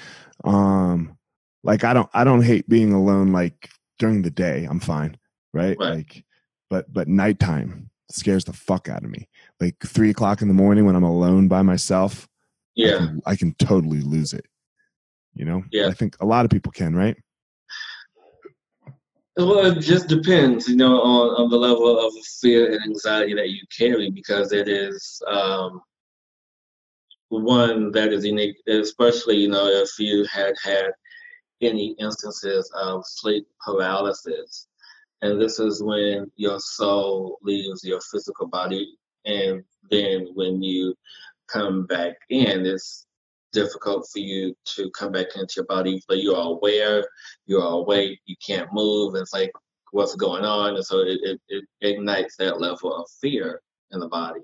Um, 0.43 1.17
like 1.63 1.85
I 1.85 1.95
don't 1.95 2.11
I 2.15 2.25
don't 2.25 2.43
hate 2.43 2.69
being 2.69 2.93
alone. 2.93 3.33
Like 3.33 3.71
during 3.99 4.23
the 4.23 4.31
day, 4.31 4.67
I'm 4.69 4.81
fine, 4.81 5.17
right? 5.55 5.77
right. 5.79 5.97
Like, 5.97 6.25
but 6.69 6.93
but 6.93 7.07
nighttime 7.07 7.91
scares 8.11 8.45
the 8.45 8.53
fuck 8.53 8.89
out 8.89 9.05
of 9.05 9.11
me. 9.11 9.29
Like 9.61 9.77
three 9.85 10.11
o'clock 10.11 10.43
in 10.43 10.49
the 10.49 10.55
morning 10.55 10.85
when 10.85 10.97
I'm 10.97 11.05
alone 11.05 11.47
by 11.47 11.63
myself, 11.63 12.29
yeah, 12.75 12.95
I 12.95 12.99
can, 12.99 13.23
I 13.27 13.37
can 13.37 13.55
totally 13.55 14.01
lose 14.01 14.33
it. 14.33 14.47
You 15.35 15.45
know, 15.45 15.65
yeah. 15.71 15.89
I 15.89 15.93
think 15.93 16.17
a 16.21 16.27
lot 16.27 16.45
of 16.45 16.51
people 16.51 16.73
can, 16.73 16.95
right? 16.95 17.17
Well, 19.37 19.65
it 19.67 19.81
just 19.81 20.09
depends, 20.09 20.69
you 20.69 20.77
know, 20.77 21.01
on, 21.01 21.43
on 21.43 21.51
the 21.51 21.57
level 21.57 21.99
of 21.99 22.13
fear 22.41 22.73
and 22.73 22.83
anxiety 22.83 23.35
that 23.35 23.49
you 23.51 23.63
carry 23.77 24.11
because 24.11 24.53
it 24.53 24.69
is 24.69 25.23
um, 25.27 25.81
one 27.29 27.93
that 27.93 28.13
is 28.13 28.25
unique, 28.25 28.57
especially, 28.67 29.37
you 29.37 29.49
know, 29.49 29.67
if 29.67 29.99
you 29.99 30.27
had 30.31 30.55
had 30.63 30.91
any 31.63 31.95
instances 31.99 32.71
of 32.75 33.03
sleep 33.07 33.47
paralysis. 33.65 34.67
And 35.23 35.41
this 35.41 35.59
is 35.59 35.83
when 35.83 36.31
your 36.37 36.59
soul 36.59 37.39
leaves 37.43 37.85
your 37.85 38.01
physical 38.13 38.49
body. 38.49 38.95
And 39.27 39.63
then 39.91 40.29
when 40.35 40.63
you 40.63 40.95
come 41.49 41.87
back 41.87 42.17
in, 42.31 42.65
it's 42.67 43.07
difficult 43.53 44.09
for 44.13 44.19
you 44.19 44.55
to 44.77 44.91
come 44.91 45.13
back 45.13 45.37
into 45.37 45.55
your 45.57 45.67
body. 45.67 46.03
But 46.09 46.19
you 46.19 46.35
are 46.35 46.49
aware, 46.49 47.07
you 47.47 47.61
are 47.61 47.81
awake, 47.81 48.21
you 48.27 48.37
can't 48.45 48.73
move. 48.73 49.15
It's 49.15 49.33
like 49.33 49.53
what's 49.93 50.15
going 50.15 50.45
on, 50.45 50.77
and 50.77 50.85
so 50.85 51.01
it, 51.01 51.19
it, 51.23 51.41
it 51.49 51.65
ignites 51.81 52.37
that 52.37 52.61
level 52.61 52.95
of 52.95 53.09
fear 53.21 53.61
in 53.93 54.01
the 54.01 54.09
body. 54.09 54.41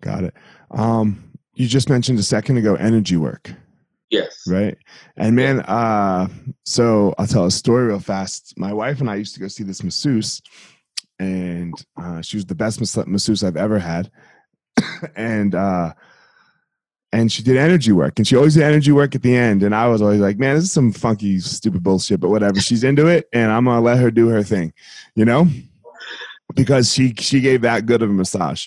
Got 0.00 0.24
it. 0.24 0.34
Um, 0.70 1.32
you 1.54 1.66
just 1.66 1.88
mentioned 1.88 2.18
a 2.18 2.22
second 2.22 2.56
ago 2.56 2.76
energy 2.76 3.16
work. 3.16 3.52
Yes. 4.10 4.44
Right. 4.46 4.78
And 5.16 5.36
man, 5.36 5.60
uh, 5.60 6.28
so 6.64 7.14
I'll 7.18 7.26
tell 7.26 7.44
a 7.44 7.50
story 7.50 7.88
real 7.88 7.98
fast. 7.98 8.54
My 8.56 8.72
wife 8.72 9.00
and 9.00 9.10
I 9.10 9.16
used 9.16 9.34
to 9.34 9.40
go 9.40 9.48
see 9.48 9.64
this 9.64 9.82
masseuse, 9.82 10.40
and 11.18 11.74
uh, 12.00 12.22
she 12.22 12.36
was 12.36 12.46
the 12.46 12.54
best 12.54 12.80
masseuse 12.80 13.44
I've 13.44 13.56
ever 13.56 13.78
had. 13.78 14.10
and 15.16 15.54
uh, 15.54 15.92
and 17.12 17.32
she 17.32 17.42
did 17.42 17.56
energy 17.56 17.92
work 17.92 18.18
and 18.18 18.28
she 18.28 18.36
always 18.36 18.54
did 18.54 18.62
energy 18.62 18.92
work 18.92 19.14
at 19.14 19.22
the 19.22 19.34
end 19.34 19.62
and 19.62 19.74
i 19.74 19.88
was 19.88 20.02
always 20.02 20.20
like 20.20 20.38
man 20.38 20.54
this 20.54 20.64
is 20.64 20.72
some 20.72 20.92
funky 20.92 21.38
stupid 21.40 21.82
bullshit 21.82 22.20
but 22.20 22.28
whatever 22.28 22.60
she's 22.60 22.84
into 22.84 23.06
it 23.06 23.28
and 23.32 23.50
i'm 23.50 23.64
gonna 23.64 23.80
let 23.80 23.98
her 23.98 24.10
do 24.10 24.28
her 24.28 24.42
thing 24.42 24.72
you 25.14 25.24
know 25.24 25.46
because 26.54 26.92
she 26.92 27.14
she 27.18 27.40
gave 27.40 27.62
that 27.62 27.86
good 27.86 28.02
of 28.02 28.10
a 28.10 28.12
massage 28.12 28.66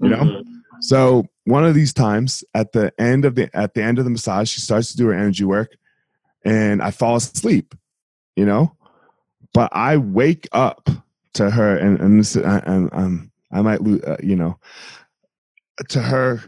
You 0.00 0.08
know? 0.08 0.16
Mm-hmm. 0.16 0.52
So 0.80 1.26
one 1.44 1.64
of 1.64 1.74
these 1.74 1.92
times 1.92 2.42
at 2.54 2.72
the 2.72 2.92
end 2.98 3.24
of 3.24 3.36
the 3.36 3.54
at 3.56 3.74
the 3.74 3.82
end 3.82 3.98
of 3.98 4.04
the 4.04 4.10
massage, 4.10 4.50
she 4.50 4.60
starts 4.60 4.90
to 4.90 4.96
do 4.96 5.06
her 5.06 5.14
energy 5.14 5.44
work 5.44 5.76
and 6.44 6.82
I 6.82 6.90
fall 6.90 7.16
asleep, 7.16 7.74
you 8.34 8.44
know? 8.44 8.76
But 9.54 9.70
I 9.72 9.96
wake 9.96 10.48
up 10.52 10.90
to 11.34 11.50
her 11.50 11.76
and 11.76 12.00
and 12.00 12.18
this 12.18 12.34
and 12.36 12.90
um 12.92 13.30
I 13.52 13.62
might 13.62 13.82
lose, 13.82 14.02
uh, 14.02 14.16
you 14.22 14.34
know, 14.34 14.58
to 15.90 16.02
her 16.02 16.42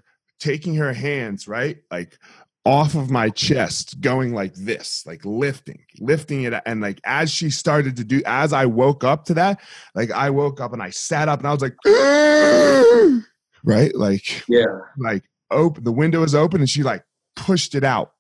taking 0.45 0.75
her 0.75 0.93
hands, 0.93 1.49
right? 1.49 1.79
Like 1.91 2.19
off 2.67 2.95
of 2.95 3.11
my 3.11 3.29
chest 3.29 4.01
going 4.01 4.33
like 4.33 4.55
this 4.55 5.05
like 5.07 5.23
lifting 5.27 5.85
lifting 6.01 6.45
it 6.45 6.55
and 6.65 6.81
like 6.81 6.99
as 7.05 7.31
she 7.31 7.51
started 7.51 7.95
to 7.95 8.03
do 8.03 8.23
as 8.25 8.55
i 8.55 8.65
woke 8.65 9.05
up 9.05 9.27
to 9.27 9.35
that 9.35 9.61
like 9.95 10.11
i 10.13 10.31
woke 10.31 10.63
up 10.63 10.73
and 10.73 10.83
i 10.83 10.89
sat 10.89 11.29
up 11.29 11.41
and 11.41 11.47
i 11.47 11.53
was 11.53 11.61
like 11.61 11.77
right 13.65 13.95
like 13.95 14.43
yeah 14.49 14.65
like 14.97 15.23
open 15.51 15.85
the 15.85 15.93
window 15.93 16.23
is 16.23 16.35
open 16.35 16.61
and 16.61 16.71
she 16.71 16.83
like 16.83 17.05
pushed 17.37 17.75
it 17.75 17.85
out 17.85 18.15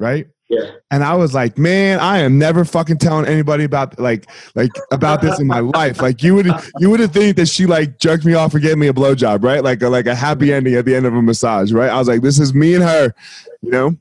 right 0.00 0.26
yeah. 0.48 0.70
And 0.92 1.02
I 1.02 1.14
was 1.14 1.34
like, 1.34 1.58
man, 1.58 1.98
I 1.98 2.18
am 2.18 2.38
never 2.38 2.64
fucking 2.64 2.98
telling 2.98 3.26
anybody 3.26 3.64
about 3.64 3.98
like 3.98 4.30
like 4.54 4.70
about 4.92 5.20
this 5.20 5.40
in 5.40 5.46
my 5.46 5.58
life. 5.74 6.00
Like 6.00 6.22
you 6.22 6.34
would 6.36 6.48
you 6.78 6.88
would 6.90 7.00
have 7.00 7.12
think 7.12 7.36
that 7.36 7.48
she 7.48 7.66
like 7.66 7.98
jerked 7.98 8.24
me 8.24 8.34
off 8.34 8.54
or 8.54 8.60
gave 8.60 8.78
me 8.78 8.86
a 8.86 8.92
blowjob, 8.92 9.42
right? 9.42 9.62
Like 9.62 9.82
a, 9.82 9.88
like 9.88 10.06
a 10.06 10.14
happy 10.14 10.52
ending 10.52 10.74
at 10.74 10.84
the 10.84 10.94
end 10.94 11.04
of 11.04 11.14
a 11.14 11.22
massage, 11.22 11.72
right? 11.72 11.90
I 11.90 11.98
was 11.98 12.06
like, 12.06 12.22
this 12.22 12.38
is 12.38 12.54
me 12.54 12.74
and 12.74 12.84
her, 12.84 13.12
you 13.60 13.70
know. 13.70 13.96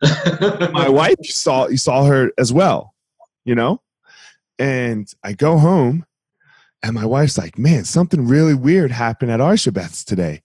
my 0.72 0.88
wife 0.88 1.16
you 1.20 1.32
saw 1.32 1.66
you 1.68 1.78
saw 1.78 2.04
her 2.04 2.30
as 2.38 2.52
well, 2.52 2.94
you 3.44 3.54
know. 3.54 3.80
And 4.58 5.10
I 5.24 5.32
go 5.32 5.56
home, 5.56 6.04
and 6.82 6.94
my 6.94 7.06
wife's 7.06 7.38
like, 7.38 7.58
man, 7.58 7.84
something 7.84 8.26
really 8.26 8.54
weird 8.54 8.90
happened 8.90 9.30
at 9.30 9.40
Arshabeth's 9.40 10.04
today 10.04 10.42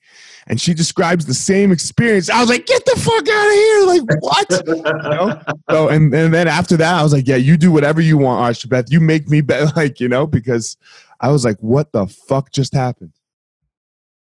and 0.48 0.60
she 0.60 0.74
describes 0.74 1.26
the 1.26 1.34
same 1.34 1.72
experience. 1.72 2.30
I 2.30 2.40
was 2.40 2.50
like, 2.50 2.66
get 2.66 2.86
the 2.86 3.00
fuck 3.00 3.28
out 3.28 3.48
of 3.48 3.54
here. 3.54 3.86
Like, 3.86 4.22
what? 4.22 4.68
you 4.68 5.10
know? 5.10 5.42
So, 5.70 5.90
and, 5.90 6.14
and 6.14 6.34
then 6.34 6.48
after 6.48 6.78
that, 6.78 6.96
I 6.96 7.04
was 7.04 7.14
like, 7.14 7.28
yeah, 7.28 7.36
you 7.36 7.58
do 7.58 7.72
whatever 7.72 8.02
you 8.02 8.18
want, 8.18 8.56
Arshabeth. 8.56 8.92
You 8.92 9.00
make 9.00 9.30
me 9.30 9.42
better, 9.42 9.72
like, 9.76 10.00
you 10.00 10.10
know, 10.10 10.28
because 10.28 10.78
I 11.20 11.30
was 11.30 11.46
like, 11.46 11.58
what 11.60 11.92
the 11.92 12.08
fuck 12.08 12.52
just 12.52 12.74
happened? 12.74 13.14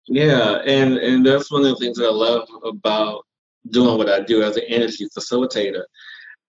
Yeah, 0.09 0.59
and, 0.67 0.99
and 0.99 1.25
that's 1.25 1.51
one 1.51 1.65
of 1.65 1.69
the 1.69 1.77
things 1.77 1.99
that 1.99 2.07
I 2.07 2.11
love 2.11 2.49
about 2.65 3.25
doing 3.71 3.97
what 3.99 4.09
I 4.09 4.21
do 4.21 4.43
as 4.43 4.57
an 4.57 4.65
energy 4.69 5.09
facilitator. 5.17 5.85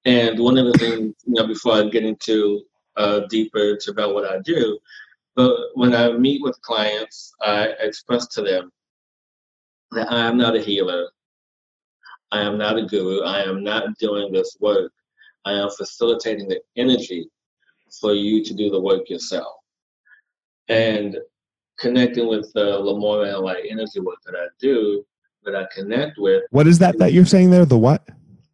And 0.05 0.39
one 0.39 0.57
of 0.57 0.65
the 0.65 0.73
things, 0.73 1.15
you 1.25 1.33
know, 1.33 1.47
before 1.47 1.73
I 1.73 1.87
get 1.87 2.03
into 2.03 2.63
uh, 2.97 3.21
deeper 3.29 3.77
about 3.87 4.13
what 4.13 4.29
I 4.29 4.39
do, 4.39 4.79
but 5.35 5.55
when 5.75 5.95
I 5.95 6.11
meet 6.11 6.41
with 6.43 6.61
clients, 6.61 7.33
I 7.41 7.69
express 7.79 8.27
to 8.29 8.41
them 8.41 8.71
that 9.93 10.11
I 10.11 10.27
am 10.27 10.37
not 10.37 10.55
a 10.55 10.59
healer. 10.59 11.09
I 12.31 12.41
am 12.41 12.57
not 12.57 12.77
a 12.77 12.85
guru. 12.85 13.21
I 13.21 13.43
am 13.43 13.63
not 13.63 13.97
doing 13.99 14.31
this 14.31 14.57
work. 14.59 14.91
I 15.45 15.53
am 15.53 15.69
facilitating 15.69 16.47
the 16.47 16.61
energy 16.75 17.27
for 17.99 18.13
you 18.13 18.43
to 18.43 18.53
do 18.53 18.69
the 18.69 18.79
work 18.79 19.09
yourself. 19.09 19.55
And 20.67 21.17
connecting 21.77 22.27
with 22.27 22.51
the 22.53 22.79
Lemuria 22.79 23.37
light 23.37 23.65
energy 23.69 23.99
work 23.99 24.17
that 24.25 24.35
I 24.35 24.47
do, 24.59 25.05
that 25.43 25.55
I 25.55 25.67
connect 25.73 26.17
with. 26.17 26.43
What 26.51 26.67
is 26.67 26.79
that 26.79 26.97
that 26.99 27.13
you're 27.13 27.25
saying 27.25 27.49
there? 27.49 27.65
The 27.65 27.77
what? 27.77 28.07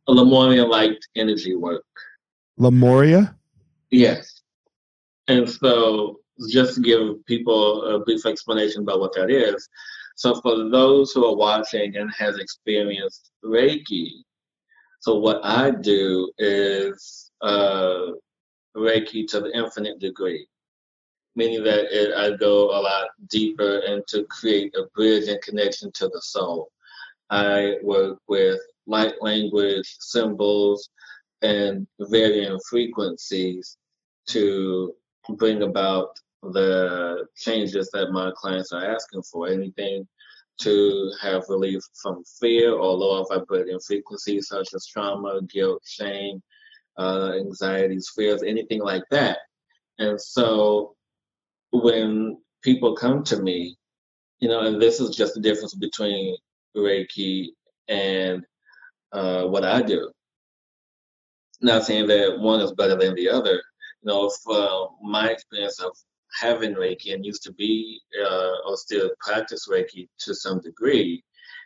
A 0.07 0.11
Lemuria 0.11 0.65
light 0.65 0.97
energy 1.15 1.55
work. 1.55 1.85
Lemuria? 2.57 3.35
Yes. 3.91 4.41
And 5.27 5.49
so, 5.49 6.19
just 6.49 6.75
to 6.75 6.81
give 6.81 7.23
people 7.25 7.83
a 7.83 7.99
brief 7.99 8.25
explanation 8.25 8.81
about 8.81 8.99
what 8.99 9.13
that 9.15 9.29
is, 9.29 9.69
so 10.19 10.35
for 10.41 10.67
those 10.67 11.13
who 11.13 11.25
are 11.25 11.35
watching 11.37 11.95
and 11.95 12.11
has 12.11 12.37
experienced 12.39 13.31
Reiki, 13.41 14.09
so 14.99 15.15
what 15.17 15.39
I 15.45 15.71
do 15.71 16.29
is 16.37 17.31
uh, 17.39 18.07
Reiki 18.75 19.25
to 19.29 19.39
the 19.39 19.57
infinite 19.57 19.99
degree, 19.99 20.45
meaning 21.37 21.63
that 21.63 21.85
it, 21.89 22.13
I 22.17 22.35
go 22.35 22.65
a 22.65 22.79
lot 22.81 23.07
deeper 23.29 23.79
and 23.87 24.05
to 24.09 24.25
create 24.25 24.75
a 24.75 24.87
bridge 24.93 25.29
and 25.29 25.41
connection 25.41 25.89
to 25.93 26.09
the 26.09 26.21
soul. 26.21 26.69
I 27.29 27.77
work 27.81 28.17
with 28.27 28.59
light 28.87 29.13
language, 29.21 29.87
symbols, 30.01 30.89
and 31.43 31.87
varying 31.97 32.59
frequencies 32.69 33.77
to 34.31 34.93
bring 35.37 35.61
about 35.61 36.19
the 36.43 37.25
changes 37.35 37.89
that 37.91 38.11
my 38.11 38.31
clients 38.35 38.71
are 38.71 38.85
asking 38.85 39.23
for. 39.23 39.47
Anything 39.47 40.07
to 40.59 41.11
have 41.21 41.43
relief 41.49 41.81
from 42.01 42.23
fear 42.39 42.73
or 42.73 42.93
lower 42.93 43.25
vibrating 43.29 43.79
frequencies 43.79 44.47
such 44.47 44.73
as 44.73 44.85
trauma, 44.85 45.41
guilt, 45.49 45.81
shame, 45.85 46.41
uh, 46.97 47.31
anxieties, 47.39 48.11
fears, 48.15 48.43
anything 48.43 48.81
like 48.81 49.03
that. 49.09 49.37
And 49.99 50.19
so 50.19 50.95
when 51.71 52.37
people 52.61 52.95
come 52.95 53.23
to 53.25 53.41
me, 53.41 53.77
you 54.39 54.49
know, 54.49 54.61
and 54.61 54.81
this 54.81 54.99
is 54.99 55.15
just 55.15 55.33
the 55.33 55.41
difference 55.41 55.75
between 55.75 56.35
Reiki 56.75 57.47
and 57.87 58.43
uh, 59.11 59.43
what 59.45 59.65
I 59.65 59.81
do. 59.81 60.11
Not 61.61 61.83
saying 61.83 62.07
that 62.07 62.39
one 62.39 62.61
is 62.61 62.71
better 62.73 62.95
than 62.95 63.15
the 63.15 63.29
other. 63.29 63.61
You 64.01 64.05
know, 64.05 64.31
from 64.43 64.89
my 65.01 65.29
experience 65.29 65.79
of 65.79 65.91
having 66.39 66.75
Reiki 66.75 67.13
and 67.13 67.25
used 67.25 67.43
to 67.43 67.53
be 67.53 67.99
uh, 68.23 68.51
or 68.67 68.77
still 68.77 69.09
practice 69.19 69.67
Reiki 69.67 70.07
to 70.19 70.33
some 70.35 70.59
degree 70.59 71.23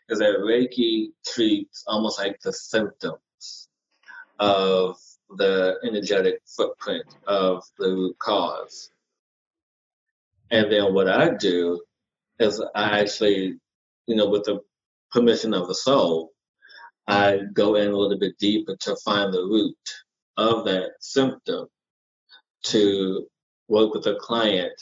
is 0.10 0.20
that 0.20 0.40
Reiki 0.40 1.12
treats 1.26 1.84
almost 1.88 2.20
like 2.20 2.40
the 2.42 2.54
symptoms 2.54 3.70
of 4.40 4.98
the 5.38 5.76
energetic 5.84 6.42
footprint 6.46 7.06
of 7.28 7.64
the 7.80 7.90
root 7.90 8.18
cause. 8.20 8.90
And 10.52 10.72
then 10.72 10.94
what 10.94 11.10
I 11.10 11.32
do 11.32 11.82
is 12.40 12.64
I 12.76 13.00
actually, 13.00 13.60
you 14.08 14.16
know, 14.16 14.30
with 14.30 14.44
the 14.44 14.60
permission 15.12 15.54
of 15.54 15.68
the 15.68 15.76
soul, 15.76 16.32
I 17.08 17.40
go 17.54 17.76
in 17.76 17.90
a 17.90 17.98
little 17.98 18.20
bit 18.20 18.38
deeper 18.38 18.76
to 18.82 18.96
find 19.04 19.34
the 19.34 19.44
root 19.44 19.76
of 20.38 20.66
that 20.66 20.92
symptom 21.00 21.68
to 22.64 23.28
work 23.74 23.94
with 23.94 24.06
a 24.06 24.16
client 24.16 24.74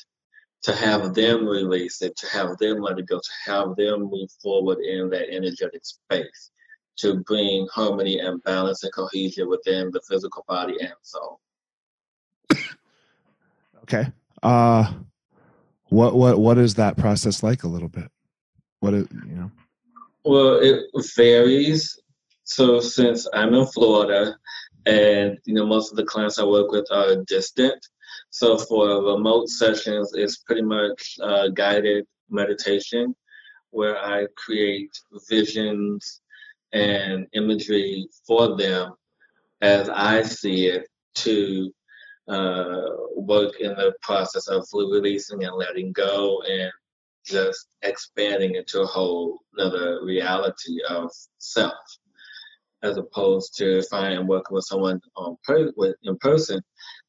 to 0.64 0.76
have 0.76 1.16
them 1.16 1.48
release 1.48 2.02
it, 2.02 2.16
to 2.18 2.28
have 2.28 2.58
them 2.58 2.82
let 2.82 3.00
it 3.00 3.08
go, 3.08 3.18
to 3.18 3.52
have 3.52 3.76
them 3.78 4.10
move 4.12 4.30
forward 4.44 4.80
in 4.80 5.10
that 5.10 5.34
energetic 5.34 5.84
space, 5.84 6.52
to 6.98 7.16
bring 7.22 7.68
harmony 7.74 8.20
and 8.20 8.44
balance 8.44 8.84
and 8.84 8.94
cohesion 8.94 9.50
within 9.50 9.90
the 9.92 10.02
physical 10.08 10.46
body 10.48 10.76
and 10.80 10.94
soul. 11.02 11.40
Okay. 13.84 14.06
Uh 14.44 14.94
what 15.90 16.16
what 16.16 16.40
what 16.40 16.58
is 16.60 16.76
that 16.76 16.96
process 16.96 17.42
like 17.42 17.64
a 17.64 17.68
little 17.68 17.90
bit? 17.90 18.10
What 18.80 18.94
it, 18.94 19.08
you 19.12 19.36
know? 19.36 19.52
Well, 20.24 20.60
it 20.62 20.84
varies. 21.16 22.00
So 22.44 22.80
since 22.80 23.28
I'm 23.34 23.54
in 23.56 23.66
Florida 23.66 24.38
and 24.86 25.38
you 25.46 25.56
know 25.56 25.66
most 25.66 25.92
of 25.92 25.98
the 25.98 26.06
clients 26.06 26.40
I 26.40 26.46
work 26.46 26.72
with 26.72 26.88
are 26.92 27.24
distant, 27.26 27.86
so 28.30 28.58
for 28.58 29.04
remote 29.04 29.50
sessions, 29.50 30.14
it's 30.14 30.38
pretty 30.38 30.62
much 30.64 31.18
uh, 31.22 31.50
guided 31.50 32.06
meditation 32.30 33.16
where 33.72 33.98
I 33.98 34.28
create 34.38 34.92
visions 35.30 36.22
and 36.74 37.28
imagery 37.34 38.08
for 38.26 38.56
them 38.58 38.94
as 39.62 39.90
I 39.90 40.24
see 40.24 40.68
it 40.68 40.88
to 41.16 41.72
uh, 42.28 42.82
work 43.16 43.60
in 43.60 43.72
the 43.76 43.94
process 44.02 44.48
of 44.48 44.68
releasing 44.74 45.44
and 45.44 45.56
letting 45.56 45.92
go 45.92 46.42
and 46.50 46.72
just 47.26 47.68
expanding 47.84 48.56
into 48.56 48.82
a 48.82 48.86
whole 48.86 49.40
another 49.58 50.04
reality 50.04 50.78
of 50.90 51.12
self. 51.38 51.74
As 52.84 52.98
opposed 52.98 53.56
to 53.58 53.78
if 53.78 53.94
I 53.94 54.12
am 54.12 54.28
working 54.28 54.56
with 54.56 54.66
someone 54.66 55.00
on 55.16 55.38
per- 55.44 55.72
with, 55.78 55.96
in 56.04 56.18
person, 56.18 56.62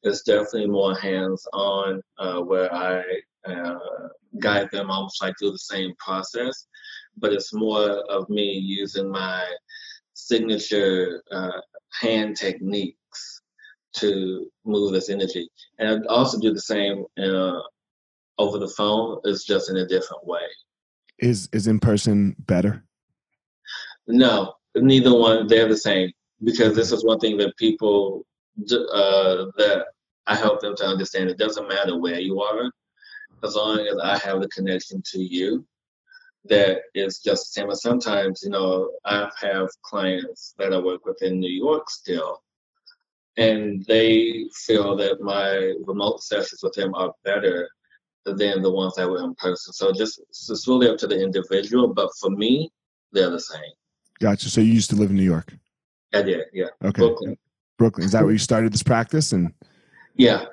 it's 0.03 0.21
definitely 0.21 0.67
more 0.67 0.95
hands-on 0.95 2.01
uh, 2.17 2.41
where 2.41 2.73
I 2.73 3.03
uh, 3.45 3.79
guide 4.39 4.69
them 4.71 4.91
almost 4.91 5.21
like 5.21 5.35
through 5.39 5.51
the 5.51 5.57
same 5.57 5.93
process, 5.97 6.67
but 7.17 7.33
it's 7.33 7.53
more 7.53 7.89
of 8.09 8.29
me 8.29 8.43
using 8.53 9.09
my 9.09 9.45
signature 10.13 11.23
uh, 11.31 11.59
hand 12.01 12.35
techniques 12.37 13.41
to 13.93 14.47
move 14.65 14.91
this 14.91 15.09
energy. 15.09 15.47
And 15.79 16.03
I 16.03 16.13
also 16.13 16.39
do 16.39 16.53
the 16.53 16.61
same 16.61 17.05
uh, 17.17 17.59
over 18.37 18.57
the 18.57 18.73
phone. 18.75 19.19
It's 19.23 19.45
just 19.45 19.69
in 19.69 19.77
a 19.77 19.87
different 19.87 20.25
way. 20.25 20.41
Is 21.19 21.47
is 21.53 21.67
in 21.67 21.79
person 21.79 22.35
better? 22.39 22.83
No, 24.07 24.55
neither 24.75 25.15
one 25.15 25.47
they're 25.47 25.69
the 25.69 25.77
same 25.77 26.11
because 26.43 26.75
this 26.75 26.91
is 26.91 27.05
one 27.05 27.19
thing 27.19 27.37
that 27.37 27.55
people 27.57 28.25
uh, 28.71 29.45
that 29.57 29.85
I 30.27 30.35
help 30.35 30.61
them 30.61 30.75
to 30.77 30.85
understand. 30.85 31.29
It 31.29 31.37
doesn't 31.37 31.67
matter 31.67 31.97
where 31.97 32.19
you 32.19 32.41
are, 32.41 32.71
as 33.43 33.55
long 33.55 33.79
as 33.79 33.97
I 34.01 34.17
have 34.19 34.41
the 34.41 34.47
connection 34.49 35.01
to 35.11 35.19
you. 35.19 35.65
that 36.45 36.81
is 36.93 37.19
just 37.19 37.53
the 37.53 37.61
same. 37.61 37.69
And 37.69 37.77
sometimes, 37.77 38.41
you 38.43 38.49
know, 38.49 38.91
I 39.05 39.29
have 39.41 39.69
clients 39.83 40.53
that 40.57 40.73
I 40.73 40.77
work 40.77 41.05
with 41.05 41.21
in 41.21 41.39
New 41.39 41.51
York 41.51 41.89
still, 41.89 42.41
and 43.37 43.83
they 43.85 44.45
feel 44.65 44.95
that 44.97 45.21
my 45.21 45.73
remote 45.85 46.21
sessions 46.23 46.61
with 46.61 46.73
them 46.73 46.93
are 46.95 47.13
better 47.23 47.69
than 48.25 48.61
the 48.61 48.71
ones 48.71 48.95
that 48.95 49.09
were 49.09 49.23
in 49.23 49.35
person. 49.35 49.73
So 49.73 49.91
just 49.91 50.19
it's 50.29 50.67
really 50.67 50.89
up 50.89 50.97
to 50.99 51.07
the 51.07 51.19
individual, 51.21 51.93
but 51.93 52.09
for 52.19 52.29
me, 52.29 52.71
they're 53.11 53.29
the 53.29 53.39
same. 53.39 53.61
Gotcha. 54.19 54.49
So 54.49 54.61
you 54.61 54.71
used 54.73 54.89
to 54.91 54.95
live 54.95 55.09
in 55.09 55.17
New 55.17 55.23
York? 55.23 55.53
I 56.13 56.21
did, 56.21 56.45
yeah. 56.53 56.67
Okay. 56.83 57.01
Brooklyn. 57.01 57.37
Brooklyn. 57.77 58.05
Is 58.05 58.11
that 58.11 58.23
where 58.23 58.31
you 58.31 58.37
started 58.37 58.71
this 58.71 58.83
practice? 58.83 59.33
And 59.33 59.51
yeah. 60.15 60.45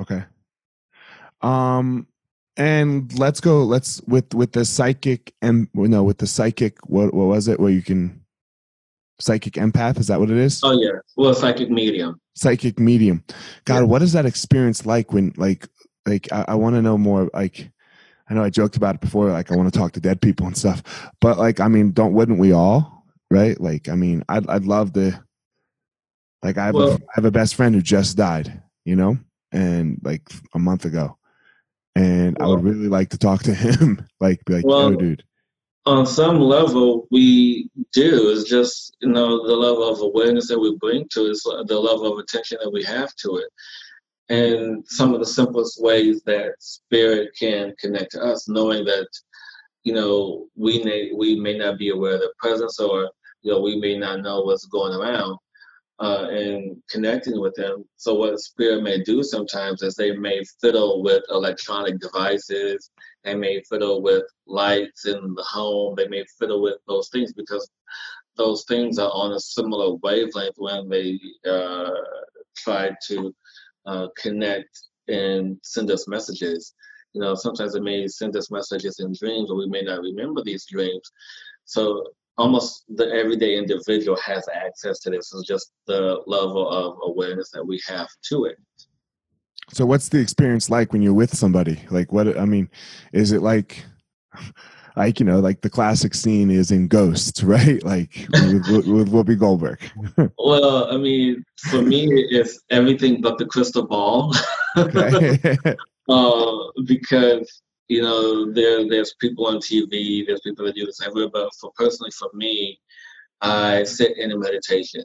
Okay. 0.00 0.24
Um, 1.40 2.06
and 2.56 3.16
let's 3.18 3.40
go. 3.40 3.64
Let's 3.64 4.00
with 4.02 4.34
with 4.34 4.52
the 4.52 4.64
psychic 4.64 5.34
and 5.42 5.68
no, 5.74 6.02
with 6.02 6.18
the 6.18 6.26
psychic. 6.26 6.78
What 6.88 7.14
what 7.14 7.26
was 7.26 7.48
it? 7.48 7.58
Where 7.58 7.70
you 7.70 7.82
can 7.82 8.22
psychic 9.20 9.54
empath? 9.54 9.98
Is 9.98 10.08
that 10.08 10.20
what 10.20 10.30
it 10.30 10.36
is? 10.36 10.60
Oh 10.62 10.78
yeah. 10.78 10.92
Well, 11.16 11.34
psychic 11.34 11.70
medium. 11.70 12.20
Psychic 12.34 12.78
medium. 12.78 13.24
God, 13.64 13.78
yeah. 13.78 13.82
what 13.82 14.02
is 14.02 14.12
that 14.12 14.26
experience 14.26 14.84
like 14.84 15.12
when 15.12 15.32
like 15.36 15.66
like 16.06 16.30
I, 16.32 16.44
I 16.48 16.54
want 16.54 16.76
to 16.76 16.82
know 16.82 16.98
more 16.98 17.30
like 17.32 17.70
I 18.28 18.34
know 18.34 18.44
I 18.44 18.50
joked 18.50 18.76
about 18.76 18.94
it 18.94 19.00
before, 19.00 19.30
like 19.30 19.50
I 19.50 19.56
want 19.56 19.72
to 19.72 19.78
talk 19.78 19.92
to 19.92 20.00
dead 20.00 20.20
people 20.20 20.46
and 20.46 20.56
stuff. 20.56 21.10
But 21.20 21.38
like, 21.38 21.60
I 21.60 21.68
mean, 21.68 21.92
don't 21.92 22.14
wouldn't 22.14 22.38
we 22.38 22.52
all? 22.52 23.04
Right? 23.30 23.60
Like, 23.60 23.88
I 23.88 23.94
mean, 23.94 24.24
I'd 24.28 24.46
I'd 24.48 24.64
love 24.64 24.92
to 24.94 25.22
like 26.42 26.58
I 26.58 26.66
have 26.66 26.74
well, 26.74 26.92
a, 26.92 26.94
I 26.94 27.14
have 27.14 27.24
a 27.24 27.30
best 27.30 27.54
friend 27.54 27.74
who 27.74 27.82
just 27.82 28.16
died, 28.16 28.62
you 28.84 28.96
know, 28.96 29.16
and 29.52 30.00
like 30.02 30.22
a 30.54 30.58
month 30.58 30.84
ago. 30.84 31.16
And 31.94 32.36
well, 32.38 32.48
I 32.48 32.54
would 32.54 32.64
really 32.64 32.88
like 32.88 33.10
to 33.10 33.18
talk 33.18 33.42
to 33.44 33.54
him. 33.54 34.06
like 34.20 34.44
be 34.46 34.54
like, 34.54 34.66
well, 34.66 34.82
oh, 34.82 34.96
dude. 34.96 35.22
On 35.84 36.06
some 36.06 36.38
level, 36.38 37.08
we 37.10 37.68
do. 37.92 38.30
It's 38.30 38.48
just 38.48 38.96
you 39.00 39.08
know 39.08 39.46
the 39.46 39.56
level 39.56 39.88
of 39.88 40.00
awareness 40.00 40.48
that 40.48 40.58
we 40.58 40.76
bring 40.76 41.06
to 41.10 41.26
it, 41.26 41.30
is 41.30 41.46
uh, 41.46 41.64
the 41.64 41.78
level 41.78 42.12
of 42.12 42.18
attention 42.18 42.58
that 42.62 42.70
we 42.70 42.84
have 42.84 43.14
to 43.16 43.36
it 43.36 43.50
and 44.32 44.82
some 44.88 45.12
of 45.12 45.20
the 45.20 45.26
simplest 45.26 45.82
ways 45.82 46.22
that 46.22 46.54
spirit 46.58 47.30
can 47.38 47.74
connect 47.78 48.12
to 48.12 48.22
us, 48.22 48.48
knowing 48.48 48.84
that 48.86 49.08
you 49.84 49.92
know 49.92 50.46
we 50.56 50.82
may 50.82 51.10
we 51.14 51.38
may 51.38 51.58
not 51.58 51.78
be 51.78 51.90
aware 51.90 52.14
of 52.14 52.20
their 52.20 52.32
presence, 52.38 52.78
or 52.78 53.10
you 53.42 53.52
know 53.52 53.60
we 53.60 53.78
may 53.78 53.98
not 53.98 54.20
know 54.20 54.40
what's 54.42 54.66
going 54.66 54.94
around, 54.94 55.36
uh, 56.00 56.26
and 56.30 56.76
connecting 56.90 57.40
with 57.40 57.54
them. 57.54 57.84
So 57.96 58.14
what 58.14 58.40
spirit 58.40 58.82
may 58.82 59.02
do 59.02 59.22
sometimes 59.22 59.82
is 59.82 59.94
they 59.94 60.16
may 60.16 60.42
fiddle 60.60 61.02
with 61.02 61.22
electronic 61.30 62.00
devices, 62.00 62.90
they 63.24 63.34
may 63.34 63.62
fiddle 63.68 64.02
with 64.02 64.24
lights 64.46 65.06
in 65.06 65.34
the 65.34 65.44
home, 65.44 65.94
they 65.96 66.08
may 66.08 66.24
fiddle 66.38 66.62
with 66.62 66.78
those 66.88 67.08
things 67.10 67.32
because 67.32 67.68
those 68.36 68.64
things 68.64 68.98
are 68.98 69.10
on 69.10 69.32
a 69.32 69.40
similar 69.40 69.94
wavelength 70.02 70.54
when 70.56 70.88
they 70.88 71.20
uh, 71.48 71.90
try 72.56 72.90
to 73.08 73.34
uh, 73.86 74.08
connect 74.16 74.68
and 75.08 75.58
send 75.62 75.90
us 75.90 76.08
messages. 76.08 76.74
You 77.12 77.20
know, 77.20 77.34
sometimes 77.34 77.74
it 77.74 77.82
may 77.82 78.08
send 78.08 78.34
us 78.36 78.50
messages 78.50 78.98
in 79.00 79.12
dreams, 79.12 79.50
or 79.50 79.56
we 79.56 79.68
may 79.68 79.82
not 79.82 80.00
remember 80.00 80.42
these 80.42 80.66
dreams. 80.66 81.12
So 81.66 82.04
almost 82.38 82.84
the 82.88 83.10
everyday 83.12 83.56
individual 83.56 84.16
has 84.18 84.46
access 84.54 85.00
to 85.00 85.10
this. 85.10 85.32
It's 85.32 85.46
just 85.46 85.72
the 85.86 86.20
level 86.26 86.68
of 86.68 86.98
awareness 87.02 87.50
that 87.50 87.64
we 87.64 87.80
have 87.88 88.08
to 88.28 88.44
it. 88.46 88.56
So, 89.72 89.86
what's 89.86 90.08
the 90.08 90.18
experience 90.18 90.70
like 90.70 90.92
when 90.92 91.02
you're 91.02 91.14
with 91.14 91.36
somebody? 91.36 91.80
Like, 91.90 92.12
what 92.12 92.38
I 92.38 92.44
mean, 92.44 92.68
is 93.12 93.32
it 93.32 93.42
like? 93.42 93.84
like 94.96 95.18
you 95.18 95.26
know 95.26 95.40
like 95.40 95.60
the 95.62 95.70
classic 95.70 96.14
scene 96.14 96.50
is 96.50 96.70
in 96.70 96.88
ghosts 96.88 97.42
right 97.42 97.82
like 97.82 98.26
with, 98.32 98.68
with, 98.68 98.86
with 98.86 99.08
whoopi 99.10 99.38
goldberg 99.38 99.80
well 100.38 100.92
i 100.92 100.96
mean 100.96 101.42
for 101.70 101.82
me 101.82 102.06
it's 102.30 102.60
everything 102.70 103.20
but 103.20 103.38
the 103.38 103.46
crystal 103.46 103.86
ball 103.86 104.34
uh, 106.08 106.58
because 106.84 107.62
you 107.92 108.02
know 108.02 108.50
there 108.52 108.88
there's 108.88 109.14
people 109.14 109.46
on 109.46 109.56
tv 109.56 110.26
there's 110.26 110.40
people 110.40 110.64
that 110.64 110.74
do 110.74 110.86
this 110.86 111.02
everywhere 111.02 111.30
but 111.32 111.54
for 111.60 111.70
personally 111.76 112.10
for 112.12 112.30
me 112.32 112.80
i 113.42 113.82
sit 113.82 114.16
in 114.16 114.32
a 114.32 114.38
meditation 114.38 115.04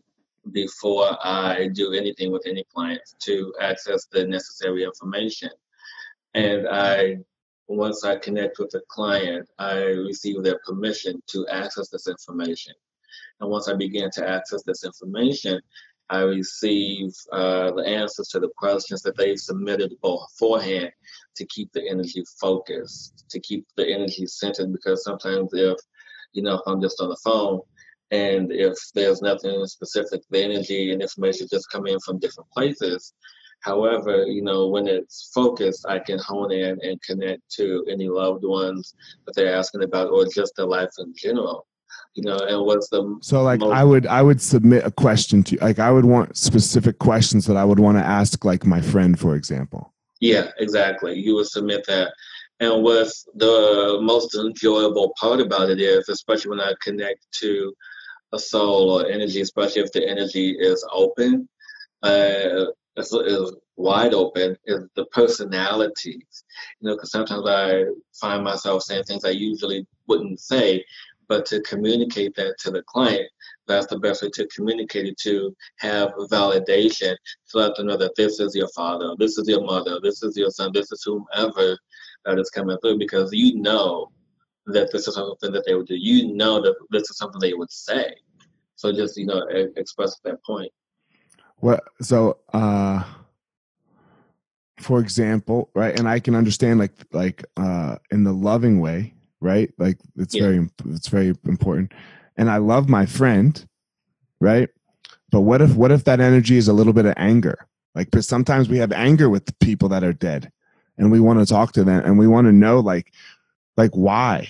before 0.52 1.10
i 1.24 1.68
do 1.74 1.94
anything 1.94 2.32
with 2.32 2.46
any 2.46 2.64
clients 2.74 3.16
to 3.20 3.54
access 3.62 4.08
the 4.12 4.26
necessary 4.26 4.84
information 4.84 5.50
and 6.34 6.68
i 6.70 7.18
once 7.68 8.06
I 8.06 8.16
connect 8.16 8.60
with 8.60 8.70
the 8.72 8.82
client, 8.88 9.50
I 9.60 9.80
receive 9.80 10.42
their 10.42 10.60
permission 10.66 11.22
to 11.28 11.46
access 11.48 11.90
this 11.90 12.08
information. 12.08 12.74
And 13.40 13.50
once 13.50 13.68
I 13.68 13.76
begin 13.76 14.10
to 14.12 14.28
access 14.28 14.64
this 14.64 14.86
information, 14.86 15.60
I 16.10 16.22
receive 16.22 17.14
uh, 17.32 17.72
the 17.72 17.84
answers 17.86 18.30
to 18.30 18.40
the 18.40 18.50
questions 18.58 19.02
that 19.02 19.18
they 19.18 19.36
submitted 19.36 19.94
beforehand 20.02 20.92
to 21.36 21.46
keep 21.48 21.72
the 21.74 21.90
energy 21.90 22.24
focused, 22.40 23.26
to 23.30 23.40
keep 23.40 23.66
the 23.76 23.88
energy 23.88 24.26
centered. 24.26 24.72
Because 24.72 25.04
sometimes, 25.04 25.50
if 25.54 25.78
you 26.34 26.44
know, 26.44 26.56
if 26.56 26.62
I'm 26.66 26.82
just 26.82 27.02
on 27.02 27.10
the 27.10 27.18
phone 27.24 27.60
and 28.12 28.52
if 28.52 28.78
there's 28.96 29.22
nothing 29.22 29.66
specific, 29.66 30.22
the 30.30 30.44
energy 30.44 30.92
and 30.92 31.02
information 31.02 31.48
just 31.52 31.70
come 31.72 31.88
in 31.88 32.00
from 32.00 32.20
different 32.20 32.50
places. 32.52 33.14
However, 33.62 34.24
you 34.24 34.44
know, 34.44 34.68
when 34.68 34.88
it's 34.88 35.32
focused, 35.34 35.86
I 35.90 36.00
can 36.00 36.20
hone 36.20 36.52
in 36.52 36.78
and 36.84 37.02
connect 37.02 37.42
to 37.56 37.86
any 37.90 38.08
loved 38.08 38.44
ones 38.46 38.94
that 39.26 39.36
they're 39.36 39.56
asking 39.56 39.84
about 39.84 40.10
or 40.10 40.26
just 40.34 40.54
their 40.56 40.68
life 40.68 40.92
in 41.00 41.14
general. 41.18 41.66
You 42.18 42.24
know, 42.24 42.40
and 42.40 42.66
what's 42.66 42.90
the 42.90 43.16
so 43.22 43.44
like 43.44 43.60
most- 43.60 43.76
I 43.76 43.84
would 43.84 44.08
I 44.08 44.24
would 44.24 44.42
submit 44.42 44.84
a 44.84 44.90
question 44.90 45.44
to 45.44 45.58
like 45.58 45.78
I 45.78 45.92
would 45.92 46.06
want 46.06 46.36
specific 46.36 46.98
questions 46.98 47.46
that 47.46 47.56
I 47.56 47.64
would 47.64 47.80
want 47.80 48.00
to 48.00 48.04
ask 48.04 48.44
like 48.44 48.66
my 48.66 48.82
friend, 48.82 49.20
for 49.20 49.36
example. 49.36 49.94
Yeah, 50.20 50.50
exactly. 50.58 51.14
You 51.14 51.36
would 51.36 51.46
submit 51.46 51.86
that. 51.86 52.12
And 52.60 52.84
what's 52.84 53.28
the 53.36 54.00
most 54.02 54.34
enjoyable 54.34 55.14
part 55.20 55.42
about 55.42 55.70
it 55.70 55.80
is, 55.80 56.10
especially 56.10 56.50
when 56.50 56.60
I 56.60 56.74
connect 56.82 57.20
to 57.34 57.72
a 58.34 58.40
soul 58.40 58.90
or 58.90 59.06
energy, 59.06 59.42
especially 59.42 59.84
if 59.84 59.92
the 59.92 60.10
energy 60.10 60.58
is 60.60 60.84
open, 60.92 61.48
uh, 62.02 62.66
is, 62.98 63.14
is 63.14 63.54
wide 63.76 64.16
open 64.16 64.58
is 64.66 64.82
the 64.96 65.06
personalities. 65.12 66.44
You 66.80 66.90
know, 66.90 66.96
because 66.96 67.12
sometimes 67.12 67.46
I 67.48 67.84
find 68.20 68.44
myself 68.44 68.82
saying 68.82 69.04
things 69.04 69.24
I 69.24 69.30
usually 69.30 69.86
wouldn't 70.08 70.40
say, 70.40 70.84
but 71.28 71.46
to 71.48 71.62
communicate 71.62 72.36
that 72.36 72.58
to 72.60 72.72
the 72.72 72.84
client, 72.84 73.30
that's 73.68 73.88
the 73.88 74.00
best 74.00 74.24
way 74.24 74.30
to 74.30 74.48
communicate 74.48 75.06
it 75.06 75.18
to 75.20 75.56
have 75.80 76.14
validation 76.32 77.16
to 77.50 77.58
let 77.58 77.76
them 77.76 77.88
know 77.88 77.98
that 77.98 78.16
this 78.16 78.40
is 78.40 78.56
your 78.56 78.70
father, 78.70 79.14
this 79.20 79.38
is 79.38 79.48
your 79.48 79.64
mother, 79.64 80.00
this 80.02 80.24
is 80.24 80.38
your 80.38 80.50
son, 80.50 80.72
this 80.74 80.92
is 80.92 81.04
whomever 81.06 81.78
that 82.26 82.40
is 82.40 82.50
coming 82.50 82.78
through 82.82 82.98
because 82.98 83.32
you 83.34 83.60
know 83.60 84.12
that 84.68 84.92
this 84.92 85.08
is 85.08 85.16
something 85.16 85.52
that 85.52 85.66
they 85.66 85.76
would 85.76 85.88
do. 85.88 85.96
You 85.96 86.34
know 86.34 86.62
that 86.62 86.76
this 86.92 87.10
is 87.10 87.18
something 87.18 87.40
they 87.40 87.54
would 87.54 87.72
say. 87.72 88.14
So 88.76 88.92
just, 88.92 89.18
you 89.18 89.26
know, 89.26 89.46
express 89.76 90.20
that 90.24 90.44
point. 90.44 90.72
What 91.58 91.84
so 92.02 92.38
uh 92.54 93.04
for 94.80 95.00
example, 95.00 95.72
right? 95.74 95.98
And 95.98 96.08
I 96.08 96.20
can 96.20 96.36
understand 96.36 96.80
like 96.80 96.94
like 97.12 97.44
uh 97.58 97.98
in 98.12 98.24
the 98.24 98.34
loving 98.34 98.80
way, 98.80 99.14
right? 99.42 99.72
Like 99.78 99.98
it's 100.16 100.36
yeah. 100.36 100.44
very 100.44 100.70
it's 100.90 101.08
very 101.08 101.34
important. 101.46 101.94
And 102.38 102.50
I 102.50 102.58
love 102.58 102.90
my 102.90 103.06
friend, 103.06 103.66
right? 104.40 104.70
But 105.32 105.42
what 105.42 105.62
if 105.62 105.76
what 105.76 105.92
if 105.92 106.04
that 106.06 106.20
energy 106.20 106.58
is 106.58 106.68
a 106.68 106.74
little 106.74 106.94
bit 106.94 107.06
of 107.06 107.14
anger? 107.18 107.68
Like 107.96 108.12
because 108.12 108.28
sometimes 108.28 108.70
we 108.70 108.78
have 108.78 108.92
anger 108.92 109.30
with 109.30 109.58
people 109.60 109.90
that 109.90 110.04
are 110.04 110.14
dead 110.14 110.52
and 110.98 111.12
we 111.12 111.20
want 111.20 111.40
to 111.40 111.46
talk 111.46 111.74
to 111.74 111.84
them 111.84 112.04
and 112.06 112.18
we 112.18 112.28
want 112.28 112.46
to 112.46 112.52
know 112.52 112.80
like 112.80 113.14
like 113.76 113.92
why? 113.92 114.48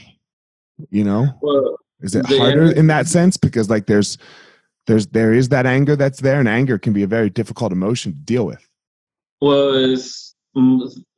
You 0.90 1.04
know? 1.04 1.28
Well, 1.42 1.78
is 2.02 2.14
it 2.16 2.26
harder 2.28 2.72
in 2.72 2.88
that 2.88 3.08
sense 3.08 3.38
because 3.38 3.70
like 3.70 3.88
there's 3.88 4.18
there's 4.88 5.08
there 5.08 5.34
is 5.34 5.50
that 5.50 5.66
anger 5.66 5.96
that's 5.96 6.22
there, 6.22 6.40
and 6.40 6.48
anger 6.48 6.78
can 6.80 6.94
be 6.94 7.04
a 7.04 7.08
very 7.08 7.30
difficult 7.30 7.72
emotion 7.72 8.14
to 8.14 8.20
deal 8.20 8.46
with. 8.46 8.66
Well, 9.42 9.74
is 9.74 10.34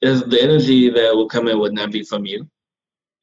is 0.02 0.24
the 0.24 0.42
energy 0.42 0.90
that 0.90 1.16
will 1.16 1.30
come 1.30 1.48
in 1.48 1.60
would 1.60 1.74
not 1.74 1.92
be 1.92 2.04
from 2.04 2.26
you. 2.26 2.50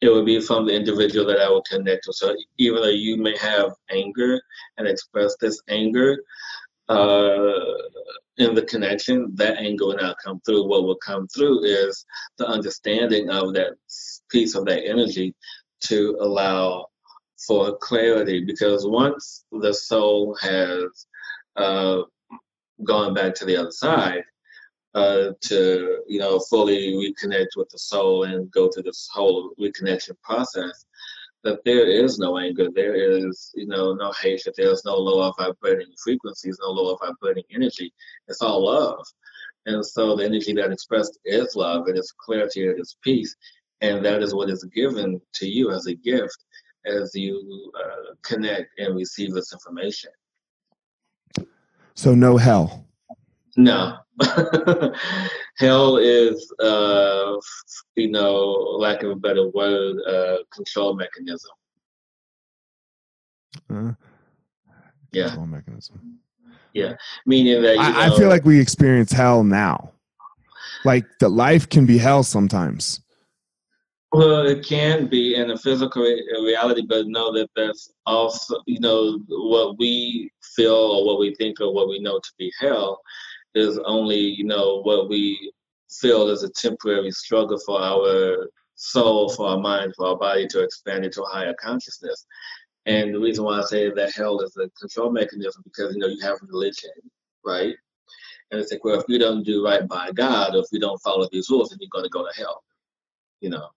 It 0.01 0.11
would 0.11 0.27
be 0.27 0.41
from 0.41 0.67
the 0.67 0.75
individual 0.75 1.27
that 1.27 1.41
I 1.41 1.49
will 1.49 1.63
connect 1.63 2.07
with. 2.07 2.17
So 2.17 2.35
even 2.59 2.83
though 2.83 2.89
you 2.89 3.17
may 3.17 3.37
have 3.39 3.73
anger 3.91 4.41
and 4.77 4.87
express 4.87 5.37
this 5.41 5.61
anger 5.69 6.19
uh, 6.89 7.77
in 8.37 8.55
the 8.55 8.67
connection, 8.69 9.33
that 9.35 9.59
anger 9.59 9.87
will 9.87 9.97
not 9.97 10.17
come 10.23 10.41
through. 10.45 10.69
What 10.69 10.85
will 10.85 10.99
come 11.05 11.27
through 11.29 11.65
is 11.65 12.05
the 12.37 12.47
understanding 12.47 13.31
of 13.31 13.55
that 13.55 13.73
piece 14.31 14.55
of 14.55 14.67
that 14.67 14.85
energy 14.87 15.35
to 15.85 16.17
allow 16.21 16.87
for 17.47 17.77
clarity 17.79 18.45
because 18.45 18.87
once 18.87 19.45
the 19.53 19.73
soul 19.73 20.37
has 20.41 21.07
uh, 21.57 22.03
gone 22.85 23.15
back 23.15 23.35
to 23.35 23.45
the 23.45 23.57
other 23.57 23.71
side 23.71 24.23
uh, 24.97 25.33
to 25.43 26.03
you 26.09 26.19
know 26.19 26.41
fully 26.51 26.95
reconnect 26.95 27.55
with 27.57 27.69
the 27.69 27.79
soul 27.79 28.25
and 28.25 28.51
go 28.51 28.69
through 28.69 28.83
this 28.83 29.09
whole 29.13 29.53
reconnection 29.61 30.21
process 30.23 30.87
that 31.45 31.65
there 31.65 31.87
is 31.87 32.19
no 32.19 32.39
anger, 32.39 32.69
there 32.75 32.95
is, 32.95 33.53
you 33.55 33.69
know, 33.69 33.95
no 33.95 34.13
hatred, 34.21 34.55
there's 34.57 34.85
no 34.85 34.97
lower 34.97 35.33
vibrating 35.39 35.93
frequencies, 36.03 36.59
no 36.61 36.71
lower 36.73 36.97
vibrating 37.01 37.45
energy. 37.55 37.93
It's 38.27 38.43
all 38.43 38.67
love. 38.67 39.07
And 39.67 39.85
so 39.85 40.17
the 40.17 40.25
energy 40.25 40.53
that 40.55 40.73
expressed 40.73 41.21
is 41.25 41.55
love, 41.55 41.89
it 41.89 41.97
is 41.97 42.13
clarity, 42.19 42.67
it 42.67 42.81
is 42.81 42.97
peace. 43.01 43.37
And 43.81 44.05
that 44.05 44.23
is 44.23 44.35
what 44.35 44.51
is 44.51 44.65
given 44.75 45.21
to 45.35 45.47
you 45.47 45.71
as 45.71 45.87
a 45.87 45.95
gift 45.95 46.45
as 46.85 47.15
you 47.15 47.73
uh, 47.79 48.15
connect 48.23 48.71
and 48.79 48.97
receive 48.97 49.33
this 49.33 49.53
information. 49.53 50.11
So, 51.95 52.15
no 52.15 52.37
hell. 52.37 52.86
No. 53.57 53.97
hell 55.59 55.97
is, 55.97 56.53
uh, 56.61 57.37
you 57.97 58.11
know, 58.11 58.53
lack 58.79 59.03
of 59.03 59.11
a 59.11 59.17
better 59.17 59.49
word, 59.49 59.97
uh, 60.07 60.37
control 60.53 60.95
mechanism. 60.95 61.51
Uh, 63.73 63.93
yeah. 65.13 65.29
Control 65.29 65.47
mechanism. 65.47 66.19
Yeah. 66.75 66.95
Meaning 67.25 67.63
that 67.63 67.79
I, 67.79 67.91
know, 67.91 68.15
I 68.15 68.19
feel 68.19 68.29
like 68.29 68.45
we 68.45 68.61
experience 68.61 69.13
hell 69.13 69.43
now. 69.43 69.93
Like 70.85 71.07
that 71.21 71.31
life 71.31 71.69
can 71.69 71.87
be 71.87 71.99
hell 71.99 72.23
sometimes. 72.23 73.01
Well, 74.13 74.47
it 74.47 74.65
can 74.65 75.09
be 75.09 75.35
in 75.35 75.51
a 75.51 75.59
physical 75.59 76.03
reality, 76.03 76.83
but 76.89 77.07
know 77.09 77.33
that 77.33 77.49
that's 77.57 77.93
also, 78.07 78.63
you 78.67 78.81
know, 78.81 79.19
what 79.29 79.79
we 79.79 80.31
feel 80.55 80.75
or 80.75 81.05
what 81.05 81.19
we 81.19 81.35
think 81.35 81.61
or 81.61 81.75
what 81.75 81.89
we 81.89 81.99
know 81.99 82.19
to 82.19 82.33
be 82.39 82.53
hell 82.61 83.01
is 83.57 83.79
only, 83.85 84.19
you 84.19 84.45
know, 84.45 84.81
what 84.83 85.09
we 85.09 85.53
feel 85.91 86.29
is 86.29 86.43
a 86.43 86.51
temporary 86.51 87.11
struggle 87.11 87.59
for 87.65 87.81
our 87.81 88.49
soul, 88.75 89.31
for 89.31 89.49
our 89.49 89.59
mind, 89.59 89.95
for 89.97 90.09
our 90.09 90.17
body 90.17 90.47
to 90.49 90.63
expand 90.63 91.05
into 91.05 91.23
a 91.23 91.29
higher 91.29 91.55
consciousness. 91.61 92.27
And 92.87 93.15
the 93.15 93.19
reason 93.19 93.45
why 93.45 93.59
I 93.59 93.63
say 93.63 93.91
that 93.91 94.15
hell 94.15 94.41
is 94.41 94.57
a 94.57 94.69
control 94.79 95.11
mechanism 95.11 95.63
because, 95.65 95.95
you 95.95 96.01
know, 96.01 96.07
you 96.07 96.21
have 96.23 96.39
religion, 96.43 96.91
right? 97.45 97.75
And 98.51 98.61
it's 98.61 98.71
like, 98.71 98.85
well, 98.85 99.01
if 99.01 99.05
you 99.09 99.19
don't 99.19 99.43
do 99.43 99.65
right 99.65 99.87
by 99.89 100.13
God, 100.13 100.55
or 100.55 100.61
if 100.61 100.67
you 100.71 100.79
don't 100.79 101.03
follow 101.03 101.29
these 101.33 101.51
rules, 101.51 101.71
then 101.71 101.79
you're 101.81 101.89
going 101.91 102.05
to 102.05 102.11
go 102.11 102.25
to 102.25 102.39
hell, 102.39 102.63
you 103.41 103.51
know. 103.51 103.69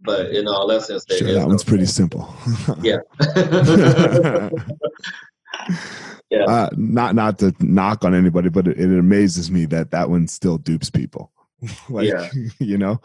But 0.00 0.30
in 0.30 0.48
all 0.48 0.72
essence, 0.72 1.04
sure, 1.10 1.34
that 1.34 1.46
one's 1.46 1.64
pretty 1.64 1.84
simple. 1.84 2.34
yeah. 2.82 3.00
yeah. 6.30 6.44
Uh, 6.44 6.70
not 6.76 7.14
not 7.14 7.38
to 7.40 7.54
knock 7.60 8.04
on 8.04 8.14
anybody, 8.14 8.48
but 8.48 8.68
it, 8.68 8.78
it, 8.78 8.98
amazes 8.98 9.50
me 9.50 9.64
that 9.66 9.90
that 9.90 10.10
one 10.10 10.28
still 10.28 10.58
dupes 10.58 10.90
people. 10.90 11.32
like 11.88 12.08
yeah. 12.08 12.28
you 12.58 12.78
know, 12.78 13.00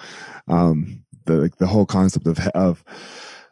um, 0.48 1.04
the 1.26 1.36
like 1.36 1.58
the 1.58 1.68
whole 1.68 1.86
concept 1.86 2.28
of 2.28 2.40
of 2.50 2.84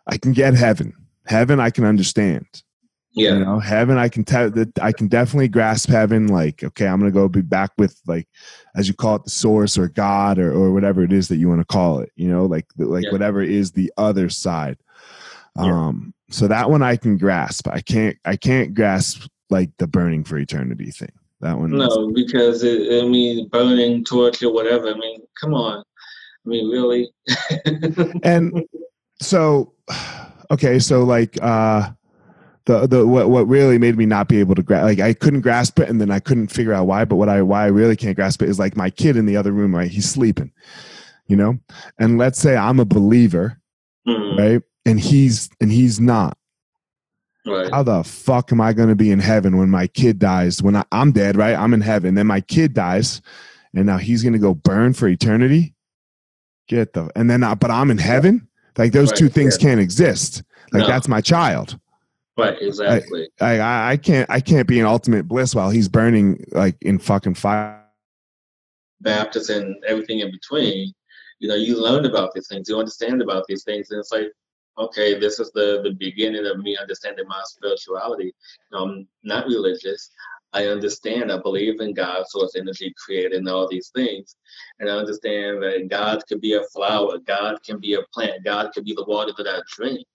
I 0.07 0.17
can 0.17 0.33
get 0.33 0.53
heaven. 0.53 0.93
Heaven, 1.25 1.59
I 1.59 1.69
can 1.69 1.85
understand. 1.85 2.45
Yeah. 3.15 3.35
You 3.35 3.45
know, 3.45 3.59
heaven, 3.59 3.97
I 3.97 4.09
can 4.09 4.23
tell 4.23 4.49
that 4.49 4.79
I 4.81 4.91
can 4.91 5.07
definitely 5.07 5.47
grasp 5.47 5.87
heaven. 5.87 6.27
Like, 6.27 6.63
okay, 6.63 6.87
I'm 6.87 6.99
gonna 6.99 7.11
go 7.11 7.29
be 7.29 7.41
back 7.41 7.71
with 7.77 7.99
like, 8.07 8.27
as 8.75 8.87
you 8.87 8.95
call 8.95 9.17
it, 9.17 9.23
the 9.23 9.29
source 9.29 9.77
or 9.77 9.87
God 9.87 10.39
or 10.39 10.51
or 10.51 10.71
whatever 10.71 11.03
it 11.03 11.13
is 11.13 11.27
that 11.27 11.37
you 11.37 11.47
want 11.47 11.61
to 11.61 11.65
call 11.65 11.99
it. 11.99 12.11
You 12.15 12.27
know, 12.27 12.45
like 12.45 12.65
like 12.77 13.05
yeah. 13.05 13.11
whatever 13.11 13.41
is 13.41 13.71
the 13.71 13.93
other 13.97 14.29
side. 14.29 14.77
Yeah. 15.55 15.87
Um, 15.87 16.13
so 16.33 16.47
that 16.47 16.69
one 16.69 16.81
I 16.81 16.95
can 16.95 17.17
grasp. 17.17 17.67
I 17.67 17.79
can't 17.81 18.17
I 18.25 18.35
can't 18.35 18.73
grasp 18.73 19.29
like 19.51 19.69
the 19.77 19.87
burning 19.87 20.23
for 20.23 20.37
eternity 20.37 20.89
thing. 20.89 21.11
That 21.41 21.59
one. 21.59 21.71
No, 21.71 22.11
because 22.11 22.63
it, 22.63 23.03
I 23.03 23.07
mean, 23.07 23.47
burning, 23.49 24.03
torture, 24.03 24.51
whatever. 24.51 24.87
I 24.87 24.95
mean, 24.95 25.21
come 25.39 25.53
on. 25.53 25.79
I 26.45 26.49
mean, 26.49 26.69
really. 26.69 27.11
and 28.23 28.63
so, 29.21 29.73
okay, 30.51 30.79
so 30.79 31.03
like. 31.03 31.37
uh 31.41 31.91
the 32.65 32.87
the 32.87 33.05
what 33.05 33.29
what 33.29 33.45
really 33.45 33.77
made 33.77 33.97
me 33.97 34.05
not 34.05 34.29
be 34.29 34.39
able 34.39 34.55
to 34.55 34.63
grasp 34.63 34.85
like 34.85 34.99
I 35.01 35.11
couldn't 35.13 35.41
grasp 35.41 35.79
it 35.79 35.89
and 35.89 35.99
then 35.99 36.09
I 36.09 36.21
couldn't 36.21 36.47
figure 36.47 36.71
out 36.71 36.87
why 36.87 37.03
but 37.03 37.17
what 37.17 37.27
I 37.27 37.41
why 37.41 37.63
I 37.63 37.67
really 37.67 37.97
can't 37.97 38.15
grasp 38.15 38.41
it 38.41 38.47
is 38.47 38.57
like 38.57 38.77
my 38.77 38.89
kid 38.89 39.17
in 39.17 39.25
the 39.25 39.35
other 39.35 39.51
room 39.51 39.75
right 39.75 39.91
he's 39.91 40.09
sleeping 40.09 40.49
you 41.27 41.35
know 41.35 41.59
and 41.99 42.17
let's 42.17 42.39
say 42.39 42.55
I'm 42.55 42.79
a 42.79 42.85
believer 42.85 43.59
mm-hmm. 44.07 44.39
right 44.39 44.61
and 44.85 44.99
he's 44.99 45.49
and 45.61 45.71
he's 45.71 45.99
not 45.99 46.37
right 47.45 47.71
how 47.71 47.83
the 47.83 48.03
fuck 48.03 48.51
am 48.51 48.61
I 48.61 48.73
going 48.73 48.89
to 48.89 48.95
be 48.95 49.11
in 49.11 49.19
heaven 49.19 49.57
when 49.57 49.69
my 49.69 49.87
kid 49.87 50.19
dies 50.19 50.61
when 50.61 50.75
I, 50.75 50.83
I'm 50.91 51.11
dead 51.11 51.35
right 51.35 51.55
I'm 51.55 51.73
in 51.73 51.81
heaven 51.81 52.15
then 52.15 52.27
my 52.27 52.41
kid 52.41 52.73
dies 52.73 53.21
and 53.73 53.85
now 53.85 53.97
he's 53.97 54.23
going 54.23 54.33
to 54.33 54.39
go 54.39 54.53
burn 54.53 54.93
for 54.93 55.07
eternity 55.07 55.73
get 56.67 56.93
the 56.93 57.09
and 57.15 57.29
then 57.29 57.43
I, 57.43 57.55
but 57.55 57.71
I'm 57.71 57.91
in 57.91 57.97
heaven 57.97 58.47
like 58.77 58.91
those 58.91 59.09
right. 59.09 59.17
two 59.17 59.29
things 59.29 59.57
yeah. 59.59 59.69
can't 59.69 59.79
exist 59.81 60.43
like 60.71 60.81
no. 60.81 60.87
that's 60.87 61.07
my 61.07 61.21
child 61.21 61.79
Right, 62.35 62.57
exactly. 62.59 63.29
I, 63.39 63.59
I, 63.59 63.91
I 63.91 63.97
can't 63.97 64.29
I 64.29 64.39
can't 64.39 64.67
be 64.67 64.79
in 64.79 64.85
ultimate 64.85 65.27
bliss 65.27 65.53
while 65.53 65.69
he's 65.69 65.87
burning 65.87 66.43
like 66.51 66.75
in 66.81 66.97
fucking 66.97 67.35
fire. 67.35 67.79
Baptist 69.01 69.49
and 69.49 69.75
everything 69.85 70.19
in 70.19 70.31
between. 70.31 70.93
You 71.39 71.49
know, 71.49 71.55
you 71.55 71.79
learn 71.79 72.05
about 72.05 72.33
these 72.33 72.47
things, 72.47 72.69
you 72.69 72.79
understand 72.79 73.21
about 73.21 73.43
these 73.47 73.63
things, 73.63 73.91
and 73.91 73.99
it's 73.99 74.11
like, 74.11 74.31
okay, 74.77 75.19
this 75.19 75.39
is 75.39 75.51
the 75.51 75.81
the 75.83 75.91
beginning 75.91 76.45
of 76.45 76.59
me 76.59 76.77
understanding 76.79 77.25
my 77.27 77.41
spirituality. 77.45 78.33
I'm 78.73 79.07
not 79.23 79.47
religious. 79.47 80.11
I 80.53 80.67
understand. 80.67 81.31
I 81.31 81.39
believe 81.39 81.81
in 81.81 81.93
God, 81.93 82.25
source, 82.27 82.55
energy, 82.55 82.93
creator, 83.03 83.35
and 83.35 83.49
all 83.49 83.67
these 83.67 83.89
things. 83.95 84.35
And 84.79 84.89
I 84.89 84.93
understand 84.93 85.63
that 85.63 85.87
God 85.89 86.21
could 86.27 86.41
be 86.41 86.53
a 86.53 86.63
flower, 86.73 87.17
God 87.19 87.63
can 87.63 87.79
be 87.79 87.95
a 87.95 88.03
plant, 88.13 88.43
God 88.43 88.71
can 88.73 88.83
be 88.83 88.93
the 88.93 89.05
water 89.05 89.33
that 89.37 89.47
I 89.47 89.59
drink. 89.75 90.05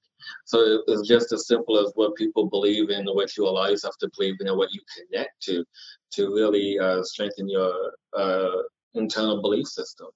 So 0.45 0.83
it's 0.87 1.09
just 1.09 1.33
as 1.33 1.47
simple 1.47 1.79
as 1.79 1.93
what 1.95 2.17
people 2.17 2.47
believe 2.47 2.91
in, 2.91 3.07
what 3.07 3.37
you 3.37 3.47
allow 3.47 3.69
yourself 3.69 3.97
to 4.01 4.11
believe 4.17 4.37
in, 4.41 4.49
and 4.49 4.57
what 4.57 4.73
you 4.73 4.81
connect 4.97 5.41
to, 5.45 5.65
to 6.13 6.35
really 6.35 6.79
uh, 6.79 7.03
strengthen 7.03 7.49
your 7.49 7.93
uh, 8.17 8.63
internal 8.95 9.41
belief 9.41 9.67
system. 9.67 10.09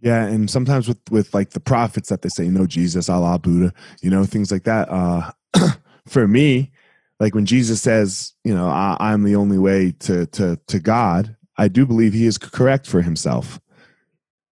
Yeah, 0.00 0.26
and 0.26 0.50
sometimes 0.50 0.86
with 0.86 1.00
with 1.10 1.32
like 1.32 1.50
the 1.50 1.60
prophets 1.60 2.08
that 2.10 2.22
they 2.22 2.28
say, 2.28 2.44
you 2.44 2.50
know, 2.50 2.66
Jesus, 2.66 3.08
Allah, 3.08 3.38
Buddha, 3.38 3.72
you 4.02 4.10
know, 4.10 4.24
things 4.24 4.52
like 4.52 4.64
that. 4.64 4.88
Uh, 4.90 5.32
for 6.06 6.28
me, 6.28 6.72
like 7.20 7.34
when 7.34 7.46
Jesus 7.46 7.80
says, 7.80 8.32
you 8.44 8.54
know, 8.54 8.68
I, 8.68 8.96
I'm 9.00 9.24
the 9.24 9.36
only 9.36 9.58
way 9.58 9.92
to 10.00 10.26
to 10.26 10.58
to 10.66 10.78
God, 10.78 11.36
I 11.56 11.68
do 11.68 11.86
believe 11.86 12.12
He 12.12 12.26
is 12.26 12.38
correct 12.38 12.86
for 12.86 13.02
Himself. 13.02 13.60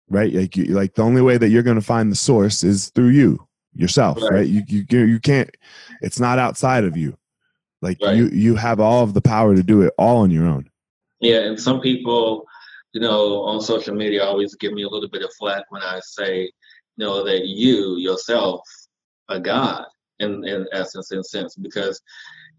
Right, 0.10 0.34
like 0.34 0.56
you, 0.56 0.66
like 0.66 0.96
the 0.96 1.02
only 1.02 1.22
way 1.22 1.38
that 1.38 1.50
you're 1.50 1.64
going 1.64 1.80
to 1.80 1.82
find 1.82 2.12
the 2.12 2.16
source 2.16 2.64
is 2.64 2.90
through 2.90 3.10
you 3.10 3.46
yourself, 3.74 4.22
right? 4.22 4.32
right? 4.32 4.48
You, 4.48 4.64
you 4.68 4.86
you 4.90 5.20
can't. 5.20 5.50
It's 6.02 6.20
not 6.20 6.40
outside 6.40 6.84
of 6.84 6.96
you. 6.96 7.18
Like 7.82 8.00
right. 8.02 8.16
you 8.16 8.30
you 8.30 8.56
have 8.56 8.80
all 8.80 9.04
of 9.04 9.14
the 9.14 9.22
power 9.22 9.56
to 9.56 9.64
do 9.64 9.82
it 9.82 9.94
all 9.98 10.18
on 10.18 10.32
your 10.32 10.48
own. 10.48 10.70
Yeah, 11.20 11.42
and 11.42 11.60
some 11.60 11.82
people, 11.82 12.48
you 12.96 13.02
know, 13.02 13.42
on 13.42 13.60
social 13.60 13.94
media 13.94 14.24
always 14.24 14.56
give 14.56 14.72
me 14.72 14.84
a 14.84 14.88
little 14.88 15.10
bit 15.10 15.22
of 15.22 15.30
flack 15.38 15.66
when 15.68 15.82
I 15.82 16.00
say, 16.02 16.44
you 16.44 17.06
know, 17.06 17.26
that 17.26 17.46
you 17.46 17.98
yourself 17.98 18.62
are 19.28 19.40
God 19.40 19.84
in 20.20 20.48
in 20.48 20.66
essence, 20.72 21.12
and 21.12 21.26
sense, 21.26 21.58
because 21.58 22.02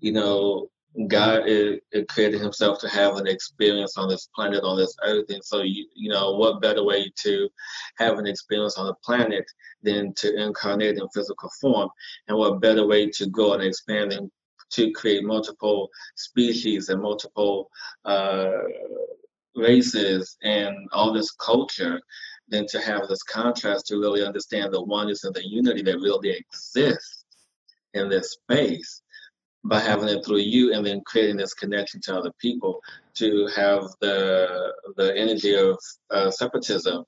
you 0.00 0.12
know 0.12 0.68
God 1.08 1.48
it, 1.48 1.82
it 1.90 2.06
created 2.08 2.42
Himself 2.42 2.78
to 2.80 2.88
have 2.90 3.16
an 3.16 3.26
experience 3.26 3.96
on 3.96 4.10
this 4.10 4.28
planet, 4.34 4.62
on 4.62 4.76
this 4.76 4.94
earth, 5.04 5.24
and 5.30 5.42
so 5.42 5.62
you 5.62 5.86
you 5.94 6.10
know 6.10 6.36
what 6.36 6.60
better 6.60 6.84
way 6.84 7.10
to 7.22 7.48
have 7.96 8.18
an 8.18 8.26
experience 8.26 8.76
on 8.76 8.88
the 8.88 8.94
planet 9.02 9.46
than 9.82 10.12
to 10.16 10.36
incarnate 10.38 10.98
in 10.98 11.08
physical 11.14 11.50
form, 11.62 11.88
and 12.28 12.36
what 12.36 12.60
better 12.60 12.86
way 12.86 13.08
to 13.08 13.26
go 13.30 13.54
and 13.54 13.62
expand 13.62 14.12
and 14.12 14.30
to 14.68 14.90
create 14.90 15.24
multiple 15.24 15.88
species 16.14 16.90
and 16.90 17.00
multiple 17.00 17.70
uh, 18.04 18.50
races 19.56 20.36
and 20.42 20.76
all 20.92 21.12
this 21.12 21.30
culture 21.32 22.00
than 22.48 22.66
to 22.68 22.80
have 22.80 23.08
this 23.08 23.22
contrast 23.22 23.86
to 23.86 23.98
really 23.98 24.24
understand 24.24 24.72
the 24.72 24.82
oneness 24.82 25.24
and 25.24 25.34
the 25.34 25.46
unity 25.46 25.82
that 25.82 25.98
really 25.98 26.30
exists 26.30 27.24
in 27.94 28.08
this 28.08 28.32
space 28.32 29.02
by 29.64 29.80
having 29.80 30.08
it 30.08 30.24
through 30.24 30.38
you 30.38 30.72
and 30.72 30.86
then 30.86 31.02
creating 31.06 31.36
this 31.36 31.54
connection 31.54 32.00
to 32.00 32.16
other 32.16 32.30
people 32.40 32.80
to 33.14 33.48
have 33.56 33.82
the 34.00 34.72
the 34.96 35.16
energy 35.16 35.56
of 35.56 35.76
uh, 36.10 36.30
separatism 36.30 37.04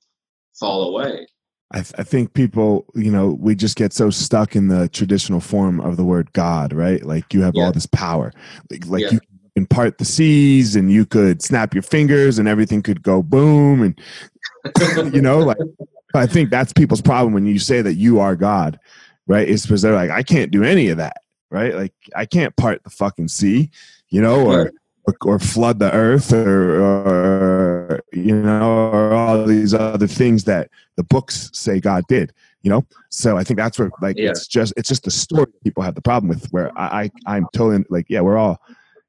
fall 0.59 0.89
away. 0.89 1.27
I, 1.71 1.83
th- 1.83 1.95
I, 1.99 2.03
think 2.03 2.33
people, 2.33 2.87
you 2.95 3.11
know, 3.11 3.29
we 3.29 3.55
just 3.55 3.77
get 3.77 3.93
so 3.93 4.09
stuck 4.09 4.57
in 4.57 4.69
the 4.69 4.89
traditional 4.89 5.39
form 5.39 5.83
of 5.83 5.99
the 5.99 6.05
word 6.05 6.33
God, 6.33 6.73
right? 6.73 7.05
Like 7.05 7.35
you 7.35 7.43
have 7.43 7.53
yeah. 7.55 7.65
all 7.65 7.73
this 7.73 7.85
power, 7.85 8.33
like, 8.71 8.87
like 8.87 9.03
yeah. 9.03 9.11
you 9.13 9.21
can 9.59 9.67
part 9.67 9.99
the 9.99 10.05
seas 10.05 10.77
and 10.77 10.91
you 10.93 11.05
could 11.05 11.43
snap 11.43 11.75
your 11.75 11.83
fingers 11.83 12.39
and 12.39 12.49
everything 12.49 12.83
could 12.83 13.03
go 13.03 13.23
boom, 13.23 13.83
and 13.83 15.15
you 15.15 15.21
know, 15.23 15.39
like 15.41 15.59
I 16.15 16.27
think 16.27 16.51
that's 16.51 16.73
people's 16.73 17.03
problem 17.03 17.33
when 17.35 17.47
you 17.47 17.59
say 17.59 17.83
that 17.83 17.95
you 17.95 18.21
are 18.21 18.37
God, 18.37 18.79
right? 19.27 19.49
Is 19.49 19.63
because 19.67 19.83
they're 19.83 19.95
like, 19.95 20.11
I 20.11 20.23
can't 20.23 20.51
do 20.51 20.63
any 20.65 20.89
of 20.89 20.99
that 20.99 21.19
right? 21.51 21.75
Like 21.75 21.95
I 22.15 22.27
can't 22.27 22.55
part 22.57 22.85
the 22.85 22.91
fucking 22.91 23.29
sea, 23.29 23.71
you 24.11 24.21
know, 24.21 24.47
or 24.47 24.71
or, 25.07 25.17
or 25.25 25.39
flood 25.39 25.79
the 25.79 25.91
earth, 25.95 26.31
or, 26.31 26.83
or 26.85 28.03
you 28.13 28.35
know, 28.37 28.91
or 28.93 29.15
all 29.15 29.47
these 29.47 29.73
other 29.73 30.07
things 30.07 30.45
that 30.45 30.69
the 30.97 31.05
books 31.05 31.49
say 31.55 31.81
God 31.81 32.05
did. 32.09 32.33
you 32.63 32.71
know 32.71 32.85
so 33.09 33.39
i 33.39 33.45
think 33.45 33.57
that's 33.57 33.79
where 33.79 33.89
like 34.03 34.17
Yeah. 34.19 34.31
it's 34.31 34.47
just 34.49 34.75
it's 34.77 34.89
just 34.89 35.05
the 35.05 35.11
story 35.13 35.47
people 35.63 35.83
have 35.85 35.95
the 35.95 36.03
problem 36.03 36.29
with 36.29 36.45
where 36.51 36.69
i, 36.77 37.05
I 37.05 37.11
i'm 37.37 37.47
totally 37.55 37.85
like 37.89 38.07
yeah 38.11 38.21
we're 38.21 38.37
all 38.37 38.61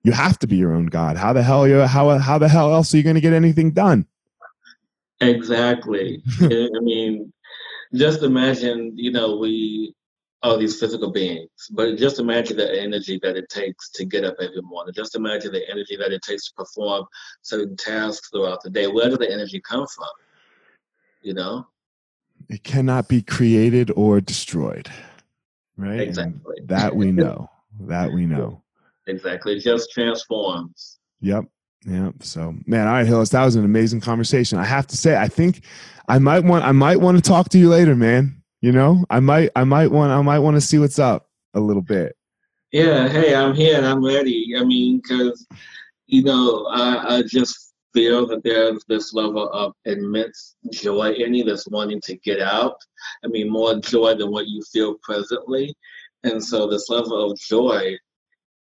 you 0.03 0.11
have 0.11 0.39
to 0.39 0.47
be 0.47 0.55
your 0.55 0.73
own 0.73 0.85
god 0.85 1.17
how 1.17 1.33
the 1.33 1.43
hell 1.43 1.67
you 1.67 1.81
how 1.81 2.17
how 2.17 2.37
the 2.37 2.47
hell 2.47 2.73
else 2.73 2.93
are 2.93 2.97
you 2.97 3.03
going 3.03 3.15
to 3.15 3.21
get 3.21 3.33
anything 3.33 3.71
done 3.71 4.05
Exactly. 5.21 6.23
I 6.41 6.79
mean, 6.81 7.33
just 7.93 8.23
imagine, 8.23 8.93
you 8.95 9.11
know, 9.11 9.37
we 9.37 9.93
are 10.43 10.57
these 10.57 10.79
physical 10.79 11.11
beings, 11.11 11.49
but 11.71 11.97
just 11.97 12.19
imagine 12.19 12.55
the 12.55 12.81
energy 12.81 13.19
that 13.21 13.35
it 13.35 13.49
takes 13.49 13.89
to 13.91 14.05
get 14.05 14.23
up 14.23 14.35
every 14.39 14.61
morning. 14.61 14.93
Just 14.95 15.15
imagine 15.15 15.51
the 15.51 15.69
energy 15.69 15.97
that 15.97 16.13
it 16.13 16.21
takes 16.21 16.47
to 16.47 16.53
perform 16.55 17.05
certain 17.41 17.75
tasks 17.75 18.29
throughout 18.29 18.63
the 18.63 18.69
day. 18.69 18.87
Where 18.87 19.09
does 19.09 19.17
the 19.17 19.29
energy 19.29 19.59
come 19.59 19.85
from? 19.87 20.07
You 21.21 21.33
know? 21.33 21.67
it 22.47 22.63
cannot 22.63 23.09
be 23.09 23.21
created 23.21 23.91
or 23.97 24.21
destroyed 24.21 24.89
right 25.75 25.99
And 25.99 26.01
Exactly. 26.01 26.55
that 26.65 26.95
we 26.95 27.11
know 27.11 27.49
that 27.81 28.13
we 28.13 28.25
know 28.25 28.63
Exactly. 29.09 29.57
It 29.57 29.61
just 29.61 29.91
transforms. 29.91 30.99
Yep. 31.21 31.45
Yep. 31.85 32.15
So, 32.21 32.55
man, 32.65 32.87
all 32.87 32.93
right, 32.93 33.07
Hillis, 33.07 33.29
that 33.29 33.43
was 33.43 33.55
an 33.55 33.65
amazing 33.65 34.01
conversation. 34.01 34.57
I 34.57 34.65
have 34.65 34.87
to 34.87 34.97
say, 34.97 35.17
I 35.17 35.27
think 35.27 35.63
I 36.07 36.19
might 36.19 36.43
want, 36.43 36.65
I 36.65 36.71
might 36.71 36.99
want 36.99 37.17
to 37.17 37.23
talk 37.23 37.49
to 37.49 37.57
you 37.57 37.69
later, 37.69 37.95
man. 37.95 38.41
You 38.61 38.73
know, 38.73 39.05
I 39.09 39.21
might, 39.21 39.51
I 39.55 39.63
might 39.63 39.89
want, 39.89 40.11
I 40.11 40.21
might 40.21 40.39
want 40.39 40.55
to 40.55 40.61
see 40.61 40.77
what's 40.77 40.99
up 40.99 41.29
a 41.53 41.59
little 41.59 41.81
bit. 41.81 42.15
Yeah, 42.71 43.07
hey, 43.07 43.33
I'm 43.33 43.55
here 43.55 43.77
and 43.77 43.85
I'm 43.85 44.03
ready. 44.03 44.53
I 44.57 44.63
mean, 44.63 44.99
because, 44.99 45.47
you 46.07 46.23
know, 46.23 46.67
I, 46.67 47.17
I 47.17 47.23
just 47.23 47.73
feel 47.93 48.27
that 48.27 48.43
there's 48.43 48.83
this 48.87 49.13
level 49.13 49.49
of 49.49 49.73
immense 49.85 50.55
joy 50.71 51.11
in 51.13 51.33
you 51.33 51.43
that's 51.45 51.67
wanting 51.69 52.01
to 52.01 52.15
get 52.17 52.41
out. 52.41 52.75
I 53.23 53.27
mean, 53.27 53.49
more 53.49 53.79
joy 53.79 54.15
than 54.15 54.31
what 54.31 54.47
you 54.47 54.61
feel 54.71 54.95
presently. 55.01 55.73
And 56.23 56.43
so, 56.43 56.69
this 56.69 56.89
level 56.89 57.31
of 57.31 57.39
joy, 57.39 57.97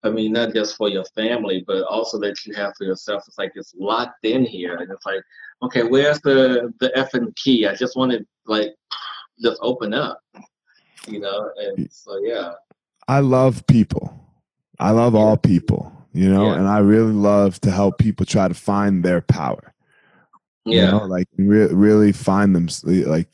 I 0.04 0.10
mean, 0.10 0.32
not 0.32 0.52
just 0.52 0.76
for 0.76 0.88
your 0.90 1.04
family, 1.16 1.64
but 1.66 1.82
also 1.84 2.18
that 2.20 2.44
you 2.44 2.54
have 2.54 2.74
for 2.76 2.84
yourself, 2.84 3.24
it's 3.26 3.38
like 3.38 3.52
it's 3.54 3.74
locked 3.78 4.24
in 4.24 4.44
here. 4.44 4.76
And 4.76 4.90
it's 4.90 5.06
like, 5.06 5.22
okay, 5.62 5.82
where's 5.82 6.20
the, 6.20 6.72
the 6.80 6.92
effing 6.94 7.34
key? 7.36 7.66
I 7.66 7.74
just 7.74 7.96
want 7.96 8.12
to, 8.12 8.24
like, 8.46 8.74
just 9.42 9.58
open 9.62 9.94
up, 9.94 10.20
you 11.08 11.20
know? 11.20 11.50
And 11.56 11.90
so, 11.90 12.20
yeah. 12.22 12.52
I 13.08 13.20
love 13.20 13.66
people. 13.66 14.14
I 14.78 14.90
love 14.90 15.14
all 15.14 15.36
people, 15.38 15.90
you 16.12 16.28
know, 16.28 16.48
Yeah. 16.48 16.58
and 16.58 16.68
I 16.68 16.78
really 16.78 17.12
love 17.12 17.60
to 17.62 17.70
help 17.70 17.98
people 17.98 18.26
try 18.26 18.46
to 18.46 18.54
find 18.54 19.02
their 19.02 19.22
power. 19.22 19.72
You 20.66 20.80
Yeah. 20.80 20.90
know, 20.90 21.04
like 21.04 21.28
re- 21.38 21.72
really 21.72 22.12
find 22.12 22.54
them, 22.54 22.68
like 23.06 23.28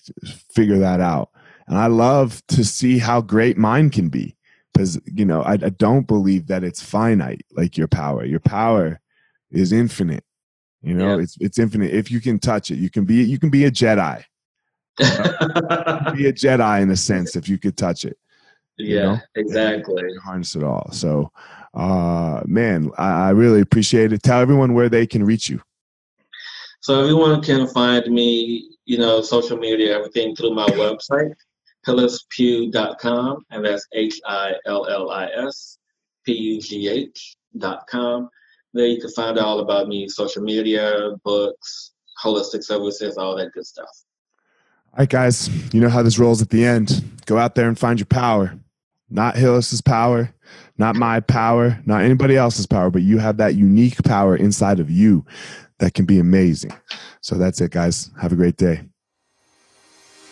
figure 0.55 0.79
that 0.79 1.01
out. 1.01 1.31
And 1.67 1.79
I 1.79 1.87
love 1.87 2.43
to 2.49 2.65
see 2.65 2.99
how 2.99 3.21
great 3.21 3.57
mine 3.57 3.91
can 3.91 4.09
be 4.09 4.37
because, 4.73 5.01
you 5.07 5.25
know, 5.25 5.43
I, 5.43 5.53
I 5.55 5.71
don't 5.71 6.07
believe 6.07 6.47
that 6.49 6.65
it's 6.65 6.83
finite, 6.83 7.43
like 7.53 7.77
your 7.77 7.89
power. 7.89 8.25
Your 8.25 8.41
power 8.41 9.01
is 9.51 9.73
infinite. 9.73 10.25
You 10.83 10.95
know, 10.95 11.17
Yeah. 11.17 11.23
it's 11.23 11.37
it's 11.41 11.59
infinite. 11.59 11.93
If 11.93 12.11
you 12.11 12.21
can 12.21 12.39
touch 12.39 12.71
it, 12.71 12.77
you 12.79 12.89
can 12.91 13.05
be 13.05 13.23
you 13.23 13.39
can 13.39 13.51
be 13.51 13.65
a 13.67 13.71
Jedi. 13.71 14.23
Be 14.99 15.05
a 15.05 16.33
Jedi 16.33 16.83
in 16.83 16.91
a 16.91 16.97
sense 16.97 17.37
if 17.37 17.49
you 17.49 17.59
could 17.59 17.77
touch 17.77 18.05
it. 18.05 18.17
yeah, 18.79 19.03
know? 19.03 19.19
exactly. 19.35 20.03
You 20.03 20.21
harness 20.25 20.57
it 20.57 20.63
all. 20.65 20.91
So, 20.93 21.31
uh, 21.75 22.43
man, 22.47 22.91
I, 22.97 23.29
I 23.29 23.31
really 23.31 23.61
appreciate 23.61 24.13
it. 24.13 24.23
Tell 24.23 24.41
everyone 24.41 24.73
where 24.75 24.89
they 24.89 25.07
can 25.07 25.23
reach 25.25 25.49
you. 25.51 25.61
So 26.81 27.03
everyone 27.03 27.43
can 27.43 27.67
find 27.67 28.07
me, 28.11 28.71
you 28.87 28.97
know, 28.97 29.21
social 29.21 29.59
media, 29.59 29.95
everything 29.97 30.35
through 30.35 30.55
my 30.55 30.67
website, 30.69 31.35
hillispugh.com, 31.87 33.45
and 33.51 33.65
that's 33.65 33.87
H 33.95 34.21
I 34.27 34.55
L 34.67 34.87
L 34.87 35.11
I 35.11 35.27
S 35.27 35.79
P 36.25 36.33
U 36.33 36.61
G 36.61 36.89
H 36.89 37.37
dot 37.59 37.87
com. 37.89 38.29
There 38.73 38.87
you 38.87 39.01
can 39.01 39.11
find 39.11 39.39
out 39.39 39.45
all 39.45 39.61
about 39.61 39.89
me, 39.89 40.09
social 40.09 40.43
media, 40.43 41.11
books, 41.25 41.93
holistic 42.23 42.63
services, 42.63 43.17
all 43.17 43.37
that 43.37 43.53
good 43.53 43.67
stuff. 43.67 43.89
All 44.93 45.01
right, 45.01 45.09
guys, 45.09 45.49
you 45.73 45.81
know 45.81 45.89
how 45.89 46.03
this 46.03 46.19
rolls 46.19 46.43
at 46.43 46.51
the 46.51 46.65
end. 46.65 47.05
Go 47.27 47.39
out 47.39 47.55
there 47.55 47.69
and 47.69 47.79
find 47.79 47.99
your 47.99 48.07
power. 48.07 48.55
Not 49.09 49.37
Hillis's 49.37 49.81
power, 49.81 50.33
not 50.79 50.95
my 50.95 51.19
power, 51.21 51.81
not 51.85 52.03
anybody 52.03 52.37
else's 52.37 52.67
power, 52.67 52.91
but 52.91 53.03
you 53.03 53.19
have 53.19 53.39
that 53.39 53.57
unique 53.57 54.03
power 54.05 54.37
inside 54.37 54.79
of 54.79 54.89
you 54.89 55.25
that 55.79 55.95
can 55.95 56.05
be 56.05 56.21
amazing. 56.21 56.73
So 57.21 57.37
that's 57.37 57.61
it, 57.61 57.73
guys. 57.73 58.11
Have 58.21 58.33
a 58.33 58.37
great 58.37 58.57
day. 58.57 58.83